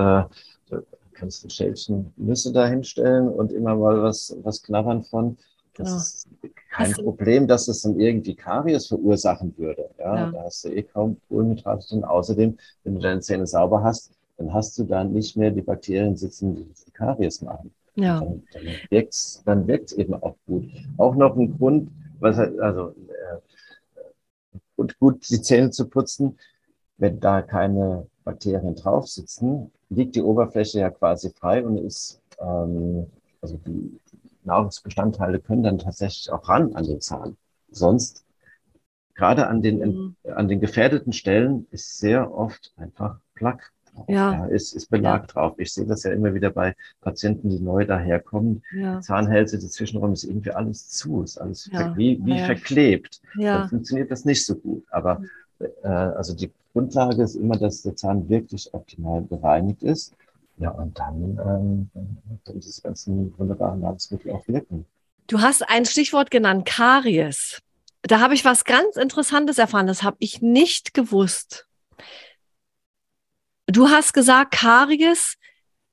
du 0.70 0.82
kannst 1.14 1.46
ein 1.46 1.50
Schälchen 1.50 2.14
Nüsse 2.16 2.52
da 2.54 2.68
hinstellen 2.68 3.28
und 3.30 3.52
immer 3.52 3.76
mal 3.76 4.02
was, 4.04 4.36
was 4.44 4.62
knabbern 4.64 5.04
von. 5.04 5.38
Das 5.76 5.88
Genau. 5.88 5.98
ist 5.98 6.28
kein 6.70 6.92
Hast 6.92 7.04
Problem, 7.04 7.48
dass 7.48 7.68
es 7.68 7.82
dann 7.82 8.00
irgendwie 8.00 8.36
Karies 8.36 8.88
verursachen 8.88 9.58
würde. 9.58 9.90
Ja, 9.98 10.16
Ja. 10.16 10.32
da 10.32 10.44
hast 10.44 10.66
du 10.66 10.70
eh 10.70 10.84
kaum 10.84 11.18
Kohlenhydrate 11.28 11.88
drin. 11.88 12.04
Außerdem, 12.04 12.58
wenn 12.84 12.96
du 12.96 13.02
deine 13.02 13.22
Zähne 13.22 13.48
sauber 13.48 13.84
hast, 13.84 14.12
dann 14.38 14.54
hast 14.54 14.78
du 14.78 14.84
da 14.84 15.04
nicht 15.04 15.36
mehr 15.36 15.50
die 15.50 15.62
Bakterien 15.64 16.16
sitzen, 16.16 16.56
die 16.56 16.92
Karies 16.92 17.42
machen. 17.42 17.74
Ja. 17.96 18.20
Dann, 18.20 18.44
dann 18.54 18.64
wirkt's, 18.90 19.44
dann 19.46 19.68
wirkt's 19.68 19.94
eben 19.94 20.14
auch 20.16 20.36
gut. 20.46 20.70
Auch 20.98 21.16
noch 21.16 21.36
ein 21.36 21.58
Grund, 21.58 21.92
was 22.20 22.38
also 22.38 22.90
äh, 22.90 23.38
und 24.76 25.00
gut 25.00 25.30
die 25.30 25.42
Zähne 25.42 25.70
zu 25.72 25.88
putzen, 25.88 26.38
wenn 26.98 27.20
da 27.20 27.42
keine 27.42 28.08
Bakterien 28.24 28.76
drauf 28.76 29.08
sitzen, 29.08 29.72
liegt 29.90 30.16
die 30.16 30.22
Oberfläche 30.22 30.80
ja 30.80 30.90
quasi 30.90 31.32
frei 31.32 31.66
und 31.66 31.78
ist, 31.78 32.22
ähm, 32.40 33.08
also 33.42 33.58
die 33.58 34.00
Nahrungsbestandteile 34.44 35.40
können 35.40 35.64
dann 35.64 35.78
tatsächlich 35.80 36.32
auch 36.32 36.48
ran 36.50 36.74
an 36.76 36.86
den 36.86 37.02
Zahn. 37.02 37.38
Sonst, 37.72 38.26
gerade 39.16 39.48
an 39.48 39.62
den, 39.62 39.80
Mhm. 39.80 40.16
an 40.24 40.48
den 40.48 40.60
gefährdeten 40.60 41.14
Stellen, 41.14 41.68
ist 41.72 42.00
sehr 42.00 42.34
oft 42.34 42.74
einfach 42.78 43.20
Plaque 43.36 43.72
drauf. 43.96 44.06
Ja. 44.10 44.46
ist, 44.46 44.74
ist 44.74 44.90
Belag 44.90 45.28
drauf. 45.28 45.54
Ich 45.58 45.74
sehe 45.74 45.86
das 45.86 46.04
ja 46.04 46.12
immer 46.12 46.34
wieder 46.34 46.50
bei 46.50 46.76
Patienten, 47.02 47.50
die 47.50 47.60
neu 47.60 47.86
daherkommen. 47.86 48.64
Ja. 48.76 49.02
Zahnhälse, 49.02 49.58
die 49.60 49.68
Zwischenräume 49.70 50.14
ist 50.14 50.24
irgendwie 50.24 50.52
alles 50.52 50.90
zu, 50.90 51.24
ist 51.24 51.38
alles 51.38 51.70
Ja, 51.72 51.96
wie, 51.98 52.20
wie 52.26 52.32
ja, 52.32 52.38
ja. 52.38 52.46
verklebt. 52.46 53.22
Dann 53.34 53.42
Ja. 53.42 53.68
funktioniert 53.68 54.12
das 54.12 54.26
nicht 54.26 54.46
so 54.46 54.56
gut. 54.56 54.84
Aber 54.92 55.22
äh, 55.84 55.88
also 55.88 56.36
die 56.36 56.52
Grundlage 56.74 57.24
ist 57.24 57.36
immer, 57.36 57.58
dass 57.58 57.84
der 57.84 57.96
Zahn 57.96 58.28
wirklich 58.30 58.74
optimal 58.74 59.24
gereinigt 59.24 59.84
ist. 59.84 60.14
Ja, 60.58 60.70
und 60.70 60.98
dann, 61.00 61.40
ähm, 61.46 61.90
dann 62.46 62.60
diese 62.60 62.82
ganzen 62.82 63.34
wunderbaren 63.38 63.82
Nahrungsmittel 63.82 64.32
auch 64.32 64.48
wirken. 64.48 64.86
Du 65.28 65.42
hast 65.42 65.68
ein 65.68 65.86
Stichwort 65.86 66.30
genannt, 66.32 66.66
Karies. 66.66 67.60
Da 68.04 68.20
habe 68.20 68.34
ich 68.34 68.44
was 68.46 68.66
ganz 68.66 68.98
Interessantes 68.98 69.58
erfahren. 69.58 69.88
Das 69.88 70.04
habe 70.04 70.18
ich 70.20 70.42
nicht 70.42 70.94
gewusst. 70.94 71.68
Du 73.68 73.90
hast 73.90 74.14
gesagt, 74.14 74.52
Karies 74.52 75.38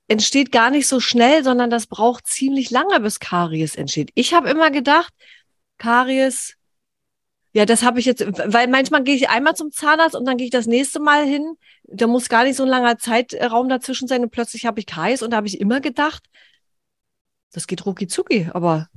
entsteht 0.08 0.50
gar 0.50 0.70
nicht 0.70 0.88
so 0.88 0.98
schnell, 0.98 1.44
sondern 1.44 1.70
das 1.70 1.86
braucht 1.86 2.26
ziemlich 2.26 2.70
lange, 2.70 2.98
bis 3.00 3.20
Karies 3.20 3.76
entsteht. 3.76 4.10
Ich 4.14 4.34
habe 4.34 4.50
immer 4.50 4.70
gedacht, 4.70 5.12
Karies, 5.78 6.56
ja, 7.52 7.64
das 7.64 7.82
habe 7.82 8.00
ich 8.00 8.06
jetzt, 8.06 8.20
weil 8.52 8.68
manchmal 8.68 9.04
gehe 9.04 9.14
ich 9.14 9.28
einmal 9.28 9.54
zum 9.54 9.70
Zahnarzt 9.70 10.16
und 10.16 10.24
dann 10.24 10.36
gehe 10.36 10.46
ich 10.46 10.50
das 10.50 10.66
nächste 10.66 11.00
Mal 11.00 11.24
hin. 11.24 11.56
Da 11.84 12.06
muss 12.06 12.28
gar 12.28 12.44
nicht 12.44 12.56
so 12.56 12.64
ein 12.64 12.68
langer 12.68 12.98
Zeitraum 12.98 13.68
dazwischen 13.68 14.08
sein 14.08 14.22
und 14.22 14.30
plötzlich 14.30 14.66
habe 14.66 14.80
ich 14.80 14.86
Karies 14.86 15.22
und 15.22 15.30
da 15.30 15.36
habe 15.36 15.46
ich 15.46 15.60
immer 15.60 15.80
gedacht, 15.80 16.24
das 17.52 17.66
geht 17.66 17.86
rucki 17.86 18.06
zucki, 18.06 18.48
aber 18.52 18.88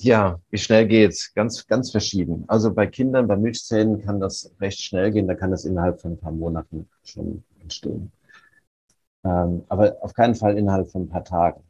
Ja, 0.00 0.38
wie 0.50 0.58
schnell 0.58 0.86
geht's? 0.86 1.32
Ganz, 1.34 1.66
ganz 1.66 1.90
verschieden. 1.90 2.44
Also 2.48 2.72
bei 2.72 2.86
Kindern, 2.86 3.26
bei 3.26 3.36
Milchzähnen 3.36 4.00
kann 4.00 4.20
das 4.20 4.52
recht 4.60 4.80
schnell 4.80 5.10
gehen. 5.12 5.26
Da 5.26 5.34
kann 5.34 5.50
das 5.50 5.64
innerhalb 5.64 6.00
von 6.00 6.12
ein 6.12 6.18
paar 6.18 6.32
Monaten 6.32 6.88
schon 7.02 7.42
entstehen. 7.60 8.12
Ähm, 9.24 9.64
aber 9.68 9.96
auf 10.00 10.14
keinen 10.14 10.34
Fall 10.34 10.56
innerhalb 10.56 10.90
von 10.90 11.02
ein 11.02 11.08
paar 11.08 11.24
Tagen. 11.24 11.62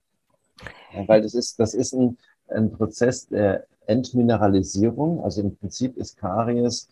Ja, 0.94 1.06
weil 1.08 1.22
das 1.22 1.34
ist, 1.34 1.58
das 1.58 1.74
ist 1.74 1.92
ein, 1.94 2.18
ein 2.48 2.70
Prozess 2.72 3.28
der 3.28 3.66
Entmineralisierung. 3.86 5.22
Also 5.24 5.42
im 5.42 5.56
Prinzip 5.56 5.96
ist 5.96 6.16
Karies 6.16 6.88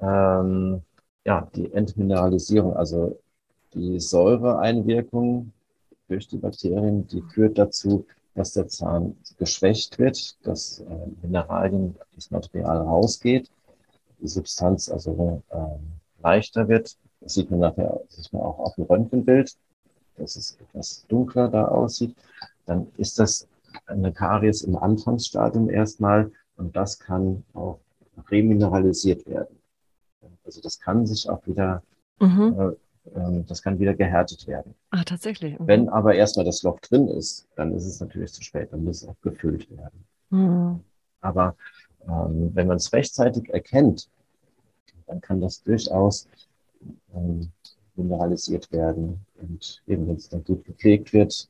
ähm, 0.00 0.82
ja 1.24 1.48
die 1.54 1.72
Entmineralisierung, 1.72 2.76
also 2.76 3.18
die 3.74 4.00
Säureeinwirkung 4.00 5.52
durch 6.08 6.28
die 6.28 6.38
Bakterien, 6.38 7.06
die 7.08 7.22
führt 7.22 7.58
dazu, 7.58 8.06
dass 8.36 8.52
der 8.52 8.68
Zahn 8.68 9.16
geschwächt 9.38 9.98
wird, 9.98 10.36
dass 10.46 10.80
äh, 10.80 10.84
Mineralien, 11.22 11.96
das 12.14 12.30
Material 12.30 12.78
rausgeht, 12.78 13.50
die 14.20 14.28
Substanz 14.28 14.88
also 14.88 15.42
ähm, 15.50 16.00
leichter 16.22 16.68
wird. 16.68 16.96
Das 17.20 17.34
sieht 17.34 17.50
man 17.50 17.60
nachher 17.60 18.00
sieht 18.08 18.32
man 18.32 18.42
auch 18.42 18.58
auf 18.58 18.74
dem 18.76 18.84
Röntgenbild, 18.84 19.56
dass 20.16 20.36
es 20.36 20.58
etwas 20.60 21.06
dunkler 21.08 21.48
da 21.48 21.66
aussieht. 21.66 22.14
Dann 22.66 22.86
ist 22.98 23.18
das 23.18 23.48
eine 23.86 24.12
Karies 24.12 24.62
im 24.62 24.76
Anfangsstadium 24.76 25.70
erstmal 25.70 26.30
und 26.56 26.76
das 26.76 26.98
kann 26.98 27.42
auch 27.54 27.80
remineralisiert 28.30 29.26
werden. 29.26 29.58
Also 30.44 30.60
das 30.60 30.78
kann 30.78 31.06
sich 31.06 31.28
auch 31.28 31.46
wieder, 31.46 31.82
mhm. 32.20 32.54
äh, 32.58 32.64
äh, 32.64 32.76
das 33.46 33.62
kann 33.62 33.78
wieder 33.78 33.94
gehärtet 33.94 34.46
werden. 34.46 34.74
ah, 34.90 35.04
tatsächlich. 35.04 35.58
Mhm. 35.58 35.66
Wenn 35.66 35.88
aber 35.88 36.14
erstmal 36.14 36.44
das 36.44 36.62
Loch 36.62 36.80
drin 36.80 37.08
ist, 37.08 37.48
dann 37.56 37.72
ist 37.72 37.86
es 37.86 38.00
natürlich 38.00 38.32
zu 38.32 38.42
spät, 38.42 38.72
dann 38.72 38.84
muss 38.84 39.02
es 39.02 39.08
auch 39.08 39.20
gefüllt 39.22 39.70
werden. 39.70 40.04
Mhm. 40.30 40.80
Aber 41.20 41.56
ähm, 42.08 42.50
wenn 42.54 42.66
man 42.66 42.76
es 42.76 42.92
rechtzeitig 42.92 43.48
erkennt, 43.50 44.08
dann 45.06 45.20
kann 45.20 45.40
das 45.40 45.62
durchaus 45.62 46.28
ähm, 47.14 47.50
mineralisiert 47.94 48.70
werden. 48.72 49.24
Und 49.40 49.82
eben, 49.86 50.08
wenn 50.08 50.16
es 50.16 50.28
dann 50.28 50.44
gut 50.44 50.64
gepflegt 50.64 51.12
wird 51.12 51.48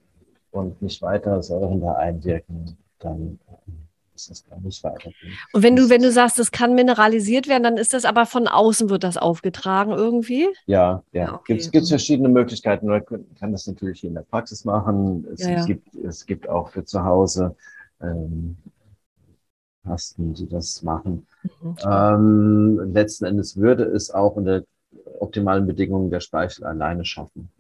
und 0.51 0.81
nicht 0.83 1.03
weiter 1.03 1.43
Säuren 1.43 1.81
da 1.81 1.95
einwirken, 1.95 2.77
dann 2.99 3.39
ähm, 3.49 3.86
ist 4.17 4.31
das 4.31 4.45
gar 4.45 4.61
nicht 4.61 4.83
weitergehen. 4.83 5.33
Und 5.53 5.63
wenn 5.63 5.77
du, 5.77 5.89
wenn 5.89 6.03
du 6.03 6.11
sagst, 6.11 6.39
das 6.39 6.51
kann 6.51 6.75
mineralisiert 6.75 7.47
werden, 7.47 7.63
dann 7.63 7.77
ist 7.77 7.93
das 7.93 8.05
aber 8.05 8.27
von 8.27 8.49
außen 8.49 8.91
wird 8.91 9.05
das 9.05 9.17
aufgetragen 9.17 9.93
irgendwie. 9.93 10.49
Ja, 10.67 11.03
ja. 11.13 11.27
Ja, 11.27 11.35
okay. 11.35 11.57
Gibt 11.57 11.75
es 11.75 11.89
verschiedene 11.89 12.29
Möglichkeiten. 12.29 12.87
Man 12.87 13.05
kann 13.39 13.53
das 13.53 13.67
natürlich 13.67 14.05
in 14.05 14.15
der 14.15 14.23
Praxis 14.23 14.65
machen. 14.65 15.27
Es, 15.33 15.41
Ja, 15.41 15.51
ja. 15.51 15.65
Gibt, 15.65 15.95
es 15.95 16.27
gibt 16.27 16.49
auch 16.49 16.71
für 16.71 16.85
zu 16.85 17.05
Hause 17.05 17.55
ähm, 18.01 18.57
Pasten, 19.85 20.35
die 20.35 20.49
das 20.49 20.83
machen. 20.83 21.27
Mhm. 21.63 21.77
Ähm, 21.89 22.93
letzten 22.93 23.25
Endes 23.25 23.57
würde 23.57 23.85
es 23.85 24.11
auch 24.11 24.37
unter 24.37 24.63
optimalen 25.21 25.67
Bedingungen 25.67 26.11
der 26.11 26.21
Speichel 26.21 26.65
alleine 26.65 27.05
schaffen. 27.05 27.51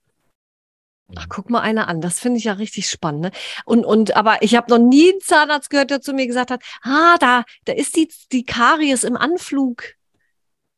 Ach, 1.15 1.27
guck 1.29 1.51
mal 1.51 1.61
einer 1.61 1.89
an. 1.89 2.01
Das 2.01 2.19
finde 2.19 2.39
ich 2.39 2.45
ja 2.45 2.55
richtig 2.55 2.89
spannend. 2.89 3.21
Ne? 3.23 3.31
Und, 3.65 3.85
und, 3.87 4.17
aber 4.17 4.39
ich 4.43 4.57
habe 4.57 4.71
noch 4.71 4.79
nie 4.85 5.13
einen 5.13 5.21
Zahnarzt 5.21 5.71
gehört, 5.71 5.91
der 5.91 6.01
zu 6.01 6.13
mir 6.13 6.27
gesagt 6.27 6.51
hat, 6.51 6.63
ah, 6.83 7.17
da, 7.21 7.45
da 7.65 7.73
ist 7.73 7.97
die, 7.97 8.09
die 8.33 8.45
Karies 8.45 9.05
im 9.05 9.17
Anflug. 9.17 9.85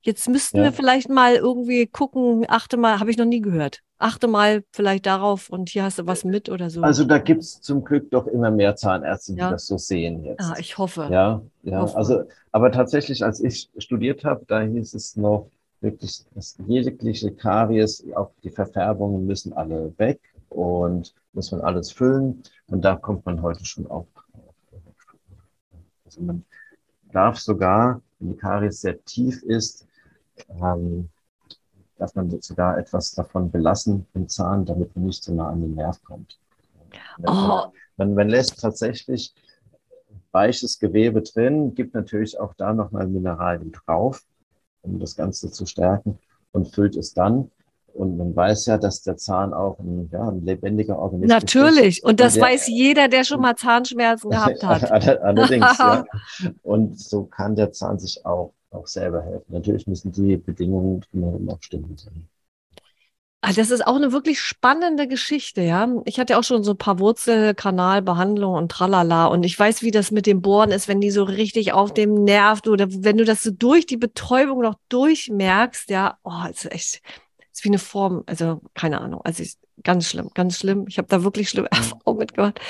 Jetzt 0.02 0.28
müssten 0.28 0.58
Ja. 0.58 0.64
wir 0.64 0.72
vielleicht 0.72 1.08
mal 1.08 1.34
irgendwie 1.34 1.86
gucken, 1.86 2.44
achte 2.48 2.76
mal, 2.76 3.00
habe 3.00 3.10
ich 3.10 3.16
noch 3.16 3.24
nie 3.24 3.40
gehört. 3.40 3.80
achte 4.00 4.28
mal 4.28 4.62
vielleicht 4.70 5.06
darauf 5.06 5.50
und 5.50 5.70
hier 5.70 5.82
hast 5.82 5.98
du 5.98 6.06
was 6.06 6.24
mit 6.24 6.48
oder 6.50 6.70
so. 6.70 6.82
Also 6.82 7.02
da 7.04 7.18
gibt 7.18 7.42
es 7.42 7.60
zum 7.60 7.82
Glück 7.84 8.10
doch 8.12 8.26
immer 8.28 8.50
mehr 8.52 8.76
Zahnärzte, 8.76 9.32
die 9.32 9.40
Ja. 9.40 9.50
das 9.50 9.66
so 9.66 9.76
sehen 9.76 10.22
jetzt. 10.24 10.40
ja, 10.40 10.54
ich 10.58 10.78
hoffe. 10.78 11.08
Ja, 11.10 11.42
ja. 11.64 11.80
Hoffe. 11.80 11.96
Also, 11.96 12.22
aber 12.52 12.70
tatsächlich, 12.70 13.24
als 13.24 13.40
ich 13.40 13.70
studiert 13.78 14.24
habe, 14.24 14.44
da 14.46 14.60
hieß 14.60 14.94
es 14.94 15.16
noch 15.16 15.50
wirklich, 15.80 16.24
dass 16.34 16.56
jegliche 16.66 17.32
Karies, 17.32 18.04
auch 18.14 18.30
die 18.42 18.50
Verfärbungen 18.50 19.26
müssen 19.26 19.52
alle 19.52 19.92
weg 19.98 20.20
und 20.48 21.14
muss 21.32 21.52
man 21.52 21.60
alles 21.60 21.92
füllen. 21.92 22.42
Und 22.66 22.84
da 22.84 22.96
kommt 22.96 23.24
man 23.26 23.42
heute 23.42 23.64
schon 23.64 23.86
auf. 23.86 24.06
Also 26.04 26.22
man 26.22 26.44
darf 27.12 27.38
sogar, 27.38 28.00
wenn 28.18 28.30
die 28.30 28.36
Karies 28.36 28.80
sehr 28.80 29.02
tief 29.04 29.42
ist, 29.42 29.86
ähm, 30.48 31.08
darf 31.98 32.14
man 32.14 32.40
sogar 32.40 32.78
etwas 32.78 33.12
davon 33.12 33.50
belassen 33.50 34.06
im 34.14 34.28
Zahn, 34.28 34.64
damit 34.64 34.94
man 34.96 35.06
nicht 35.06 35.22
so 35.22 35.34
nah 35.34 35.48
an 35.48 35.60
den 35.60 35.74
Nerv 35.74 36.02
kommt. 36.02 36.38
Oh, 37.26 37.66
Man, 37.96 38.14
man 38.14 38.28
lässt 38.28 38.60
tatsächlich 38.60 39.34
weiches 40.30 40.78
Gewebe 40.78 41.22
drin, 41.22 41.74
gibt 41.74 41.94
natürlich 41.94 42.38
auch 42.38 42.54
da 42.54 42.72
nochmal 42.72 43.06
Mineralien 43.08 43.72
drauf, 43.72 44.24
um 44.82 44.98
das 44.98 45.16
Ganze 45.16 45.50
zu 45.50 45.66
stärken 45.66 46.18
und 46.52 46.68
füllt 46.74 46.96
es 46.96 47.14
dann. 47.14 47.50
Und 47.94 48.16
man 48.16 48.36
weiß 48.36 48.66
ja, 48.66 48.78
dass 48.78 49.02
der 49.02 49.16
Zahn 49.16 49.52
auch 49.52 49.78
ein, 49.80 50.08
ja, 50.12 50.28
ein 50.28 50.44
lebendiger 50.44 50.98
Organismus 50.98 51.30
natürlich. 51.42 51.98
ist. 51.98 52.04
Und 52.04 52.20
das 52.20 52.34
der- 52.34 52.44
weiß 52.44 52.68
jeder, 52.68 53.08
der 53.08 53.24
schon 53.24 53.40
mal 53.40 53.56
Zahnschmerzen 53.56 54.30
gehabt 54.30 54.62
hat. 54.62 54.90
All- 54.92 55.18
Allerdings, 55.18 55.78
ja. 55.78 56.04
Und 56.62 57.00
so 57.00 57.24
kann 57.24 57.56
der 57.56 57.72
Zahn 57.72 57.98
sich 57.98 58.24
auch, 58.24 58.52
auch 58.70 58.86
selber 58.86 59.22
helfen. 59.22 59.52
Natürlich 59.52 59.86
müssen 59.88 60.12
die 60.12 60.36
Bedingungen 60.36 61.00
drumherum 61.10 61.48
auch 61.48 61.60
stimmen. 61.60 61.96
Ah, 63.40 63.52
Das 63.52 63.70
ist 63.70 63.86
auch 63.86 63.94
eine 63.94 64.10
wirklich 64.12 64.40
spannende 64.40 65.06
Geschichte, 65.06 65.62
ja. 65.62 65.88
Ich 66.06 66.18
hatte 66.18 66.38
auch 66.38 66.42
schon 66.44 66.64
so 66.64 66.72
ein 66.72 66.78
paar 66.78 66.98
Wurzelkanalbehandlungen 66.98 68.58
und 68.64 68.72
tralala. 68.72 69.26
Und 69.26 69.44
ich 69.44 69.56
weiß, 69.56 69.82
wie 69.82 69.92
das 69.92 70.10
mit 70.10 70.26
dem 70.26 70.42
Bohren 70.42 70.72
ist, 70.72 70.88
wenn 70.88 71.00
die 71.00 71.12
so 71.12 71.22
richtig 71.22 71.72
auf 71.72 71.94
dem 71.94 72.24
Nerv 72.24 72.62
oder 72.66 72.88
wenn 72.90 73.16
du 73.16 73.24
das 73.24 73.42
so 73.44 73.52
durch 73.52 73.86
die 73.86 73.96
Betäubung 73.96 74.60
noch 74.62 74.74
durchmerkst, 74.88 75.88
ja, 75.90 76.18
oh, 76.24 76.46
ist 76.50 76.70
echt, 76.72 77.00
ist 77.52 77.64
wie 77.64 77.68
eine 77.68 77.78
Form, 77.78 78.24
also 78.26 78.60
keine 78.74 79.00
Ahnung. 79.00 79.20
Also 79.22 79.44
ich, 79.44 79.54
ganz 79.84 80.08
schlimm, 80.08 80.30
ganz 80.34 80.58
schlimm. 80.58 80.86
Ich 80.88 80.98
habe 80.98 81.06
da 81.08 81.22
wirklich 81.22 81.48
schlimme 81.48 81.68
Erfahrungen 81.70 82.18
mitgemacht. 82.18 82.60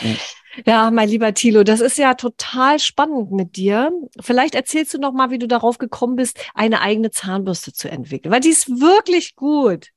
Ja, 0.67 0.91
mein 0.91 1.09
lieber 1.09 1.33
Thilo, 1.33 1.65
das 1.65 1.81
ist 1.81 1.97
ja 1.97 2.13
total 2.13 2.79
spannend 2.79 3.33
mit 3.33 3.57
dir. 3.57 3.91
Vielleicht 4.21 4.55
erzählst 4.55 4.93
du 4.93 4.99
noch 4.99 5.13
mal, 5.13 5.31
wie 5.31 5.39
du 5.39 5.49
darauf 5.49 5.79
gekommen 5.79 6.17
bist, 6.17 6.39
eine 6.55 6.83
eigene 6.83 7.11
Zahnbürste 7.11 7.73
zu 7.73 7.91
entwickeln, 7.91 8.33
weil 8.33 8.41
die 8.41 8.51
ist 8.51 8.69
wirklich 8.69 9.35
gut. 9.35 9.89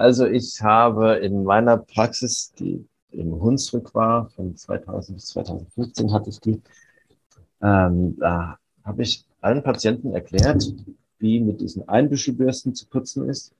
Also 0.00 0.24
ich 0.24 0.62
habe 0.62 1.16
in 1.16 1.44
meiner 1.44 1.76
Praxis, 1.76 2.54
die 2.58 2.88
im 3.10 3.38
Hunsrück 3.38 3.94
war, 3.94 4.30
von 4.30 4.56
2000 4.56 5.18
bis 5.18 5.26
2015 5.26 6.10
hatte 6.10 6.30
ich 6.30 6.40
die, 6.40 6.62
ähm, 7.60 8.16
da 8.18 8.56
habe 8.82 9.02
ich 9.02 9.26
allen 9.42 9.62
Patienten 9.62 10.14
erklärt, 10.14 10.72
wie 11.18 11.40
mit 11.40 11.60
diesen 11.60 11.86
Einbüschelbürsten 11.86 12.74
zu 12.74 12.86
putzen 12.86 13.28
ist 13.28 13.52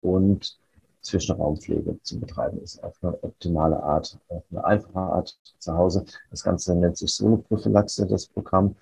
und 0.00 0.56
Zwischenraumpflege 1.00 2.00
zu 2.04 2.20
betreiben 2.20 2.60
ist 2.62 2.80
auf 2.84 2.96
eine 3.02 3.20
optimale 3.24 3.82
Art, 3.82 4.16
auf 4.28 4.44
eine 4.52 4.64
einfache 4.64 4.96
Art 4.96 5.36
zu 5.58 5.76
Hause. 5.76 6.04
Das 6.30 6.44
Ganze 6.44 6.76
nennt 6.76 6.98
sich 6.98 7.12
Soloprophylaxe, 7.14 8.06
das 8.06 8.28
Programm. 8.28 8.76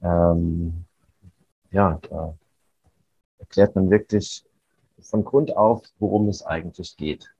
Ähm, 0.00 0.86
ja, 1.70 2.00
da 2.08 2.38
erklärt 3.38 3.74
man 3.74 3.90
wirklich 3.90 4.46
von 5.02 5.24
Grund 5.24 5.56
auf, 5.56 5.82
worum 5.98 6.28
es 6.28 6.44
eigentlich 6.44 6.96
geht. 6.96 7.30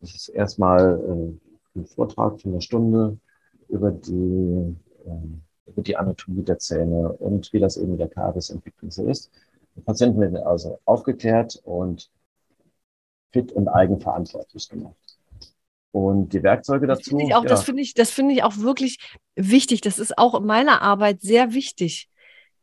Das 0.00 0.14
ist 0.14 0.28
erstmal 0.28 0.98
äh, 0.98 1.78
ein 1.78 1.86
Vortrag 1.86 2.40
von 2.40 2.52
einer 2.52 2.60
Stunde 2.60 3.18
über 3.68 3.90
die, 3.90 4.76
äh, 5.06 5.70
über 5.70 5.82
die 5.82 5.96
Anatomie 5.96 6.42
der 6.42 6.58
Zähne 6.58 7.12
und 7.12 7.52
wie 7.52 7.60
das 7.60 7.76
eben 7.76 7.92
mit 7.92 8.00
der 8.00 8.08
Kariesentwicklung 8.08 8.90
so 8.90 9.06
ist. 9.06 9.30
Die 9.76 9.80
Patienten 9.80 10.20
werden 10.20 10.36
also 10.36 10.78
aufgeklärt 10.84 11.60
und 11.64 12.10
fit 13.32 13.52
und 13.52 13.68
eigenverantwortlich 13.68 14.68
gemacht. 14.68 14.96
Und 15.92 16.32
die 16.32 16.42
Werkzeuge 16.42 16.86
Das 16.86 16.98
dazu. 16.98 17.10
finde 17.10 17.24
ich 17.24 17.34
auch, 17.34 17.42
ja, 17.42 17.48
das 17.48 17.64
finde 17.64 17.82
ich, 17.82 17.94
das 17.94 18.10
finde 18.10 18.34
ich 18.34 18.42
auch 18.42 18.56
wirklich 18.58 18.98
wichtig. 19.36 19.82
Das 19.82 19.98
ist 19.98 20.16
auch 20.18 20.34
in 20.34 20.46
meiner 20.46 20.82
Arbeit 20.82 21.20
sehr 21.20 21.52
wichtig, 21.52 22.08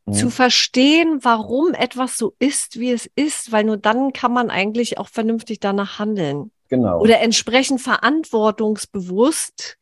mhm. 0.10 0.14
zu 0.14 0.30
verstehen, 0.30 1.20
warum 1.24 1.74
etwas 1.74 2.18
so 2.18 2.34
ist, 2.40 2.80
wie 2.80 2.92
es 2.92 3.10
ist, 3.16 3.52
weil 3.52 3.64
nur 3.64 3.78
dann 3.78 4.14
kann 4.14 4.34
man 4.34 4.50
eigentlich 4.50 4.98
auch 4.98 5.08
vernünftig 5.08 5.60
danach 5.60 6.00
handeln 6.00 6.52
genau. 6.70 7.00
oder 7.00 7.20
entsprechend 7.22 7.82
verantwortungsbewusst 7.82 9.78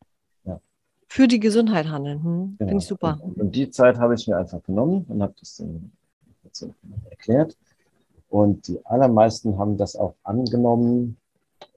Ja. 0.45 0.59
für 1.07 1.27
die 1.27 1.39
Gesundheit 1.39 1.87
handeln. 1.87 2.23
Hm? 2.23 2.55
Genau. 2.57 2.69
Finde 2.69 2.83
ich 2.83 2.87
super. 2.87 3.19
Und, 3.21 3.37
und 3.37 3.55
die 3.55 3.69
Zeit 3.69 3.97
habe 3.97 4.15
ich 4.15 4.27
mir 4.27 4.37
einfach 4.37 4.63
genommen 4.63 5.05
und 5.07 5.21
habe 5.21 5.33
das 5.39 5.57
den 5.57 5.91
Patienten 6.43 6.93
erklärt. 7.09 7.57
Und 8.29 8.67
die 8.67 8.85
allermeisten 8.85 9.57
haben 9.57 9.77
das 9.77 9.95
auch 9.95 10.15
angenommen 10.23 11.17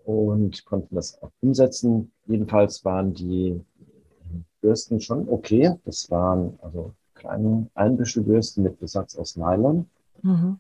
und 0.05 0.65
konnten 0.65 0.97
das 0.97 1.23
auch 1.23 1.31
umsetzen. 1.41 2.11
Jedenfalls 2.27 2.85
waren 2.85 3.15
die 3.15 3.61
Bürsten 4.61 5.01
schon 5.01 5.29
okay. 5.29 5.77
Das 5.85 6.11
waren 6.11 6.59
also 6.63 6.93
kleine 7.21 7.69
Einbüschelbürsten 7.75 8.65
mit 8.65 8.81
Besatz 8.81 9.15
aus 9.17 9.37
Nylon. 9.37 9.87
Mhm. 10.23 10.59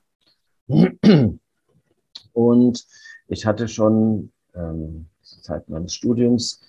Und 2.33 2.87
ich 3.29 3.47
hatte 3.47 3.67
schon 3.67 4.31
ähm, 4.55 5.07
zur 5.23 5.43
Zeit 5.43 5.69
meines 5.69 5.95
Studiums 5.95 6.61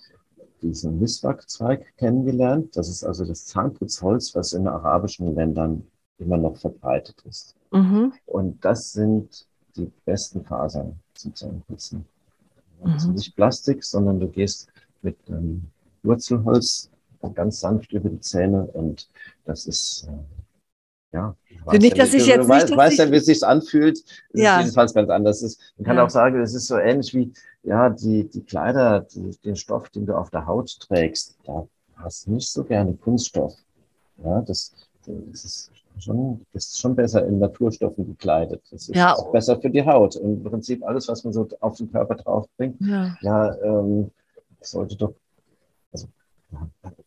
diesen 0.62 1.00
Miswak-Zweig 1.00 1.98
kennengelernt. 1.98 2.76
Das 2.78 2.88
ist 2.88 3.04
also 3.04 3.26
das 3.26 3.46
Zahnputzholz, 3.46 4.34
was 4.36 4.54
in 4.54 4.68
arabischen 4.68 5.36
Ländern 5.36 5.86
immer 6.20 6.38
noch 6.38 6.58
verbreitet 6.58 7.22
ist. 7.28 7.56
Mhm. 7.72 8.14
Und 8.26 8.64
das 8.64 8.92
sind 8.92 9.46
die 9.76 9.92
besten 10.06 10.44
Fasern 10.46 11.00
zum 11.16 11.36
Zähneputzen. 11.36 12.06
Also 12.84 13.10
Mhm. 13.10 13.16
nicht 13.16 13.36
Plastik, 13.36 13.84
sondern 13.84 14.20
du 14.20 14.28
gehst 14.28 14.68
mit 15.02 15.18
ähm, 15.30 15.64
Wurzelholz 16.04 16.91
ganz 17.30 17.60
sanft 17.60 17.92
über 17.94 18.10
die 18.10 18.20
Zähne 18.20 18.64
und 18.74 19.10
das 19.46 19.66
ist 19.68 20.08
äh, 20.08 21.18
ja. 21.18 21.36
weißt 21.66 21.82
nicht, 21.82 21.98
ja, 21.98 22.04
dass 22.06 22.14
ich 22.14 22.26
jetzt 22.26 22.48
weißt, 22.48 22.70
nicht, 22.70 22.78
weißt 22.78 22.98
ja, 23.00 23.12
wie 23.12 23.16
es 23.18 23.26
sich 23.26 23.44
anfühlt. 23.46 24.00
Ja. 24.34 24.58
ist 24.60 24.66
jedenfalls 24.66 24.94
ganz 24.94 25.10
anders. 25.10 25.42
Ist, 25.42 25.60
man 25.78 25.86
kann 25.86 25.98
Ja. 25.98 26.06
auch 26.06 26.10
sagen, 26.10 26.42
es 26.42 26.54
ist 26.54 26.68
so 26.68 26.78
ähnlich 26.78 27.14
wie 27.14 27.32
ja 27.64 27.90
die 27.90 28.28
die 28.30 28.42
Kleider, 28.44 29.02
die, 29.02 29.32
den 29.44 29.56
Stoff, 29.56 29.90
den 29.90 30.06
du 30.06 30.16
auf 30.16 30.30
der 30.30 30.46
Haut 30.48 30.80
trägst. 30.80 31.38
Da 31.46 31.68
hast 31.98 32.26
du 32.28 32.32
nicht 32.32 32.50
so 32.50 32.64
gerne 32.64 32.94
Kunststoff. 32.94 33.54
Ja, 34.24 34.42
das, 34.42 34.74
das 35.06 35.44
ist 35.46 35.72
schon, 36.00 36.46
das 36.54 36.66
ist 36.68 36.80
schon 36.80 36.96
besser 36.96 37.26
in 37.28 37.40
Naturstoffen 37.40 38.08
gekleidet. 38.08 38.62
Das 38.72 38.88
ist 38.90 38.96
Ja. 38.96 39.14
auch 39.16 39.32
besser 39.32 39.60
für 39.60 39.70
die 39.70 39.86
Haut. 39.86 40.16
Im 40.16 40.44
Prinzip 40.44 40.84
alles, 40.84 41.08
was 41.08 41.24
man 41.24 41.34
so 41.34 41.48
auf 41.60 41.78
den 41.78 41.92
Körper 41.92 42.16
draufbringt, 42.16 42.78
Ja. 42.82 43.18
ja, 43.22 43.56
ähm, 43.62 44.10
sollte 44.62 44.96
doch, 44.96 45.10
also 45.10 45.16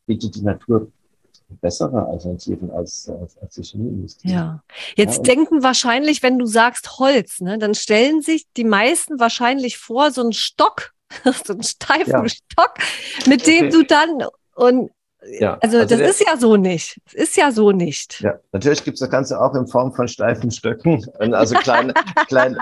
bietet 0.06 0.34
die 0.36 0.42
Natur 0.42 0.90
bessere 1.60 2.06
Alternativen 2.06 2.70
als, 2.70 3.08
als, 3.08 3.36
als 3.38 3.54
die 3.54 3.62
Chemieindustrie. 3.62 4.30
Ja. 4.32 4.62
Jetzt 4.96 5.18
Ja, 5.18 5.22
denken 5.34 5.62
wahrscheinlich, 5.62 6.22
wenn 6.22 6.38
du 6.38 6.46
sagst 6.46 6.98
Holz, 6.98 7.40
ne, 7.40 7.58
dann 7.58 7.74
stellen 7.74 8.22
sich 8.22 8.46
die 8.56 8.64
meisten 8.64 9.20
wahrscheinlich 9.20 9.78
vor, 9.78 10.10
so 10.10 10.22
einen 10.22 10.32
Stock, 10.32 10.92
so 11.44 11.52
einen 11.52 11.62
steifen 11.62 12.10
Ja. 12.10 12.28
Stock, 12.28 12.74
mit 13.26 13.46
dem 13.46 13.66
Okay. 13.66 13.70
du 13.70 13.82
dann 13.84 14.26
und 14.56 14.90
Ja, 15.38 15.58
also, 15.60 15.78
also 15.78 15.88
das 15.90 15.98
der- 15.98 16.08
ist 16.08 16.20
ja 16.26 16.36
so 16.36 16.56
nicht. 16.56 16.98
Das 17.04 17.14
ist 17.14 17.36
ja 17.36 17.52
so 17.52 17.70
nicht. 17.72 18.20
Ja, 18.20 18.40
natürlich 18.52 18.82
gibt 18.82 18.94
es 18.96 19.00
das 19.00 19.10
Ganze 19.10 19.40
auch 19.40 19.54
in 19.54 19.66
Form 19.68 19.92
von 19.94 20.08
steifen 20.08 20.50
Stöcken. 20.50 21.06
Also 21.18 21.54
kleine, 21.56 21.94
kleine, 22.26 22.58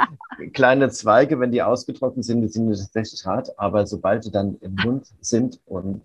kleine 0.53 0.91
Zweige, 0.91 1.41
wenn 1.41 1.51
die 1.53 1.63
ausgetrocknet 1.63 2.25
sind, 2.25 2.43
die 2.43 2.49
sind 2.49 2.69
tatsächlich 2.69 3.25
hart, 3.25 3.59
aber 3.59 3.87
sobald 3.87 4.25
die 4.27 4.31
dann 4.31 4.59
im 4.61 4.75
Mund 4.85 5.07
sind 5.21 5.61
und 5.65 6.03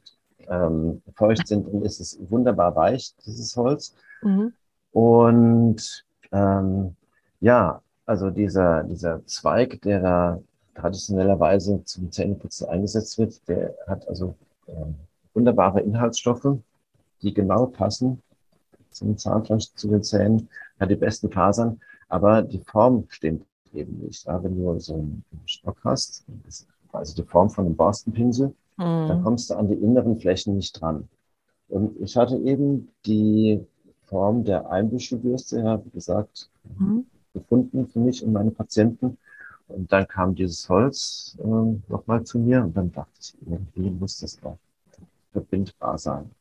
ähm, 0.49 1.01
feucht 1.15 1.47
sind, 1.47 1.67
dann 1.67 1.81
ist 1.81 1.99
es 1.99 2.17
wunderbar 2.29 2.75
weich, 2.75 3.13
dieses 3.25 3.55
Holz. 3.55 3.95
Mhm. 4.21 4.53
Und 4.91 6.05
ähm, 6.31 6.95
ja, 7.39 7.81
also 8.05 8.29
dieser, 8.29 8.83
dieser 8.83 9.25
Zweig, 9.25 9.81
der 9.81 9.99
da 10.01 10.39
traditionellerweise 10.75 11.83
zum 11.83 12.11
Zähneputzen 12.11 12.69
eingesetzt 12.69 13.17
wird, 13.17 13.47
der 13.47 13.73
hat 13.87 14.07
also 14.07 14.35
ähm, 14.67 14.95
wunderbare 15.33 15.81
Inhaltsstoffe, 15.81 16.57
die 17.21 17.33
genau 17.33 17.65
passen 17.65 18.21
zum 18.91 19.17
Zahnfleisch, 19.17 19.73
zu 19.75 19.89
den 19.89 20.03
Zähnen, 20.03 20.49
hat 20.79 20.89
die 20.89 20.95
besten 20.95 21.31
Fasern, 21.31 21.79
aber 22.09 22.41
die 22.41 22.59
Form 22.59 23.05
stimmt 23.09 23.45
eben 23.73 23.99
nicht. 23.99 24.25
Ja, 24.25 24.41
wenn 24.43 24.55
du 24.57 24.79
so 24.79 24.95
einen 24.95 25.23
Stock 25.45 25.77
hast, 25.83 26.25
quasi 26.89 27.15
die 27.15 27.23
Form 27.23 27.49
von 27.49 27.65
einem 27.65 27.75
Borstenpinsel, 27.75 28.53
dann 29.05 29.19
Mhm. 29.19 29.23
kommst 29.23 29.49
du 29.49 29.55
an 29.55 29.67
die 29.69 29.75
inneren 29.75 30.17
Flächen 30.19 30.55
nicht 30.55 30.79
dran. 30.81 31.07
Und 31.69 31.99
ich 32.01 32.17
hatte 32.17 32.37
eben 32.37 32.89
die 33.05 33.65
Form 34.05 34.43
der 34.45 34.69
Einbüschelbürste, 34.71 35.59
ja, 35.59 35.83
wie 35.85 35.89
gesagt, 35.91 36.49
Mhm. 36.79 37.01
gefunden 37.33 37.87
für 37.87 37.99
mich 37.99 38.23
und 38.23 38.33
meine 38.33 38.51
Patienten. 38.51 39.17
Und 39.69 39.91
dann 39.93 40.07
kam 40.07 40.35
dieses 40.35 40.67
Holz 40.69 41.37
äh, 41.41 41.47
nochmal 41.91 42.23
zu 42.25 42.39
mir 42.39 42.63
und 42.63 42.75
dann 42.77 42.91
dachte 42.91 43.11
ich, 43.21 43.35
irgendwie 43.45 43.89
muss 43.91 44.19
das 44.19 44.37
doch 44.39 44.57
verbindbar 45.33 45.97
sein. 45.97 46.31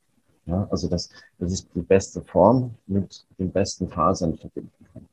Ja, 0.46 0.68
also 0.70 0.88
dass, 0.88 1.10
dass 1.38 1.52
ich 1.52 1.68
die 1.70 1.82
beste 1.82 2.22
Form 2.22 2.74
mit 2.86 3.26
den 3.38 3.52
besten 3.52 3.88
Fasern 3.88 4.36
verbinden 4.36 4.86
kann. 4.92 5.08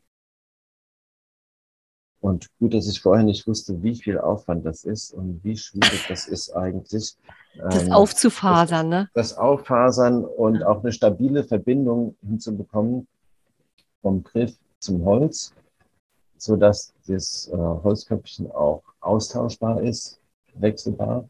Und 2.24 2.48
gut, 2.58 2.74
dass 2.74 2.88
ich 2.88 3.02
vorher 3.02 3.26
nicht 3.26 3.46
wusste, 3.48 3.84
wie 3.84 3.96
viel 3.96 4.18
Aufwand 4.18 4.66
das 4.66 4.86
ist 4.86 5.14
und 5.14 5.44
wie 5.44 5.58
schwierig 5.58 6.06
das 6.08 6.26
ist 6.26 6.56
eigentlich. 6.56 7.18
Das 7.58 7.84
ähm, 7.84 7.92
aufzufasern, 7.92 8.90
das, 8.90 9.02
ne? 9.02 9.10
Das 9.14 9.38
Auffasern 9.38 10.24
und 10.24 10.62
ja. 10.62 10.68
auch 10.68 10.82
eine 10.82 10.94
stabile 10.94 11.44
Verbindung 11.44 12.16
hinzubekommen 12.26 13.08
vom 14.02 14.24
Griff 14.24 14.56
zum 14.80 15.04
Holz, 15.04 15.54
so 16.38 16.56
dass 16.56 16.94
das 17.08 17.50
äh, 17.52 17.58
Holzköpfchen 17.58 18.50
auch 18.52 18.84
austauschbar 19.02 19.82
ist, 19.82 20.18
wechselbar. 20.54 21.28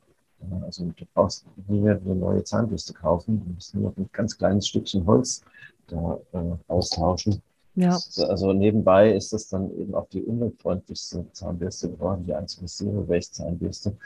Also 0.62 0.86
du 0.96 1.06
brauchst 1.16 1.44
nie 1.68 1.80
mehr 1.80 2.00
eine 2.06 2.14
neue 2.14 2.44
Zahnbürste 2.44 2.94
kaufen, 2.94 3.42
du 3.44 3.54
musst 3.56 3.74
nur 3.74 3.90
noch 3.90 3.98
ein 3.98 4.08
ganz 4.12 4.38
kleines 4.38 4.68
Stückchen 4.68 5.08
Holz 5.08 5.42
da 5.88 6.20
äh, 6.34 6.54
austauschen. 6.68 7.42
Ja. 7.76 7.98
Also 8.28 8.54
nebenbei 8.54 9.14
ist 9.14 9.34
das 9.34 9.48
dann 9.50 9.76
eben 9.78 9.96
auch 9.96 10.08
die 10.10 10.24
umweltfreundlichste 10.24 11.26
Zahnbürste 11.32 11.90
geworden, 11.90 12.26
die 12.26 12.34
einzige 12.34 12.68
Zero-Waste-Zahnbürste. 12.68 13.98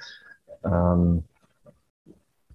Ähm, 0.64 1.24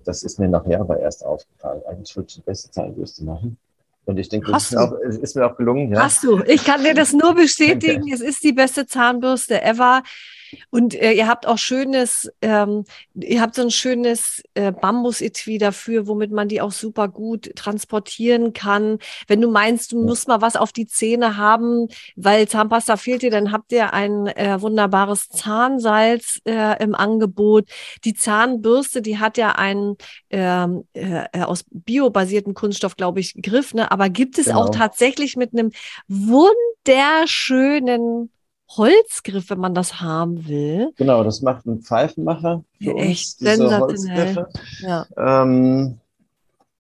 das 0.05 0.23
ist 0.23 0.39
mir 0.39 0.49
nachher 0.49 0.81
aber 0.81 0.99
erst 0.99 1.25
aufgefallen. 1.25 1.83
Eigentlich 1.87 2.17
würde 2.17 2.29
ich 2.29 2.35
die 2.37 2.41
beste 2.41 2.71
Zahnbürste 2.71 3.25
machen. 3.25 3.59
Und 4.05 4.19
ich 4.19 4.29
denke, 4.29 4.51
das 4.51 4.65
ist 4.65 4.73
mir, 4.73 4.81
auch, 4.81 4.93
ist 4.93 5.37
mir, 5.37 5.47
auch, 5.47 5.57
gelungen. 5.57 5.93
Ja. 5.93 6.03
Hast 6.03 6.25
du. 6.25 6.43
Ich 6.43 6.65
kann 6.65 6.83
dir 6.83 6.95
das 6.95 7.13
nur 7.13 7.35
bestätigen. 7.35 8.01
Danke. 8.01 8.15
Es 8.15 8.21
ist 8.21 8.43
die 8.43 8.53
beste 8.53 8.87
Zahnbürste 8.87 9.63
ever. 9.63 10.03
Und 10.71 10.95
äh, 10.95 11.13
ihr 11.13 11.29
habt 11.29 11.47
auch 11.47 11.59
schönes, 11.59 12.31
ähm, 12.43 12.85
ihr 13.15 13.41
habt 13.41 13.55
so 13.55 13.63
ein 13.63 13.71
schönes 13.71 14.43
äh, 14.55 14.73
Bambus-Etui 14.73 15.59
dafür, 15.59 16.07
womit 16.07 16.31
man 16.31 16.49
die 16.49 16.61
auch 16.61 16.73
super 16.73 17.09
gut 17.09 17.55
transportieren 17.57 18.53
kann. 18.53 18.99
Wenn 19.27 19.41
du 19.41 19.51
meinst, 19.51 19.93
du 19.93 20.03
musst 20.03 20.29
mal 20.29 20.41
was 20.41 20.57
auf 20.57 20.73
die 20.73 20.87
Zähne 20.87 21.37
haben, 21.37 21.89
weil 22.17 22.49
Zahnpasta 22.49 22.97
fehlt 22.97 23.23
dir, 23.23 23.31
dann 23.31 23.53
habt 23.53 23.73
ihr 23.73 23.93
ein 23.93 24.27
äh, 24.27 24.61
wunderbares 24.61 25.29
Zahnsalz 25.29 26.41
äh, 26.45 26.83
im 26.83 26.95
Angebot. 26.95 27.69
Die 28.05 28.15
Zahnbürste, 28.15 29.03
die 29.03 29.19
hat 29.19 29.39
ja 29.39 29.53
einen 29.53 29.97
ähm, 30.31 30.85
äh, 30.95 31.25
äh, 31.33 31.43
aus 31.43 31.65
biobasierten 31.71 32.55
Kunststoff, 32.55 32.97
glaube 32.97 33.21
ich, 33.21 33.35
Griff, 33.43 33.75
ne? 33.75 33.91
Aber 33.93 34.09
gibt 34.09 34.39
es 34.39 34.47
genau. 34.47 34.63
auch 34.63 34.71
tatsächlich 34.71 35.37
mit 35.37 35.53
einem 35.53 35.71
wunderschönen 36.09 38.31
Holzgriff, 38.71 39.51
wenn 39.51 39.59
man 39.59 39.75
das 39.75 40.01
haben 40.01 40.49
will. 40.49 40.95
Genau, 40.97 41.23
das 41.23 41.43
macht 41.43 41.67
ein 41.67 41.81
Pfeifenmacher 41.81 42.65
für 42.81 42.97
echt 42.97 43.43
uns, 43.43 43.61
Holzgriffe. 43.61 44.49
Ja. 44.81 45.05
Ähm, 45.17 45.99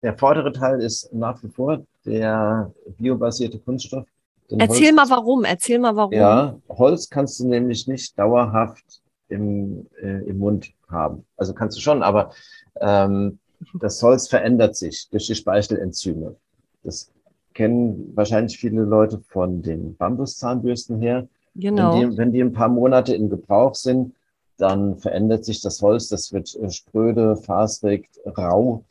der 0.03 0.18
vordere 0.18 0.51
Teil 0.51 0.82
ist 0.82 1.14
nach 1.14 1.41
wie 1.43 1.47
vor 1.47 1.86
der 2.05 2.74
biobasierte 2.97 3.60
Kunststoff. 3.60 4.05
Erzähl 4.49 4.88
Holz, 4.88 4.95
mal 4.95 5.10
warum, 5.10 5.45
erzähl 5.45 5.80
mal 5.80 5.95
warum. 5.95 6.12
Ja, 6.12 6.58
Holz 6.68 7.10
kannst 7.10 7.39
du 7.39 7.47
nämlich 7.47 7.88
nicht 7.88 8.20
dauerhaft 8.20 8.84
im, 9.30 9.88
äh, 10.01 10.26
im 10.26 10.39
Mund 10.39 10.74
haben. 10.89 11.26
Also 11.38 11.53
kannst 11.53 11.78
du 11.78 11.82
schon, 11.82 12.03
aber 12.03 12.34
ähm, 12.82 13.39
das 13.74 14.03
Holz 14.03 14.28
verändert 14.28 14.76
sich 14.76 15.08
durch 15.10 15.28
die 15.28 15.36
Speichelenzyme. 15.36 16.36
Das 16.84 17.11
kennen 17.53 18.11
wahrscheinlich 18.15 18.57
viele 18.57 18.84
Leute 18.84 19.19
von 19.19 19.61
den 19.61 19.95
Bambuszahnbürsten 19.95 21.01
her. 21.01 21.28
Genau. 21.55 21.99
Wenn 21.99 22.11
die, 22.11 22.17
wenn 22.17 22.32
die 22.32 22.41
ein 22.41 22.53
paar 22.53 22.69
Monate 22.69 23.15
in 23.15 23.30
Gebrauch 23.30 23.75
sind, 23.75 24.13
dann 24.57 24.97
verändert 24.97 25.45
sich 25.45 25.61
das 25.61 25.82
Holz, 25.82 26.09
das 26.09 26.34
wird 26.34 26.55
äh, 26.55 26.69
spröde, 26.69 27.36
fasrig, 27.36 28.09
rau. 28.25 28.84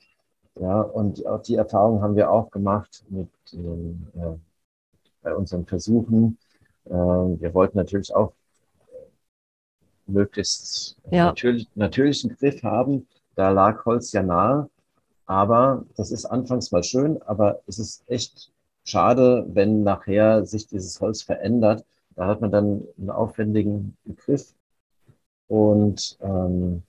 Ja, 0.59 0.81
und 0.81 1.27
auch 1.27 1.43
die 1.43 1.57
Erfahrung 1.57 2.01
haben 2.03 2.17
wir 2.17 2.31
auch 2.31 2.51
gemacht 2.51 3.05
mit 3.09 3.29
äh, 3.53 4.37
bei 5.23 5.35
unseren 5.35 5.67
Versuchen. 5.67 6.39
Äh, 6.87 6.91
wir 6.91 7.53
wollten 7.53 7.77
natürlich 7.77 8.15
auch 8.15 8.33
möglichst 10.07 10.97
ja. 11.11 11.27
natürlich, 11.27 11.69
natürlichen 11.75 12.37
Griff 12.37 12.63
haben. 12.63 13.07
Da 13.35 13.51
lag 13.51 13.85
Holz 13.85 14.13
ja 14.13 14.23
nahe. 14.23 14.71
Aber 15.27 15.85
das 15.97 16.11
ist 16.11 16.25
anfangs 16.25 16.71
mal 16.73 16.85
schön, 16.85 17.21
aber 17.23 17.61
es 17.67 17.79
ist 17.79 18.03
echt 18.09 18.53
schade, 18.85 19.45
wenn 19.49 19.83
nachher 19.83 20.47
sich 20.47 20.67
dieses 20.69 21.01
Holz 21.01 21.23
verändert 21.23 21.85
da 22.17 22.27
hat 22.27 22.41
man 22.41 22.51
dann 22.51 22.89
einen 22.99 23.11
aufwendigen 23.11 23.97
Begriff 24.05 24.55
und, 25.49 26.19
ähm, 26.23 26.83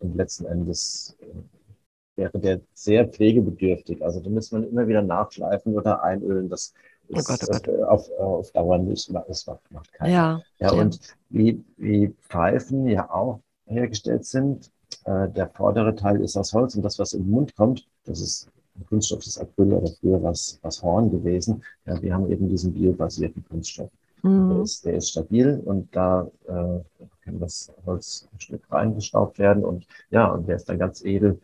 und 0.00 0.16
letzten 0.16 0.44
Endes 0.46 1.16
äh, 1.20 2.20
wäre 2.20 2.38
der 2.38 2.60
sehr 2.74 3.06
pflegebedürftig. 3.06 4.04
Also 4.04 4.20
da 4.20 4.28
müsste 4.28 4.56
man 4.56 4.68
immer 4.68 4.88
wieder 4.88 5.00
nachschleifen 5.00 5.74
oder 5.76 6.02
einölen. 6.02 6.48
Das 6.48 6.74
oh 7.08 7.16
ist 7.16 7.30
oh 7.30 7.32
Gott, 7.32 7.42
oh 7.44 7.52
Gott. 7.52 7.68
Äh, 7.68 7.82
auf, 7.84 8.10
auf 8.18 8.50
Dauer 8.50 8.78
nicht, 8.78 9.08
das 9.28 9.46
macht, 9.46 9.70
macht 9.70 9.92
keiner. 9.92 10.12
Ja, 10.12 10.42
ja, 10.58 10.72
und 10.72 10.98
wie, 11.30 11.64
wie 11.76 12.08
Pfeifen 12.28 12.86
ja 12.88 13.08
auch 13.08 13.40
hergestellt 13.66 14.26
sind, 14.26 14.71
äh, 15.04 15.28
der 15.28 15.48
vordere 15.48 15.94
Teil 15.94 16.20
ist 16.20 16.36
aus 16.36 16.52
Holz 16.52 16.74
und 16.74 16.82
das, 16.82 16.98
was 16.98 17.12
im 17.12 17.30
Mund 17.30 17.54
kommt, 17.56 17.86
das 18.04 18.20
ist 18.20 18.48
Kunststoff, 18.88 19.24
das 19.24 19.38
Acryl 19.38 19.72
oder 19.72 19.92
früher 20.00 20.22
was, 20.22 20.58
was 20.62 20.82
Horn 20.82 21.10
gewesen. 21.10 21.62
Ja, 21.86 22.00
wir 22.00 22.14
haben 22.14 22.30
eben 22.30 22.48
diesen 22.48 22.72
biobasierten 22.72 23.44
Kunststoff. 23.48 23.90
Mhm. 24.22 24.50
Der, 24.50 24.62
ist, 24.62 24.84
der 24.84 24.94
ist 24.94 25.10
stabil 25.10 25.60
und 25.64 25.94
da 25.94 26.30
äh, 26.46 27.04
kann 27.24 27.40
das 27.40 27.72
Holz 27.84 28.28
ein 28.32 28.40
Stück 28.40 28.62
reingestaubt 28.70 29.38
werden 29.38 29.64
und 29.64 29.86
ja, 30.10 30.26
und 30.26 30.46
wer 30.46 30.56
es 30.56 30.64
dann 30.64 30.78
ganz 30.78 31.04
edel 31.04 31.40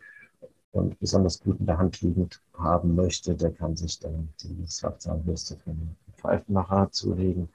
und 0.73 0.99
besonders 1.01 1.41
gut 1.41 1.59
in 1.59 1.67
der 1.67 1.79
Hand 1.79 2.01
liegend 2.03 2.41
haben 2.55 2.95
möchte, 2.95 3.35
der 3.35 3.51
kann 3.51 3.77
sich 3.77 3.99
dann 3.99 4.29
die 4.43 4.67
Slapzahnbürste 4.67 5.57
von 5.57 5.77
Pfeifenmacher 6.17 6.89
zulegen. 6.91 7.49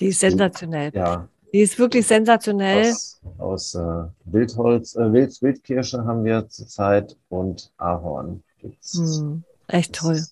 Die 0.00 0.06
ist 0.06 0.20
sensationell. 0.20 0.90
Ja. 0.94 1.28
Die 1.52 1.60
ist 1.60 1.78
wirklich 1.78 2.06
sensationell. 2.06 2.90
Aus, 2.90 3.20
aus 3.38 3.74
äh, 3.74 4.04
Wildholz, 4.24 4.96
äh, 4.96 5.12
Wild, 5.12 5.42
Wildkirsche 5.42 6.04
haben 6.04 6.24
wir 6.24 6.48
zurzeit 6.48 7.16
und 7.28 7.72
Ahorn 7.76 8.42
gibt's. 8.58 8.98
Hm, 8.98 9.42
echt 9.66 9.94
toll. 9.94 10.22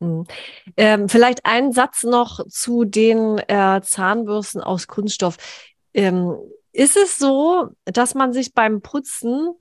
Mhm. 0.00 0.26
Ähm, 0.76 1.08
vielleicht 1.08 1.44
ein 1.44 1.72
Satz 1.72 2.04
noch 2.04 2.46
zu 2.48 2.84
den 2.84 3.38
äh, 3.48 3.80
Zahnbürsten 3.82 4.60
aus 4.60 4.86
Kunststoff. 4.86 5.36
Ähm, 5.94 6.36
ist 6.72 6.96
es 6.96 7.18
so, 7.18 7.68
dass 7.84 8.14
man 8.14 8.32
sich 8.32 8.54
beim 8.54 8.80
Putzen 8.80 9.54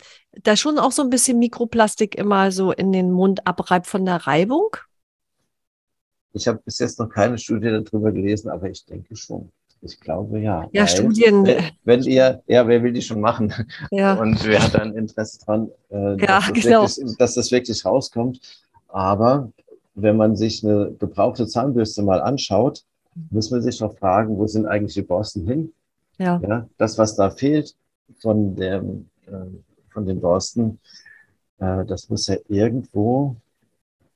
da 0.44 0.56
schon 0.56 0.80
auch 0.80 0.94
so 0.94 1.02
ein 1.02 1.10
bisschen 1.10 1.40
Mikroplastik 1.40 2.16
immer 2.16 2.52
so 2.52 2.72
in 2.72 2.94
den 2.94 3.12
Mund 3.12 3.46
abreibt 3.46 3.88
von 3.88 4.06
der 4.06 4.28
Reibung? 4.28 4.78
Ich 6.34 6.48
habe 6.48 6.62
bis 6.64 6.80
jetzt 6.80 7.00
noch 7.00 7.10
keine 7.10 7.38
Studie 7.38 7.68
darüber 7.68 8.14
gelesen, 8.14 8.50
aber 8.50 8.70
ich 8.70 8.86
denke 8.86 9.18
schon. 9.18 9.52
Ich 9.82 10.00
glaube 10.00 10.40
ja. 10.40 10.68
Ja, 10.72 10.86
Studien. 10.86 11.46
Wenn, 11.46 11.64
wenn, 11.84 12.04
ihr, 12.04 12.44
ja, 12.46 12.68
wer 12.68 12.84
will 12.84 12.94
die 12.94 13.02
schon 13.02 13.20
machen? 13.20 13.54
Ja. 13.92 14.14
Und 14.14 14.46
wer 14.46 14.64
hat 14.64 14.76
ein 14.76 14.96
Interesse 14.96 15.40
dran, 15.44 15.70
äh, 15.90 16.18
ja, 16.22 16.40
dass, 16.40 16.52
das 16.52 16.64
genau. 16.64 16.82
wirklich, 16.84 17.18
dass 17.18 17.34
das 17.34 17.52
wirklich 17.52 17.84
rauskommt? 17.84 18.40
Aber 18.88 19.52
wenn 19.96 20.18
man 20.18 20.36
sich 20.36 20.64
eine 20.64 20.92
gebrauchte 21.00 21.48
Zahnbürste 21.48 22.04
mal 22.04 22.22
anschaut, 22.22 22.84
muss 23.30 23.52
man 23.52 23.62
sich 23.62 23.80
noch 23.80 23.98
fragen, 23.98 24.38
wo 24.38 24.48
sind 24.48 24.66
eigentlich 24.66 24.94
die 24.94 25.02
Borsten 25.02 25.48
hin? 25.48 25.74
Ja. 26.18 26.40
ja 26.48 26.68
das, 26.78 26.98
was 26.98 27.16
da 27.16 27.30
fehlt 27.30 27.76
von, 28.20 28.56
dem, 28.56 29.10
äh, 29.26 29.32
von 29.90 30.06
den 30.06 30.22
Borsten, 30.22 30.80
äh, 31.60 31.86
das 31.86 32.10
muss 32.10 32.28
ja 32.28 32.38
irgendwo, 32.48 33.36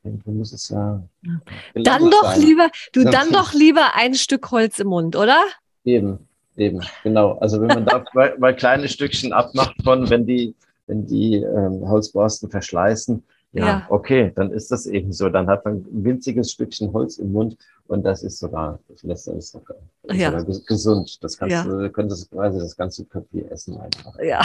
irgendwo 0.05 0.31
muss 0.31 0.53
es 0.53 0.69
ja. 0.69 1.03
Dann 1.73 2.09
doch 2.09 2.31
sein. 2.31 2.41
lieber, 2.41 2.69
du 2.93 3.03
dann 3.03 3.31
doch 3.33 3.53
lieber 3.53 3.95
ein 3.95 4.13
Stück 4.13 4.51
Holz 4.51 4.79
im 4.79 4.87
Mund, 4.87 5.15
oder? 5.15 5.43
Eben, 5.83 6.19
eben, 6.55 6.81
genau. 7.03 7.37
Also 7.39 7.59
wenn 7.59 7.67
man 7.67 7.85
da 7.85 8.03
mal, 8.13 8.35
mal 8.37 8.55
kleine 8.55 8.87
Stückchen 8.87 9.33
abmacht 9.33 9.75
von, 9.83 10.09
wenn 10.09 10.25
die, 10.25 10.55
wenn 10.87 11.05
die 11.05 11.35
ähm, 11.35 11.87
Holzborsten 11.89 12.49
verschleißen, 12.49 13.23
ja, 13.55 13.65
ja, 13.65 13.85
okay, 13.89 14.33
dann 14.35 14.51
ist 14.51 14.69
das 14.71 14.85
eben 14.85 15.13
so. 15.13 15.29
Dann 15.29 15.47
hat 15.47 15.63
man 15.63 15.75
ein 15.75 16.03
winziges 16.03 16.51
Stückchen 16.51 16.91
Holz 16.91 17.17
im 17.17 17.31
Mund 17.31 17.57
und 17.87 18.03
das 18.03 18.21
ist 18.21 18.39
sogar, 18.39 18.79
das 18.89 19.03
lässt 19.03 19.29
ist 19.29 19.51
sogar, 19.51 19.77
ja. 20.11 20.37
sogar 20.37 20.43
gesund. 20.65 21.23
Das 21.23 21.37
kannst 21.37 21.53
ja. 21.53 21.63
du, 21.63 21.89
könntest 21.89 22.29
quasi 22.31 22.59
das 22.59 22.75
ganze 22.75 23.05
Köpfchen 23.05 23.49
essen 23.49 23.79
einfach. 23.79 24.19
Ja, 24.21 24.41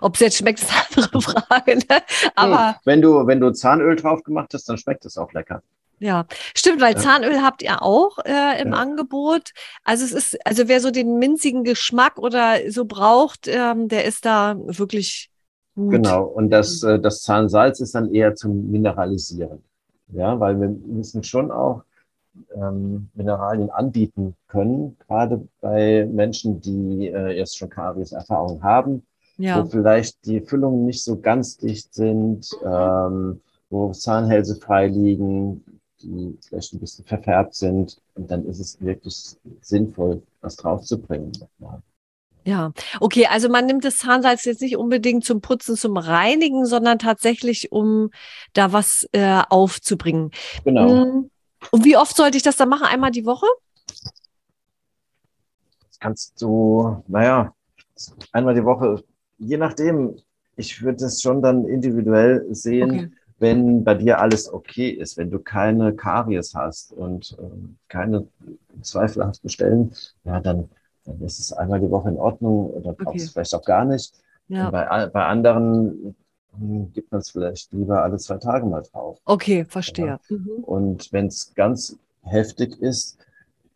ob 0.00 0.14
es 0.14 0.20
jetzt 0.20 0.38
schmeckt, 0.38 0.60
ist 0.60 0.70
eine 0.70 1.06
andere 1.06 1.20
Frage. 1.48 1.76
Ne? 1.76 2.02
Aber 2.34 2.68
hm. 2.68 2.74
wenn 2.84 3.02
du, 3.02 3.26
wenn 3.26 3.38
du 3.38 3.52
Zahnöl 3.52 3.94
drauf 3.94 4.24
gemacht 4.24 4.52
hast, 4.52 4.68
dann 4.68 4.78
schmeckt 4.78 5.04
es 5.04 5.16
auch 5.16 5.32
lecker. 5.32 5.62
Ja, 6.00 6.26
stimmt, 6.56 6.80
weil. 6.80 6.96
Zahnöl 6.96 7.40
habt 7.40 7.62
ihr 7.62 7.82
auch 7.82 8.18
äh, 8.24 8.60
im 8.60 8.72
ja. 8.72 8.78
Angebot. 8.78 9.52
Also 9.84 10.04
es 10.04 10.12
ist, 10.12 10.46
also 10.46 10.66
wer 10.66 10.80
so 10.80 10.90
den 10.90 11.18
minzigen 11.18 11.62
Geschmack 11.62 12.18
oder 12.18 12.68
so 12.68 12.84
braucht, 12.84 13.46
ähm, 13.46 13.88
der 13.88 14.04
ist 14.04 14.26
da 14.26 14.56
wirklich 14.58 15.30
Gut. 15.74 15.90
Genau, 15.90 16.24
und 16.24 16.50
das, 16.50 16.82
äh, 16.82 17.00
das 17.00 17.22
Zahnsalz 17.22 17.80
ist 17.80 17.94
dann 17.94 18.14
eher 18.14 18.34
zum 18.34 18.70
Mineralisieren. 18.70 19.62
Ja, 20.08 20.38
weil 20.38 20.60
wir 20.60 20.68
müssen 20.68 21.24
schon 21.24 21.50
auch 21.50 21.82
ähm, 22.54 23.08
Mineralien 23.14 23.70
anbieten 23.70 24.34
können, 24.48 24.96
gerade 25.06 25.46
bei 25.60 26.06
Menschen, 26.06 26.60
die 26.60 27.08
äh, 27.08 27.36
jetzt 27.36 27.58
schon 27.58 27.70
Karies-Erfahrung 27.70 28.62
haben, 28.62 29.02
ja. 29.36 29.62
wo 29.62 29.68
vielleicht 29.68 30.24
die 30.26 30.40
Füllungen 30.40 30.86
nicht 30.86 31.02
so 31.02 31.18
ganz 31.18 31.56
dicht 31.56 31.92
sind, 31.94 32.48
ähm, 32.64 33.40
wo 33.70 33.92
Zahnhälse 33.92 34.56
frei 34.56 34.88
liegen, 34.88 35.64
die 36.02 36.38
vielleicht 36.46 36.72
ein 36.74 36.80
bisschen 36.80 37.04
verfärbt 37.04 37.54
sind. 37.54 38.00
Und 38.14 38.30
dann 38.30 38.44
ist 38.46 38.60
es 38.60 38.80
wirklich 38.80 39.36
sinnvoll, 39.60 40.22
was 40.40 40.56
draufzubringen. 40.56 41.32
Ja, 42.44 42.72
okay, 43.00 43.26
also 43.26 43.48
man 43.48 43.66
nimmt 43.66 43.84
das 43.84 43.98
Zahnsalz 43.98 44.44
jetzt 44.44 44.60
nicht 44.60 44.76
unbedingt 44.76 45.24
zum 45.24 45.40
Putzen, 45.40 45.76
zum 45.76 45.96
Reinigen, 45.96 46.66
sondern 46.66 46.98
tatsächlich, 46.98 47.72
um 47.72 48.10
da 48.52 48.72
was 48.72 49.08
äh, 49.12 49.42
aufzubringen. 49.48 50.30
Genau. 50.64 50.88
Hm, 50.88 51.30
und 51.70 51.84
wie 51.84 51.96
oft 51.96 52.16
sollte 52.16 52.36
ich 52.36 52.42
das 52.42 52.56
dann 52.56 52.68
machen? 52.68 52.86
Einmal 52.86 53.10
die 53.10 53.24
Woche? 53.24 53.46
Das 55.88 55.98
kannst 55.98 56.42
du, 56.42 57.02
naja, 57.08 57.54
einmal 58.32 58.54
die 58.54 58.64
Woche, 58.64 59.02
je 59.38 59.56
nachdem. 59.56 60.16
Ich 60.56 60.82
würde 60.82 61.06
es 61.06 61.20
schon 61.20 61.42
dann 61.42 61.64
individuell 61.64 62.46
sehen. 62.50 62.90
Okay 62.90 63.10
wenn 63.38 63.84
bei 63.84 63.94
dir 63.94 64.20
alles 64.20 64.52
okay 64.52 64.90
ist, 64.90 65.16
wenn 65.16 65.30
du 65.30 65.38
keine 65.38 65.94
Karies 65.94 66.54
hast 66.54 66.92
und 66.92 67.36
äh, 67.38 67.68
keine 67.88 68.26
zweifelhaften 68.80 69.50
Stellen, 69.50 69.92
ja, 70.24 70.40
dann 70.40 70.70
dann 71.04 71.20
ist 71.20 71.38
es 71.38 71.52
einmal 71.52 71.80
die 71.80 71.90
Woche 71.90 72.08
in 72.08 72.18
Ordnung 72.18 72.70
oder 72.70 72.92
brauchst 72.92 73.08
okay. 73.08 73.18
es 73.18 73.30
vielleicht 73.30 73.54
auch 73.54 73.64
gar 73.64 73.84
nicht. 73.84 74.14
Ja. 74.48 74.70
Bei, 74.70 75.06
bei 75.06 75.24
anderen 75.24 76.14
hm, 76.58 76.92
gibt 76.92 77.12
man 77.12 77.20
es 77.20 77.30
vielleicht 77.30 77.72
lieber 77.72 78.02
alle 78.02 78.18
zwei 78.18 78.36
Tage 78.38 78.66
mal 78.66 78.82
drauf. 78.82 79.18
Okay, 79.24 79.64
verstehe. 79.64 80.06
Ja. 80.06 80.20
Mhm. 80.28 80.64
Und 80.64 81.12
wenn 81.12 81.26
es 81.26 81.54
ganz 81.54 81.96
heftig 82.22 82.80
ist, 82.80 83.18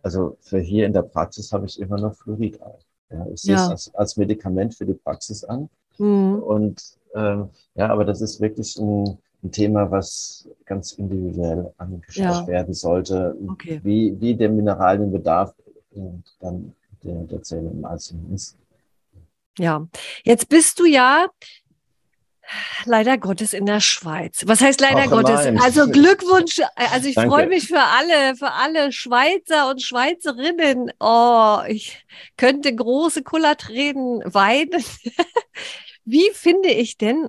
also 0.03 0.37
für 0.41 0.61
hier 0.61 0.87
in 0.87 0.93
der 0.93 1.03
Praxis 1.03 1.53
habe 1.53 1.67
ich 1.67 1.81
immer 1.81 1.99
noch 1.99 2.15
Fluorid 2.15 2.61
auf. 2.63 2.81
Ja, 3.11 3.27
ich 3.33 3.41
sehe 3.41 3.55
es 3.55 3.69
als, 3.69 3.95
als, 3.95 4.17
Medikament 4.17 4.75
für 4.75 4.85
die 4.85 4.95
Praxis 4.95 5.43
an. 5.45 5.69
Mhm. 5.99 6.43
Und 6.43 6.83
ähm, 7.15 7.49
ja, 7.75 7.89
aber 7.89 8.05
das 8.05 8.21
ist 8.21 8.41
wirklich 8.41 8.77
ein, 8.77 9.19
ein 9.43 9.51
Thema, 9.51 9.91
was 9.91 10.49
ganz 10.67 10.93
individuell 10.93 11.73
angeschaut 11.79 12.25
ja. 12.25 12.47
werden 12.47 12.75
sollte, 12.75 13.35
okay. 13.49 13.81
wie, 13.83 14.21
wie 14.21 14.35
der 14.35 14.51
Mineralienbedarf 14.51 15.55
äh, 15.95 16.01
dann 16.41 16.75
der, 17.05 17.23
der 17.25 17.43
Zelle 17.43 17.71
im 17.71 17.85
Einzelnen 17.85 18.35
ist. 18.35 18.57
Ja, 19.59 19.87
jetzt 20.25 20.49
bist 20.49 20.79
du 20.79 20.85
ja 20.85 21.27
leider 22.85 23.19
Gottes 23.19 23.53
in 23.53 23.67
der 23.67 23.81
Schweiz. 23.81 24.43
Was 24.47 24.61
heißt 24.61 24.81
leider 24.81 25.05
Ach, 25.07 25.11
Gottes? 25.11 25.45
Nein. 25.45 25.61
Also 25.61 25.87
Glückwunsch. 25.91 26.61
Also 26.77 27.09
ich 27.09 27.15
freue 27.15 27.47
mich 27.47 27.69
für 27.69 27.81
alle, 27.81 28.37
für 28.37 28.53
alle 28.53 28.93
Schweizer 28.93 29.71
und 29.71 29.83
Schweizerinnen. 29.83 30.93
Oh, 31.01 31.59
ich 31.67 32.05
könnte 32.37 32.75
große 32.75 33.23
Kullertränen 33.23 34.23
weinen. 34.33 34.85
Wie 36.05 36.31
finde 36.33 36.71
ich 36.71 36.97
denn 36.97 37.29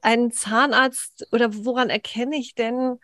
einen 0.00 0.32
Zahnarzt 0.32 1.26
oder 1.32 1.64
woran 1.64 1.90
erkenne 1.90 2.36
ich 2.36 2.54
denn, 2.54 2.98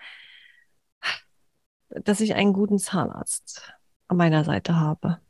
dass 1.90 2.20
ich 2.20 2.34
einen 2.34 2.52
guten 2.52 2.78
Zahnarzt 2.78 3.74
an 4.08 4.16
meiner 4.16 4.44
Seite 4.44 4.76
habe? 4.76 5.20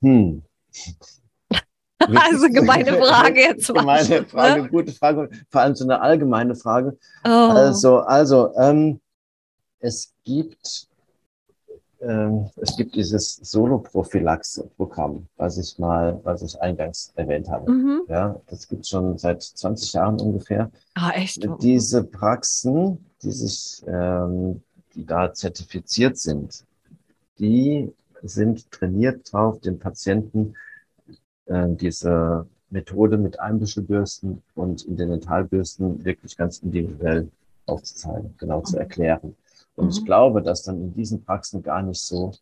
Hm. 0.00 0.42
Also 2.00 2.48
gemeine 2.48 2.92
Frage 3.02 3.40
jetzt. 3.40 3.66
Gemeine 3.66 4.08
ne? 4.08 4.24
Frage, 4.24 4.62
ne? 4.62 4.68
gute 4.68 4.92
Frage, 4.92 5.28
vor 5.50 5.60
allem 5.60 5.74
so 5.74 5.84
eine 5.84 6.00
allgemeine 6.00 6.54
Frage. 6.54 6.96
Oh. 7.24 7.28
Also, 7.28 7.98
also 7.98 8.54
ähm, 8.56 9.00
es 9.80 10.14
gibt 10.24 10.88
ähm, 12.00 12.48
es 12.56 12.76
gibt 12.76 12.94
dieses 12.94 13.36
Solo-Prophylaxe-Programm, 13.42 15.26
was 15.36 15.58
ich 15.58 15.78
mal, 15.78 16.20
was 16.22 16.42
ich 16.42 16.60
eingangs 16.60 17.12
erwähnt 17.16 17.48
habe. 17.48 17.70
Mhm. 17.70 18.02
Ja, 18.08 18.40
das 18.46 18.68
gibt 18.68 18.82
es 18.82 18.90
schon 18.90 19.18
seit 19.18 19.42
20 19.42 19.94
Jahren 19.94 20.20
ungefähr. 20.20 20.70
Ah, 20.94 21.10
echt? 21.10 21.44
Diese 21.60 22.04
Praxen, 22.04 23.04
die 23.22 23.32
sich, 23.32 23.82
ähm, 23.88 24.62
die 24.94 25.04
da 25.04 25.32
zertifiziert 25.32 26.18
sind, 26.18 26.64
die 27.40 27.92
sind 28.22 28.70
trainiert 28.70 29.32
drauf, 29.32 29.60
den 29.60 29.78
Patienten 29.78 30.54
äh, 31.46 31.68
diese 31.68 32.46
Methode 32.70 33.16
mit 33.16 33.40
Einbüschelbürsten 33.40 34.42
und 34.54 34.84
Interdentalbürsten 34.84 36.04
wirklich 36.04 36.36
ganz 36.36 36.58
individuell 36.58 37.30
aufzuzeigen, 37.66 38.34
genau 38.38 38.60
zu 38.62 38.78
erklären. 38.78 39.36
Und 39.76 39.86
mhm. 39.86 39.90
ich 39.90 40.04
glaube, 40.04 40.42
dass 40.42 40.62
dann 40.62 40.80
in 40.80 40.94
diesen 40.94 41.24
Praxen 41.24 41.62
gar 41.62 41.82
nicht 41.82 42.00
so, 42.00 42.32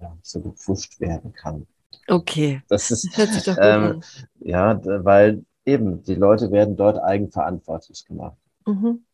ja, 0.00 0.16
so 0.22 0.40
gepfuscht 0.40 1.00
werden 1.00 1.32
kann. 1.32 1.66
Okay. 2.08 2.62
Das 2.68 2.90
ist, 2.90 3.16
hört 3.16 3.32
sich 3.32 3.44
doch 3.44 3.56
gut 3.56 3.64
ähm, 3.64 3.82
an. 3.82 4.04
Ja, 4.40 4.80
weil 5.04 5.44
eben 5.64 6.02
die 6.02 6.14
Leute 6.14 6.50
werden 6.50 6.76
dort 6.76 6.98
eigenverantwortlich 6.98 8.04
gemacht. 8.06 8.36
Mhm. 8.66 9.04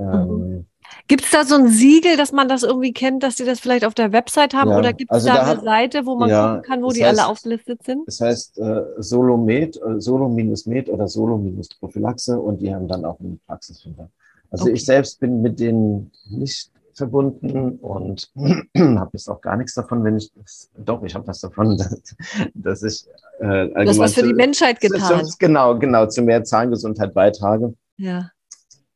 Ähm, 0.00 0.28
mhm. 0.28 0.66
Gibt 1.06 1.24
es 1.24 1.30
da 1.30 1.44
so 1.44 1.54
ein 1.54 1.68
Siegel, 1.68 2.16
dass 2.16 2.32
man 2.32 2.48
das 2.48 2.62
irgendwie 2.62 2.92
kennt, 2.92 3.22
dass 3.22 3.36
sie 3.36 3.44
das 3.44 3.60
vielleicht 3.60 3.84
auf 3.84 3.94
der 3.94 4.12
Website 4.12 4.54
haben? 4.54 4.70
Ja, 4.70 4.78
oder 4.78 4.92
gibt 4.92 5.10
es 5.10 5.26
also 5.26 5.28
da, 5.28 5.34
da, 5.34 5.40
eine 5.40 5.50
hat, 5.50 5.64
Seite, 5.64 6.06
wo 6.06 6.16
man 6.16 6.30
ja, 6.30 6.48
gucken 6.48 6.62
kann, 6.62 6.82
wo 6.82 6.90
die 6.90 7.04
heißt, 7.04 7.18
alle 7.18 7.28
aufgelistet 7.28 7.82
sind? 7.84 8.06
Das 8.06 8.20
heißt 8.20 8.58
äh, 8.58 8.82
Solo-Med, 8.98 9.76
äh, 9.76 10.00
Solo-Med 10.00 10.88
oder 10.88 11.08
Solo-Prophylaxe 11.08 12.38
und 12.38 12.60
die 12.60 12.74
haben 12.74 12.88
dann 12.88 13.04
auch 13.04 13.20
einen 13.20 13.40
Praxisfinder. 13.46 14.10
Also 14.50 14.64
okay. 14.64 14.74
ich 14.74 14.84
selbst 14.84 15.20
bin 15.20 15.42
mit 15.42 15.60
denen 15.60 16.10
nicht 16.28 16.70
verbunden 16.94 17.78
und 17.78 18.30
habe 18.76 19.10
jetzt 19.12 19.28
auch 19.28 19.40
gar 19.40 19.56
nichts 19.56 19.74
davon, 19.74 20.04
wenn 20.04 20.16
ich 20.16 20.30
doch, 20.76 21.02
ich 21.02 21.14
habe 21.14 21.26
was 21.26 21.40
davon, 21.40 21.76
dass, 21.78 22.16
dass 22.54 22.82
ich 22.82 23.06
äh, 23.40 23.84
das 23.84 23.98
was 23.98 24.14
für 24.14 24.22
die 24.22 24.34
Menschheit 24.34 24.80
getan. 24.80 25.24
Zu, 25.24 25.36
genau, 25.38 25.78
genau, 25.78 26.06
zu 26.06 26.22
mehr 26.22 26.44
Zahngesundheit 26.44 27.14
beitrage. 27.14 27.74
Ja. 27.96 28.30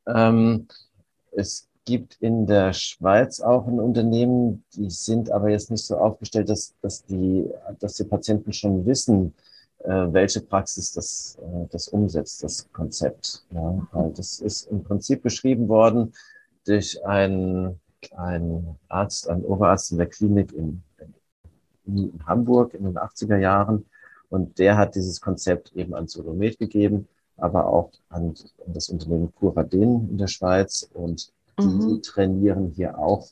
Ähm, 0.07 0.66
es 1.37 1.68
gibt 1.85 2.16
in 2.20 2.47
der 2.47 2.72
Schweiz 2.72 3.41
auch 3.41 3.66
ein 3.66 3.78
Unternehmen, 3.78 4.64
die 4.74 4.91
sind 4.91 5.30
aber 5.30 5.51
jetzt 5.51 5.70
nicht 5.70 5.85
so 5.85 5.99
aufgestellt, 5.99 6.49
dass, 6.49 6.74
dass, 6.80 7.05
die, 7.05 7.51
dass 7.78 7.95
die 7.95 8.05
Patienten 8.05 8.53
schon 8.53 8.87
wissen, 8.87 9.35
äh, 9.80 10.07
welche 10.12 10.41
Praxis 10.41 10.93
das, 10.93 11.39
äh, 11.43 11.66
das 11.70 11.89
umsetzt, 11.89 12.43
das 12.43 12.70
Konzept. 12.72 13.45
Ja, 13.53 13.87
weil 13.93 14.11
das 14.12 14.41
ist 14.41 14.70
im 14.70 14.82
Prinzip 14.82 15.22
beschrieben 15.22 15.68
worden 15.68 16.14
durch 16.66 17.05
einen, 17.05 17.78
einen 18.16 18.78
Arzt, 18.89 19.28
einen 19.28 19.45
Oberarzt 19.45 19.93
in 19.93 19.99
der 19.99 20.07
Klinik 20.07 20.53
in, 20.53 20.82
in 21.87 22.18
Hamburg 22.26 22.72
in 22.72 22.85
den 22.85 22.97
80er 22.97 23.37
Jahren. 23.37 23.85
Und 24.30 24.59
der 24.59 24.78
hat 24.78 24.95
dieses 24.95 25.20
Konzept 25.20 25.72
eben 25.74 25.95
an 25.95 26.09
Solomet 26.09 26.59
gegeben, 26.59 27.07
aber 27.37 27.66
auch 27.66 27.91
an, 28.09 28.35
an 28.64 28.72
das 28.72 28.89
Unternehmen 28.89 29.35
Curaden 29.35 30.09
in 30.11 30.18
der 30.18 30.28
Schweiz. 30.28 30.89
Und 30.93 31.32
die 31.59 31.64
mhm. 31.64 32.03
trainieren 32.03 32.72
hier 32.74 32.99
auch 32.99 33.28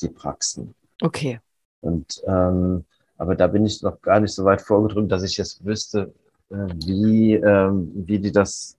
die 0.00 0.08
Praxen. 0.08 0.74
Okay. 1.00 1.40
Und 1.80 2.22
ähm, 2.26 2.84
aber 3.16 3.34
da 3.34 3.48
bin 3.48 3.66
ich 3.66 3.82
noch 3.82 4.00
gar 4.00 4.20
nicht 4.20 4.32
so 4.32 4.44
weit 4.44 4.62
vorgedrückt, 4.62 5.10
dass 5.10 5.24
ich 5.24 5.36
jetzt 5.36 5.64
wüsste, 5.64 6.14
äh, 6.50 6.66
wie, 6.86 7.34
ähm, 7.34 7.90
wie 7.94 8.18
die 8.18 8.30
das 8.30 8.78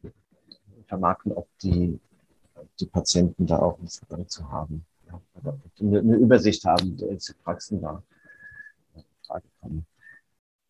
vermarkten, 0.88 1.34
ob 1.34 1.48
die, 1.62 2.00
die 2.80 2.86
Patienten 2.86 3.46
da 3.46 3.60
auch 3.60 3.78
einen 3.78 3.88
Zugang 3.88 4.28
zu 4.28 4.50
haben. 4.50 4.86
Ja, 5.08 5.22
eine, 5.82 6.00
eine 6.00 6.16
Übersicht 6.16 6.64
haben, 6.66 7.00
welche 7.00 7.34
Praxen 7.34 7.82
da 7.82 8.02
Frage 9.28 9.46
kommen. 9.62 9.86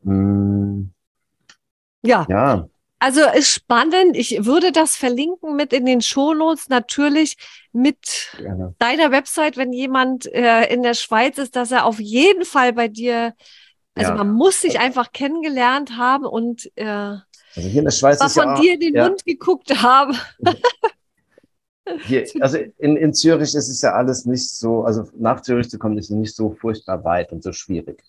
Hm. 0.04 0.92
Ja. 2.02 2.26
ja. 2.30 2.68
Also 3.00 3.22
ist 3.34 3.50
spannend. 3.50 4.16
Ich 4.16 4.46
würde 4.46 4.72
das 4.74 4.98
verlinken 4.98 5.56
mit 5.56 5.72
in 5.72 5.86
den 5.86 6.02
Shownotes 6.02 6.68
natürlich 6.68 7.38
mit 7.72 8.32
Gerne. 8.38 8.76
deiner 8.78 9.12
Website, 9.12 9.56
wenn 9.56 9.72
jemand 9.72 10.26
äh, 10.34 10.66
in 10.66 10.84
der 10.84 10.94
Schweiz 10.94 11.38
ist, 11.38 11.56
dass 11.56 11.72
er 11.72 11.86
auf 11.86 12.00
jeden 12.00 12.44
Fall 12.44 12.74
bei 12.74 12.90
dir, 12.90 13.34
also 13.96 14.12
ja. 14.12 14.18
man 14.18 14.34
muss 14.34 14.62
sich 14.62 14.80
einfach 14.80 15.14
kennengelernt 15.14 15.98
haben 15.98 16.26
und 16.26 16.70
äh, 16.76 17.16
also 17.56 17.68
hier 17.68 17.80
in 17.80 17.86
der 17.86 17.92
Schweiz 17.92 18.24
ist 18.24 18.34
von 18.34 18.50
ja, 18.50 18.60
dir 18.60 18.74
in 18.74 18.80
den 18.80 18.96
ja. 18.96 19.08
Mund 19.08 19.26
geguckt 19.26 19.82
haben. 19.82 20.16
Hier, 22.06 22.24
also 22.40 22.58
in, 22.78 22.98
in 22.98 23.14
Zürich 23.16 23.56
ist 23.56 23.68
es 23.68 23.82
ja 23.82 23.94
alles 23.94 24.26
nicht 24.26 24.48
so, 24.48 24.84
also 24.84 25.06
nach 25.18 25.42
Zürich 25.42 25.70
zu 25.72 25.80
kommen, 25.80 25.98
ist 25.98 26.12
nicht 26.12 26.36
so 26.36 26.52
furchtbar 26.52 27.04
weit 27.04 27.32
und 27.32 27.42
so 27.42 27.52
schwierig. 27.52 28.04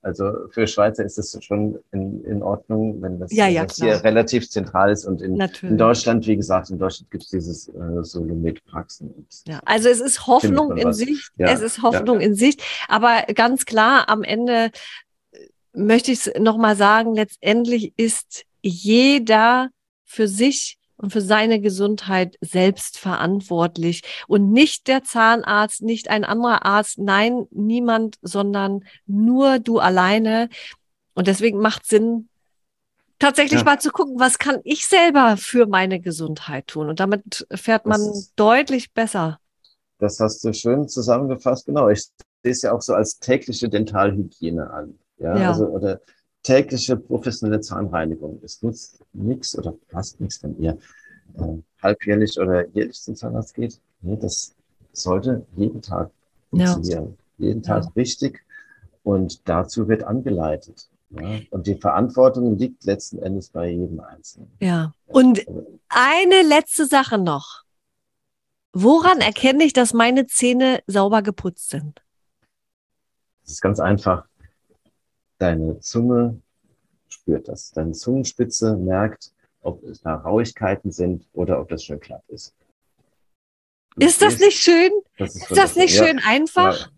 Also 0.00 0.48
für 0.50 0.66
Schweizer 0.66 1.04
ist 1.04 1.18
es 1.18 1.36
schon 1.44 1.78
in, 1.90 2.24
in 2.24 2.42
Ordnung, 2.42 3.02
wenn 3.02 3.18
das, 3.18 3.32
ja, 3.32 3.48
ja, 3.48 3.64
das 3.64 3.76
hier 3.76 4.02
relativ 4.04 4.48
zentral 4.48 4.92
ist. 4.92 5.04
Und 5.04 5.20
in, 5.20 5.40
in, 5.62 5.76
Deutschland, 5.76 6.26
wie 6.26 6.36
gesagt, 6.36 6.70
in 6.70 6.78
Deutschland 6.78 7.10
gibt 7.10 7.24
es 7.24 7.30
dieses 7.30 7.68
äh, 7.68 8.02
Solomet-Praxen. 8.02 9.26
Ja, 9.46 9.60
also 9.64 9.88
es 9.88 10.00
ist 10.00 10.26
Hoffnung 10.28 10.76
in 10.76 10.92
Sicht. 10.92 11.32
Es 11.36 11.60
ist 11.60 11.82
Hoffnung 11.82 12.20
in 12.20 12.34
Sicht. 12.34 12.62
Aber 12.86 13.24
ganz 13.34 13.64
klar, 13.64 14.08
am 14.08 14.22
Ende 14.22 14.70
äh, 15.32 15.38
möchte 15.72 16.12
ich 16.12 16.26
es 16.26 16.40
nochmal 16.40 16.76
sagen, 16.76 17.14
letztendlich 17.14 17.92
ist 17.96 18.44
jeder 18.62 19.70
für 20.04 20.28
sich 20.28 20.77
und 20.98 21.12
für 21.12 21.20
seine 21.20 21.60
Gesundheit 21.60 22.36
selbst 22.40 22.98
verantwortlich 22.98 24.02
und 24.26 24.52
nicht 24.52 24.88
der 24.88 25.04
Zahnarzt, 25.04 25.82
nicht 25.82 26.10
ein 26.10 26.24
anderer 26.24 26.66
Arzt, 26.66 26.98
nein, 26.98 27.46
niemand, 27.50 28.16
sondern 28.20 28.84
nur 29.06 29.58
du 29.60 29.78
alleine. 29.78 30.48
Und 31.14 31.28
deswegen 31.28 31.60
macht 31.60 31.86
Sinn, 31.86 32.28
tatsächlich 33.18 33.60
ja. 33.60 33.64
mal 33.64 33.80
zu 33.80 33.90
gucken, 33.90 34.18
was 34.18 34.38
kann 34.38 34.60
ich 34.64 34.86
selber 34.86 35.36
für 35.36 35.66
meine 35.66 36.00
Gesundheit 36.00 36.66
tun? 36.66 36.88
Und 36.88 37.00
damit 37.00 37.46
fährt 37.54 37.86
man 37.86 38.00
ist, 38.00 38.32
deutlich 38.36 38.92
besser. 38.92 39.38
Das 39.98 40.20
hast 40.20 40.44
du 40.44 40.52
schön 40.52 40.88
zusammengefasst. 40.88 41.66
Genau. 41.66 41.88
Ich 41.88 42.08
sehe 42.42 42.52
es 42.52 42.62
ja 42.62 42.72
auch 42.72 42.82
so 42.82 42.94
als 42.94 43.18
tägliche 43.18 43.68
Dentalhygiene 43.68 44.70
an. 44.70 44.98
Ja, 45.18 45.36
ja. 45.36 45.48
also, 45.50 45.66
oder 45.66 46.00
tägliche 46.42 46.96
professionelle 46.96 47.60
Zahnreinigung. 47.60 48.40
Es 48.42 48.62
nutzt 48.62 49.04
nichts 49.12 49.58
oder 49.58 49.74
fast 49.88 50.20
nichts, 50.20 50.42
wenn 50.42 50.58
ihr 50.58 50.78
äh, 51.34 51.58
halbjährlich 51.82 52.38
oder 52.38 52.66
jährlich 52.68 53.00
zum 53.00 53.16
Zahnarzt 53.16 53.54
geht. 53.54 53.80
Nee, 54.00 54.16
das 54.16 54.54
sollte 54.92 55.46
jeden 55.56 55.82
Tag 55.82 56.10
funktionieren. 56.50 57.16
Ja. 57.38 57.46
Jeden 57.46 57.62
Tag 57.62 57.84
ja. 57.84 57.90
richtig. 57.96 58.44
Und 59.02 59.48
dazu 59.48 59.88
wird 59.88 60.02
angeleitet. 60.04 60.88
Ja? 61.10 61.40
Und 61.50 61.66
die 61.66 61.76
Verantwortung 61.76 62.58
liegt 62.58 62.84
letzten 62.84 63.22
Endes 63.22 63.50
bei 63.50 63.70
jedem 63.70 64.00
Einzelnen. 64.00 64.50
Ja. 64.60 64.92
Und 65.06 65.46
eine 65.88 66.42
letzte 66.42 66.86
Sache 66.86 67.18
noch. 67.18 67.64
Woran 68.72 69.20
erkenne 69.20 69.64
ich, 69.64 69.72
dass 69.72 69.94
meine 69.94 70.26
Zähne 70.26 70.80
sauber 70.86 71.22
geputzt 71.22 71.70
sind? 71.70 72.02
Das 73.42 73.52
ist 73.52 73.60
ganz 73.62 73.80
einfach. 73.80 74.27
Deine 75.38 75.78
Zunge 75.80 76.40
spürt 77.08 77.48
das. 77.48 77.70
Deine 77.70 77.92
Zungenspitze 77.92 78.76
merkt, 78.76 79.32
ob 79.60 79.82
es 79.84 80.00
da 80.00 80.14
Rauigkeiten 80.14 80.90
sind 80.90 81.28
oder 81.32 81.60
ob 81.60 81.68
das 81.68 81.84
schön 81.84 82.00
glatt 82.00 82.24
ist. 82.28 82.54
Ist 83.96 84.22
das 84.22 84.38
nicht 84.38 84.58
schön? 84.58 84.92
Das 85.16 85.34
ist, 85.34 85.50
ist 85.50 85.56
das 85.56 85.76
nicht 85.76 85.94
schön 85.94 86.18
ja, 86.18 86.24
einfach? 86.26 86.90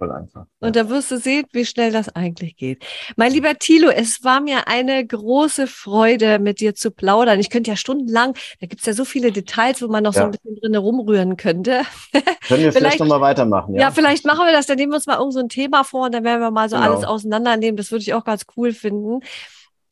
Ja, 0.00 0.06
voll 0.06 0.12
einfach. 0.12 0.46
Und 0.60 0.76
da 0.76 0.88
wirst 0.88 1.10
du 1.10 1.18
sehen, 1.18 1.44
wie 1.52 1.64
schnell 1.64 1.92
das 1.92 2.08
eigentlich 2.08 2.56
geht. 2.56 2.84
Mein 3.16 3.32
lieber 3.32 3.54
Thilo, 3.58 3.90
es 3.90 4.24
war 4.24 4.40
mir 4.40 4.68
eine 4.68 5.06
große 5.06 5.66
Freude, 5.66 6.38
mit 6.38 6.60
dir 6.60 6.74
zu 6.74 6.90
plaudern. 6.90 7.40
Ich 7.40 7.50
könnte 7.50 7.70
ja 7.70 7.76
stundenlang, 7.76 8.34
da 8.60 8.66
gibt 8.66 8.80
es 8.80 8.86
ja 8.86 8.92
so 8.92 9.04
viele 9.04 9.32
Details, 9.32 9.82
wo 9.82 9.88
man 9.88 10.04
noch 10.04 10.14
ja. 10.14 10.22
so 10.22 10.26
ein 10.26 10.30
bisschen 10.32 10.56
drin 10.56 10.76
rumrühren 10.76 11.36
könnte. 11.36 11.82
Können 12.12 12.24
wir 12.48 12.72
vielleicht, 12.72 12.76
vielleicht 12.76 13.00
nochmal 13.00 13.20
weitermachen, 13.20 13.74
ja? 13.74 13.82
Ja, 13.82 13.90
vielleicht 13.90 14.24
machen 14.24 14.46
wir 14.46 14.52
das, 14.52 14.66
dann 14.66 14.76
nehmen 14.76 14.92
wir 14.92 14.96
uns 14.96 15.06
mal 15.06 15.18
irgend 15.18 15.34
so 15.34 15.40
ein 15.40 15.48
Thema 15.48 15.84
vor 15.84 16.06
und 16.06 16.14
dann 16.14 16.24
werden 16.24 16.40
wir 16.40 16.50
mal 16.50 16.68
so 16.68 16.76
genau. 16.76 16.90
alles 16.90 17.04
auseinandernehmen. 17.04 17.76
Das 17.76 17.90
würde 17.90 18.02
ich 18.02 18.14
auch 18.14 18.24
ganz 18.24 18.46
cool 18.56 18.72
finden. 18.72 19.20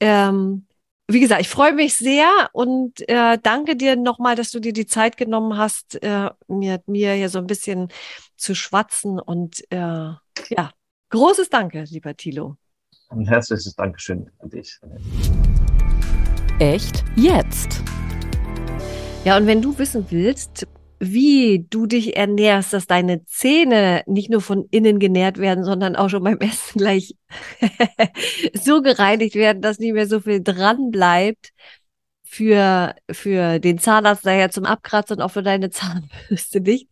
Ähm, 0.01 0.67
wie 1.11 1.21
gesagt, 1.21 1.41
ich 1.41 1.49
freue 1.49 1.73
mich 1.73 1.97
sehr 1.97 2.29
und 2.53 3.09
äh, 3.09 3.39
danke 3.43 3.77
dir 3.77 3.97
nochmal, 3.97 4.37
dass 4.37 4.51
du 4.51 4.61
dir 4.61 4.75
die 4.75 4.87
Zeit 4.87 5.17
genommen 5.17 5.57
hast, 5.57 6.03
äh, 6.03 6.29
mir, 6.49 6.83
mir 6.87 7.15
hier 7.15 7.31
so 7.31 7.39
ein 7.39 7.47
bisschen 7.47 7.89
zu 8.39 8.55
schwatzen. 8.55 9.21
Und 9.21 9.61
äh, 9.71 9.77
ja, 9.77 10.73
großes 11.11 11.51
Danke, 11.51 11.85
lieber 11.91 12.17
Thilo. 12.17 12.57
Ein 13.11 13.27
herzliches 13.27 13.75
Dankeschön 13.75 14.31
an 14.39 14.51
dich. 14.51 14.79
Echt 16.59 17.05
jetzt? 17.17 17.83
Ja, 19.25 19.37
und 19.37 19.47
wenn 19.47 19.63
du 19.63 19.79
wissen 19.79 20.07
willst, 20.11 20.67
wie 21.01 21.67
du 21.71 21.87
dich 21.87 22.17
ernährst, 22.17 22.73
dass 22.73 22.87
deine 22.87 23.25
Zähne 23.25 24.03
nicht 24.07 24.31
nur 24.31 24.41
von 24.41 24.67
innen 24.71 24.99
genährt 24.99 25.39
werden, 25.39 25.65
sondern 25.65 25.97
auch 25.97 26.09
schon 26.09 26.25
beim 26.25 26.39
Essen 26.39 26.79
gleich 26.79 27.15
so 28.55 28.83
gereinigt 28.83 29.35
werden, 29.35 29.63
dass 29.63 29.79
nicht 29.79 29.93
mehr 29.93 30.07
so 30.07 30.21
viel 30.21 30.43
dran 30.43 30.91
bleibt 30.91 31.53
für, 32.29 32.95
für 33.11 33.59
den 33.59 33.79
Zahnarzt 33.79 34.27
daher 34.27 34.51
zum 34.51 34.65
Abkratzen 34.65 35.17
und 35.17 35.23
auch 35.23 35.31
für 35.31 35.43
deine 35.43 35.71
Zahnbürste 35.71 36.61
nicht, 36.61 36.89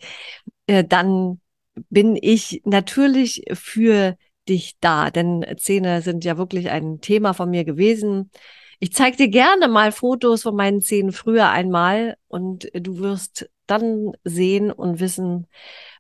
äh, 0.67 0.83
dann 0.83 1.41
bin 1.91 2.17
ich 2.21 2.63
natürlich 2.65 3.45
für 3.53 4.17
dich 4.49 4.77
da, 4.81 5.11
denn 5.11 5.45
Zähne 5.59 6.01
sind 6.01 6.25
ja 6.25 6.39
wirklich 6.39 6.71
ein 6.71 7.01
Thema 7.01 7.35
von 7.35 7.51
mir 7.51 7.65
gewesen. 7.65 8.31
Ich 8.79 8.95
zeige 8.95 9.17
dir 9.17 9.29
gerne 9.29 9.69
mal 9.69 9.93
Fotos 9.93 10.43
von 10.43 10.57
meinen 10.57 10.81
Zähnen 10.81 11.13
früher 11.13 11.51
einmal 11.51 12.17
und 12.29 12.71
du 12.73 12.99
wirst 12.99 13.51
dann 13.67 14.13
sehen 14.25 14.71
und 14.71 15.01
wissen, 15.01 15.47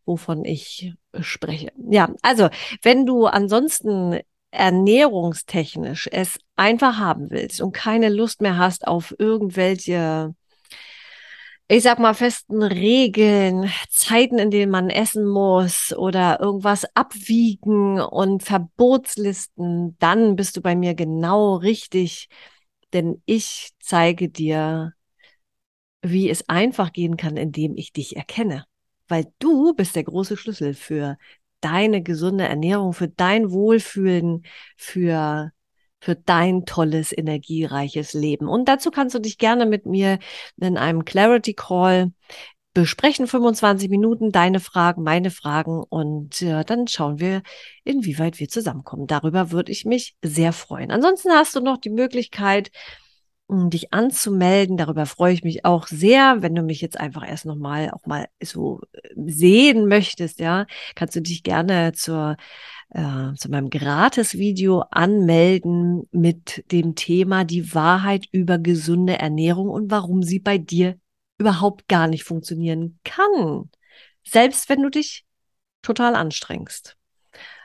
wovon 0.06 0.44
ich 0.44 0.94
spreche. 1.20 1.72
Ja, 1.90 2.14
also 2.22 2.48
wenn 2.82 3.04
du 3.04 3.26
ansonsten 3.26 4.20
ernährungstechnisch 4.56 6.08
es 6.10 6.38
einfach 6.56 6.98
haben 6.98 7.30
willst 7.30 7.60
und 7.60 7.72
keine 7.72 8.08
Lust 8.08 8.40
mehr 8.40 8.58
hast 8.58 8.86
auf 8.86 9.14
irgendwelche 9.18 10.34
ich 11.68 11.82
sag 11.82 11.98
mal, 11.98 12.14
festen 12.14 12.62
Regeln, 12.62 13.70
Zeiten, 13.90 14.38
in 14.38 14.50
denen 14.50 14.70
man 14.70 14.88
essen 14.88 15.26
muss 15.26 15.92
oder 15.96 16.38
irgendwas 16.40 16.84
abwiegen 16.94 18.00
und 18.00 18.42
Verbotslisten, 18.44 19.96
dann 19.98 20.36
bist 20.36 20.56
du 20.56 20.60
bei 20.60 20.76
mir 20.76 20.94
genau 20.94 21.56
richtig, 21.56 22.28
denn 22.92 23.20
ich 23.26 23.70
zeige 23.80 24.28
dir, 24.28 24.92
wie 26.02 26.30
es 26.30 26.48
einfach 26.48 26.92
gehen 26.92 27.16
kann, 27.16 27.36
indem 27.36 27.76
ich 27.76 27.92
dich 27.92 28.16
erkenne. 28.16 28.64
Weil 29.08 29.26
du 29.40 29.74
bist 29.74 29.96
der 29.96 30.04
große 30.04 30.36
Schlüssel 30.36 30.74
für 30.74 31.18
deine 31.60 32.02
gesunde 32.02 32.44
Ernährung, 32.44 32.92
für 32.92 33.08
dein 33.08 33.50
Wohlfühlen, 33.50 34.44
für 34.76 35.52
für 35.98 36.14
dein 36.14 36.66
tolles, 36.66 37.10
energiereiches 37.16 38.12
Leben. 38.12 38.48
Und 38.48 38.68
dazu 38.68 38.90
kannst 38.90 39.14
du 39.14 39.18
dich 39.18 39.38
gerne 39.38 39.66
mit 39.66 39.86
mir 39.86 40.18
in 40.56 40.76
einem 40.76 41.04
Clarity 41.04 41.54
Call 41.54 42.12
besprechen 42.76 43.26
25 43.26 43.88
Minuten 43.88 44.32
deine 44.32 44.60
Fragen, 44.60 45.02
meine 45.02 45.30
Fragen 45.30 45.82
und 45.82 46.42
äh, 46.42 46.62
dann 46.62 46.86
schauen 46.88 47.18
wir, 47.18 47.40
inwieweit 47.84 48.38
wir 48.38 48.50
zusammenkommen. 48.50 49.06
Darüber 49.06 49.50
würde 49.50 49.72
ich 49.72 49.86
mich 49.86 50.14
sehr 50.22 50.52
freuen. 50.52 50.90
Ansonsten 50.90 51.30
hast 51.30 51.56
du 51.56 51.60
noch 51.60 51.78
die 51.78 51.88
Möglichkeit, 51.88 52.70
dich 53.48 53.92
anzumelden. 53.92 54.76
Darüber 54.76 55.06
freue 55.06 55.32
ich 55.32 55.44
mich 55.44 55.64
auch 55.64 55.86
sehr. 55.86 56.42
Wenn 56.42 56.54
du 56.54 56.62
mich 56.62 56.80
jetzt 56.80 56.98
einfach 56.98 57.26
erst 57.26 57.46
nochmal 57.46 57.90
auch 57.90 58.06
mal 58.06 58.26
so 58.42 58.80
äh, 58.92 59.00
sehen 59.26 59.86
möchtest, 59.86 60.40
ja, 60.40 60.66
kannst 60.94 61.16
du 61.16 61.22
dich 61.22 61.42
gerne 61.42 61.92
zur, 61.92 62.36
äh, 62.90 63.32
zu 63.36 63.50
meinem 63.50 63.70
Gratis-Video 63.70 64.84
anmelden 64.90 66.08
mit 66.10 66.64
dem 66.72 66.94
Thema 66.94 67.44
die 67.44 67.74
Wahrheit 67.74 68.26
über 68.32 68.58
gesunde 68.58 69.18
Ernährung 69.18 69.68
und 69.68 69.90
warum 69.90 70.22
sie 70.22 70.40
bei 70.40 70.58
dir 70.58 70.98
überhaupt 71.38 71.88
gar 71.88 72.08
nicht 72.08 72.24
funktionieren 72.24 72.98
kann. 73.04 73.70
Selbst 74.24 74.68
wenn 74.68 74.82
du 74.82 74.90
dich 74.90 75.24
total 75.82 76.16
anstrengst. 76.16 76.96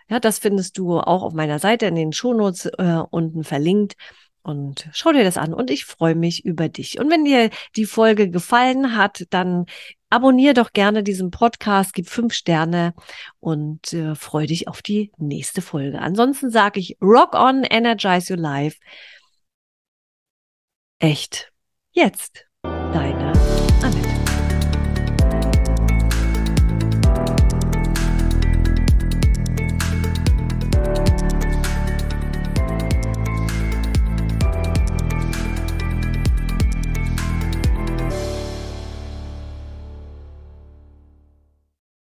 Ja, 0.10 0.20
das 0.20 0.40
findest 0.40 0.78
du 0.78 1.00
auch 1.00 1.24
auf 1.24 1.34
meiner 1.34 1.58
Seite 1.58 1.86
in 1.86 1.96
den 1.96 2.12
Shownotes 2.12 2.66
äh, 2.66 3.02
unten 3.10 3.44
verlinkt. 3.44 3.96
Und 4.44 4.90
schau 4.94 5.12
dir 5.12 5.24
das 5.24 5.38
an 5.38 5.54
und 5.54 5.70
ich 5.70 5.86
freue 5.86 6.16
mich 6.16 6.46
über 6.46 6.68
dich. 6.70 7.00
Und 7.00 7.12
wenn 7.12 7.26
dir 7.26 7.50
die 7.76 7.86
Folge 7.86 8.30
gefallen 8.30 8.96
hat, 8.96 9.26
dann 9.30 9.66
abonniere 10.10 10.54
doch 10.54 10.74
gerne 10.74 11.04
diesen 11.04 11.32
Podcast, 11.32 11.94
gib 11.94 12.10
fünf 12.10 12.34
Sterne 12.34 12.94
und 13.40 13.94
äh, 13.94 14.16
freue 14.16 14.48
dich 14.48 14.68
auf 14.68 14.82
die 14.82 15.12
nächste 15.18 15.62
Folge. 15.62 16.00
Ansonsten 16.00 16.52
sage 16.52 16.80
ich 16.80 16.98
Rock 17.02 17.34
on, 17.34 17.64
energize 17.64 18.32
your 18.34 18.40
life. 18.40 18.78
Echt. 21.00 21.52
Jetzt. 21.92 22.51